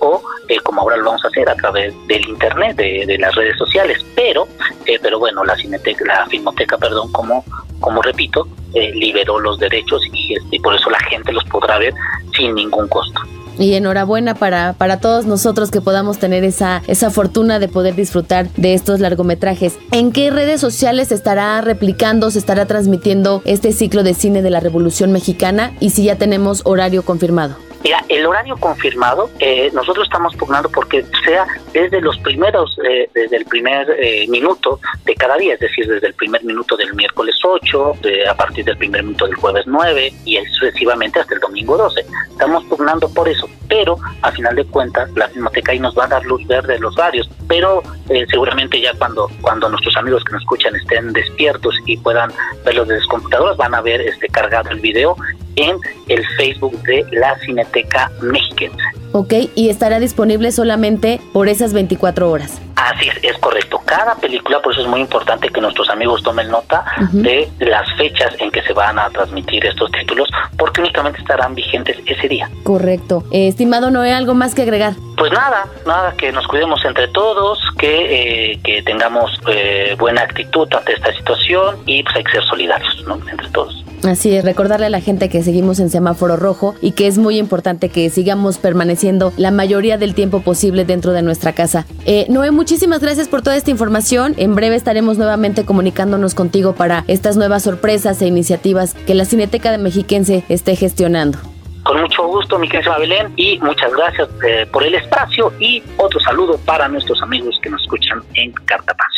o 0.00 0.22
eh, 0.48 0.58
como 0.62 0.82
ahora 0.82 0.96
lo 0.96 1.06
vamos 1.06 1.24
a 1.24 1.28
hacer 1.28 1.48
a 1.48 1.54
través 1.54 1.94
del 2.06 2.28
Internet, 2.28 2.76
de, 2.76 3.16
las 3.18 3.34
redes 3.34 3.56
sociales. 3.56 4.04
Pero, 4.14 4.46
eh, 4.86 4.98
pero 5.00 5.18
bueno, 5.18 5.44
la 5.44 5.56
Cineteca, 5.56 6.04
la 6.04 6.26
Filmoteca, 6.26 6.76
perdón, 6.78 7.10
como, 7.12 7.44
como 7.80 8.02
repito, 8.02 8.46
eh, 8.74 8.92
liberó 8.94 9.38
los 9.38 9.58
derechos 9.58 10.02
y, 10.12 10.34
y 10.50 10.58
por 10.60 10.74
eso 10.74 10.90
la 10.90 11.00
gente 11.00 11.32
los 11.32 11.44
podrá 11.44 11.78
ver 11.78 11.94
sin 12.36 12.54
ningún 12.54 12.88
costo. 12.88 13.20
Y 13.58 13.74
enhorabuena 13.74 14.34
para, 14.34 14.72
para 14.72 14.98
todos 14.98 15.26
nosotros 15.26 15.70
que 15.70 15.80
podamos 15.80 16.18
tener 16.18 16.42
esa, 16.42 16.82
esa 16.88 17.10
fortuna 17.10 17.58
de 17.58 17.68
poder 17.68 17.94
disfrutar 17.94 18.48
de 18.56 18.74
estos 18.74 18.98
largometrajes. 19.00 19.78
¿En 19.92 20.10
qué 20.10 20.30
redes 20.30 20.60
sociales 20.60 21.08
se 21.08 21.14
estará 21.14 21.60
replicando, 21.60 22.30
se 22.30 22.40
estará 22.40 22.66
transmitiendo 22.66 23.42
este 23.44 23.72
ciclo 23.72 24.02
de 24.02 24.14
cine 24.14 24.42
de 24.42 24.50
la 24.50 24.60
Revolución 24.60 25.12
Mexicana 25.12 25.72
y 25.78 25.90
si 25.90 26.04
ya 26.04 26.16
tenemos 26.16 26.62
horario 26.64 27.04
confirmado? 27.04 27.56
Mira, 27.84 28.02
el 28.08 28.24
horario 28.24 28.56
confirmado, 28.56 29.28
eh, 29.40 29.70
nosotros 29.74 30.06
estamos 30.06 30.34
pugnando 30.36 30.70
porque 30.70 31.04
sea 31.22 31.46
desde 31.74 32.00
los 32.00 32.16
primeros, 32.20 32.78
eh, 32.82 33.10
desde 33.12 33.36
el 33.36 33.44
primer 33.44 33.86
eh, 34.00 34.26
minuto 34.26 34.80
de 35.04 35.14
cada 35.14 35.36
día, 35.36 35.52
es 35.52 35.60
decir, 35.60 35.86
desde 35.86 36.06
el 36.06 36.14
primer 36.14 36.42
minuto 36.44 36.78
del 36.78 36.94
miércoles 36.94 37.36
8, 37.44 37.96
de, 38.00 38.26
a 38.26 38.34
partir 38.34 38.64
del 38.64 38.78
primer 38.78 39.02
minuto 39.02 39.26
del 39.26 39.34
jueves 39.34 39.64
9 39.66 40.14
y 40.24 40.38
sucesivamente 40.46 41.20
hasta 41.20 41.34
el 41.34 41.40
domingo 41.40 41.76
12. 41.76 42.06
Estamos 42.30 42.64
pugnando 42.64 43.06
por 43.10 43.28
eso, 43.28 43.50
pero 43.68 43.98
a 44.22 44.32
final 44.32 44.56
de 44.56 44.64
cuentas 44.64 45.10
la 45.14 45.28
Filmoteca 45.28 45.72
ahí 45.72 45.78
nos 45.78 45.94
va 45.94 46.04
a 46.04 46.08
dar 46.08 46.24
luz 46.24 46.46
verde 46.46 46.78
los 46.78 46.96
horarios, 46.96 47.28
pero 47.46 47.82
seguramente 48.30 48.80
ya 48.80 48.94
cuando, 48.94 49.30
cuando 49.42 49.68
nuestros 49.68 49.94
amigos 49.98 50.24
que 50.24 50.32
nos 50.32 50.40
escuchan 50.40 50.74
estén 50.74 51.12
despiertos 51.12 51.74
y 51.84 51.98
puedan 51.98 52.32
verlos 52.64 52.88
desde 52.88 53.00
sus 53.00 53.10
computadoras, 53.10 53.58
van 53.58 53.74
a 53.74 53.82
ver 53.82 54.00
este 54.00 54.28
cargado 54.28 54.70
el 54.70 54.80
video 54.80 55.16
en 55.56 55.76
el 56.08 56.24
Facebook 56.36 56.80
de 56.82 57.04
la 57.12 57.38
Cineteca 57.40 58.10
Mexicana. 58.20 58.92
Ok, 59.12 59.34
y 59.54 59.68
estará 59.68 60.00
disponible 60.00 60.50
solamente 60.52 61.20
por 61.32 61.48
esas 61.48 61.72
24 61.72 62.30
horas. 62.30 62.60
Así 62.76 63.08
es, 63.08 63.16
es 63.22 63.38
correcto. 63.38 63.80
Cada 63.84 64.14
película, 64.16 64.60
por 64.60 64.72
eso 64.72 64.82
es 64.82 64.88
muy 64.88 65.00
importante 65.00 65.48
que 65.48 65.60
nuestros 65.60 65.88
amigos 65.90 66.22
tomen 66.22 66.48
nota 66.50 66.84
de 67.12 67.48
las 67.60 67.92
fechas 67.96 68.34
en 68.38 68.50
que 68.50 68.62
se 68.62 68.72
van 68.72 68.98
a 68.98 69.08
transmitir 69.10 69.64
estos 69.64 69.90
títulos, 69.92 70.28
porque 70.58 70.80
únicamente 70.80 71.20
estarán 71.20 71.54
vigentes 71.54 71.96
ese 72.06 72.28
día. 72.28 72.50
Correcto. 72.64 73.24
Eh, 73.30 73.48
estimado 73.48 73.90
Noé, 73.90 74.12
¿algo 74.12 74.34
más 74.34 74.54
que 74.54 74.62
agregar? 74.62 74.94
Pues 75.16 75.32
nada, 75.32 75.66
nada, 75.86 76.12
que 76.16 76.32
nos 76.32 76.46
cuidemos 76.46 76.84
entre 76.84 77.08
todos, 77.08 77.58
que, 77.78 78.52
eh, 78.52 78.60
que 78.64 78.82
tengamos 78.82 79.30
eh, 79.48 79.94
buena 79.98 80.22
actitud 80.22 80.68
ante 80.74 80.92
esta 80.92 81.12
situación 81.14 81.76
y 81.86 82.02
pues 82.02 82.16
hay 82.16 82.24
que 82.24 82.32
ser 82.32 82.44
solidarios, 82.44 83.04
¿no? 83.06 83.14
Entre 83.30 83.48
todos. 83.50 83.84
Así 84.04 84.36
es, 84.36 84.44
recordarle 84.44 84.86
a 84.86 84.90
la 84.90 85.00
gente 85.00 85.30
que 85.30 85.42
seguimos 85.42 85.80
en 85.80 85.88
semáforo 85.88 86.36
rojo 86.36 86.74
y 86.82 86.92
que 86.92 87.06
es 87.06 87.16
muy 87.16 87.38
importante 87.38 87.88
que 87.88 88.10
sigamos 88.10 88.58
permaneciendo 88.58 89.32
la 89.38 89.50
mayoría 89.50 89.96
del 89.96 90.14
tiempo 90.14 90.40
posible 90.40 90.84
dentro 90.84 91.12
de 91.12 91.22
nuestra 91.22 91.52
casa. 91.54 91.86
Eh, 92.04 92.26
Noé, 92.28 92.50
muchísimas 92.64 93.00
gracias 93.00 93.28
por 93.28 93.42
toda 93.42 93.56
esta 93.56 93.70
información. 93.70 94.32
En 94.38 94.54
breve 94.54 94.74
estaremos 94.74 95.18
nuevamente 95.18 95.66
comunicándonos 95.66 96.34
contigo 96.34 96.74
para 96.74 97.04
estas 97.08 97.36
nuevas 97.36 97.62
sorpresas 97.62 98.22
e 98.22 98.26
iniciativas 98.26 98.94
que 98.94 99.14
la 99.14 99.26
Cineteca 99.26 99.70
de 99.70 99.76
Mexiquense 99.76 100.44
esté 100.48 100.74
gestionando. 100.74 101.38
Con 101.82 102.00
mucho 102.00 102.26
gusto, 102.26 102.58
mi 102.58 102.66
querida 102.66 102.96
Belén, 102.96 103.34
y 103.36 103.58
muchas 103.58 103.92
gracias 103.92 104.30
eh, 104.48 104.66
por 104.72 104.82
el 104.82 104.94
espacio 104.94 105.52
y 105.60 105.82
otro 105.98 106.18
saludo 106.20 106.56
para 106.64 106.88
nuestros 106.88 107.20
amigos 107.20 107.60
que 107.62 107.68
nos 107.68 107.82
escuchan 107.82 108.22
en 108.32 108.50
Cartapacio. 108.52 109.13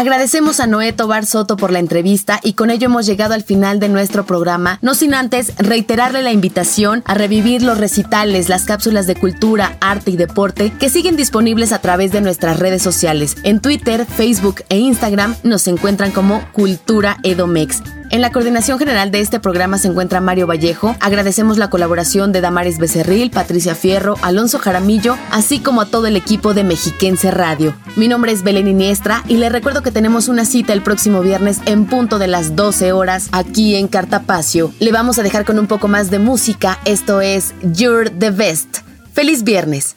Agradecemos 0.00 0.60
a 0.60 0.66
Noé 0.66 0.94
Tobar 0.94 1.26
Soto 1.26 1.58
por 1.58 1.70
la 1.70 1.78
entrevista 1.78 2.40
y 2.42 2.54
con 2.54 2.70
ello 2.70 2.86
hemos 2.86 3.04
llegado 3.04 3.34
al 3.34 3.42
final 3.42 3.80
de 3.80 3.90
nuestro 3.90 4.24
programa, 4.24 4.78
no 4.80 4.94
sin 4.94 5.12
antes 5.12 5.52
reiterarle 5.58 6.22
la 6.22 6.32
invitación 6.32 7.02
a 7.04 7.12
revivir 7.12 7.62
los 7.62 7.76
recitales, 7.76 8.48
las 8.48 8.64
cápsulas 8.64 9.06
de 9.06 9.16
cultura, 9.16 9.76
arte 9.82 10.12
y 10.12 10.16
deporte 10.16 10.72
que 10.80 10.88
siguen 10.88 11.16
disponibles 11.16 11.70
a 11.72 11.82
través 11.82 12.12
de 12.12 12.22
nuestras 12.22 12.58
redes 12.58 12.80
sociales. 12.80 13.36
En 13.42 13.60
Twitter, 13.60 14.06
Facebook 14.06 14.62
e 14.70 14.78
Instagram 14.78 15.36
nos 15.42 15.68
encuentran 15.68 16.12
como 16.12 16.50
Cultura 16.52 17.18
Edomex. 17.22 17.82
En 18.10 18.22
la 18.22 18.32
coordinación 18.32 18.76
general 18.80 19.12
de 19.12 19.20
este 19.20 19.38
programa 19.38 19.78
se 19.78 19.86
encuentra 19.86 20.20
Mario 20.20 20.48
Vallejo. 20.48 20.96
Agradecemos 20.98 21.58
la 21.58 21.70
colaboración 21.70 22.32
de 22.32 22.40
Damaris 22.40 22.78
Becerril, 22.78 23.30
Patricia 23.30 23.76
Fierro, 23.76 24.16
Alonso 24.22 24.58
Jaramillo, 24.58 25.16
así 25.30 25.60
como 25.60 25.80
a 25.80 25.86
todo 25.86 26.08
el 26.08 26.16
equipo 26.16 26.52
de 26.52 26.64
Mexiquense 26.64 27.30
Radio. 27.30 27.72
Mi 27.94 28.08
nombre 28.08 28.32
es 28.32 28.42
Belén 28.42 28.66
Iniestra 28.66 29.22
y 29.28 29.36
le 29.36 29.48
recuerdo 29.48 29.82
que 29.82 29.92
tenemos 29.92 30.26
una 30.26 30.44
cita 30.44 30.72
el 30.72 30.82
próximo 30.82 31.20
viernes 31.20 31.60
en 31.66 31.86
punto 31.86 32.18
de 32.18 32.26
las 32.26 32.56
12 32.56 32.90
horas 32.92 33.28
aquí 33.30 33.76
en 33.76 33.86
Cartapacio. 33.86 34.72
Le 34.80 34.90
vamos 34.90 35.20
a 35.20 35.22
dejar 35.22 35.44
con 35.44 35.60
un 35.60 35.68
poco 35.68 35.86
más 35.86 36.10
de 36.10 36.18
música. 36.18 36.80
Esto 36.84 37.20
es 37.20 37.54
You're 37.62 38.10
the 38.10 38.32
Best. 38.32 38.78
¡Feliz 39.12 39.44
viernes! 39.44 39.94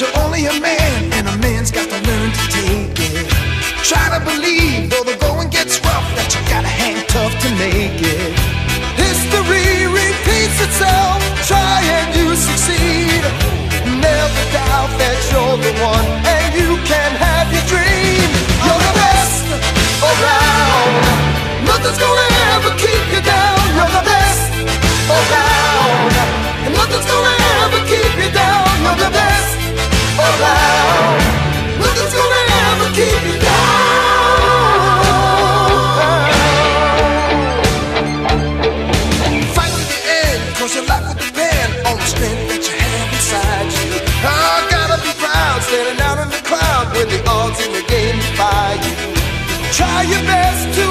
To 0.00 0.89
believe, 4.24 4.90
though 4.90 5.02
the 5.02 5.16
going 5.16 5.48
gets 5.50 5.80
rough, 5.80 6.06
that 6.14 6.34
you 6.34 6.40
gotta 6.48 6.68
hang 6.68 6.99
Try 50.00 50.08
your 50.08 50.22
best 50.22 50.78
to 50.78 50.89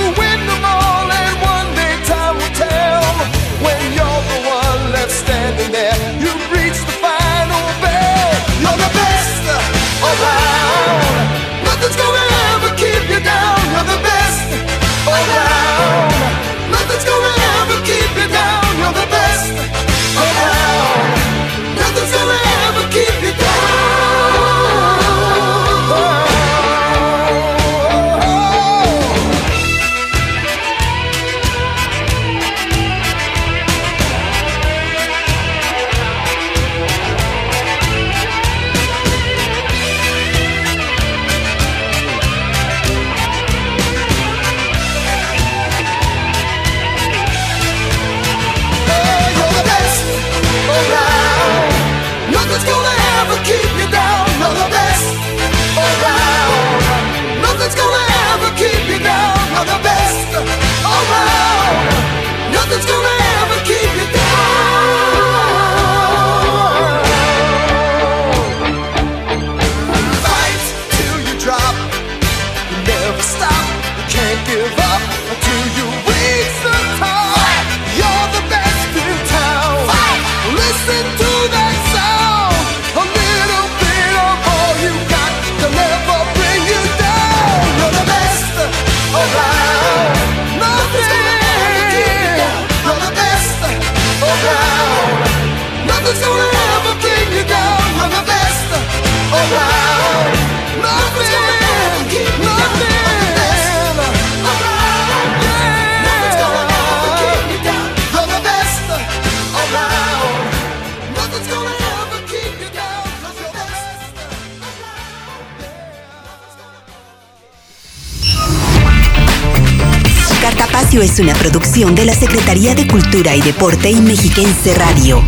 De 122.49 122.87
Cultura 122.87 123.35
y 123.35 123.41
Deporte 123.41 123.91
y 123.91 124.01
Mexiquense 124.01 124.73
Radio. 124.73 125.23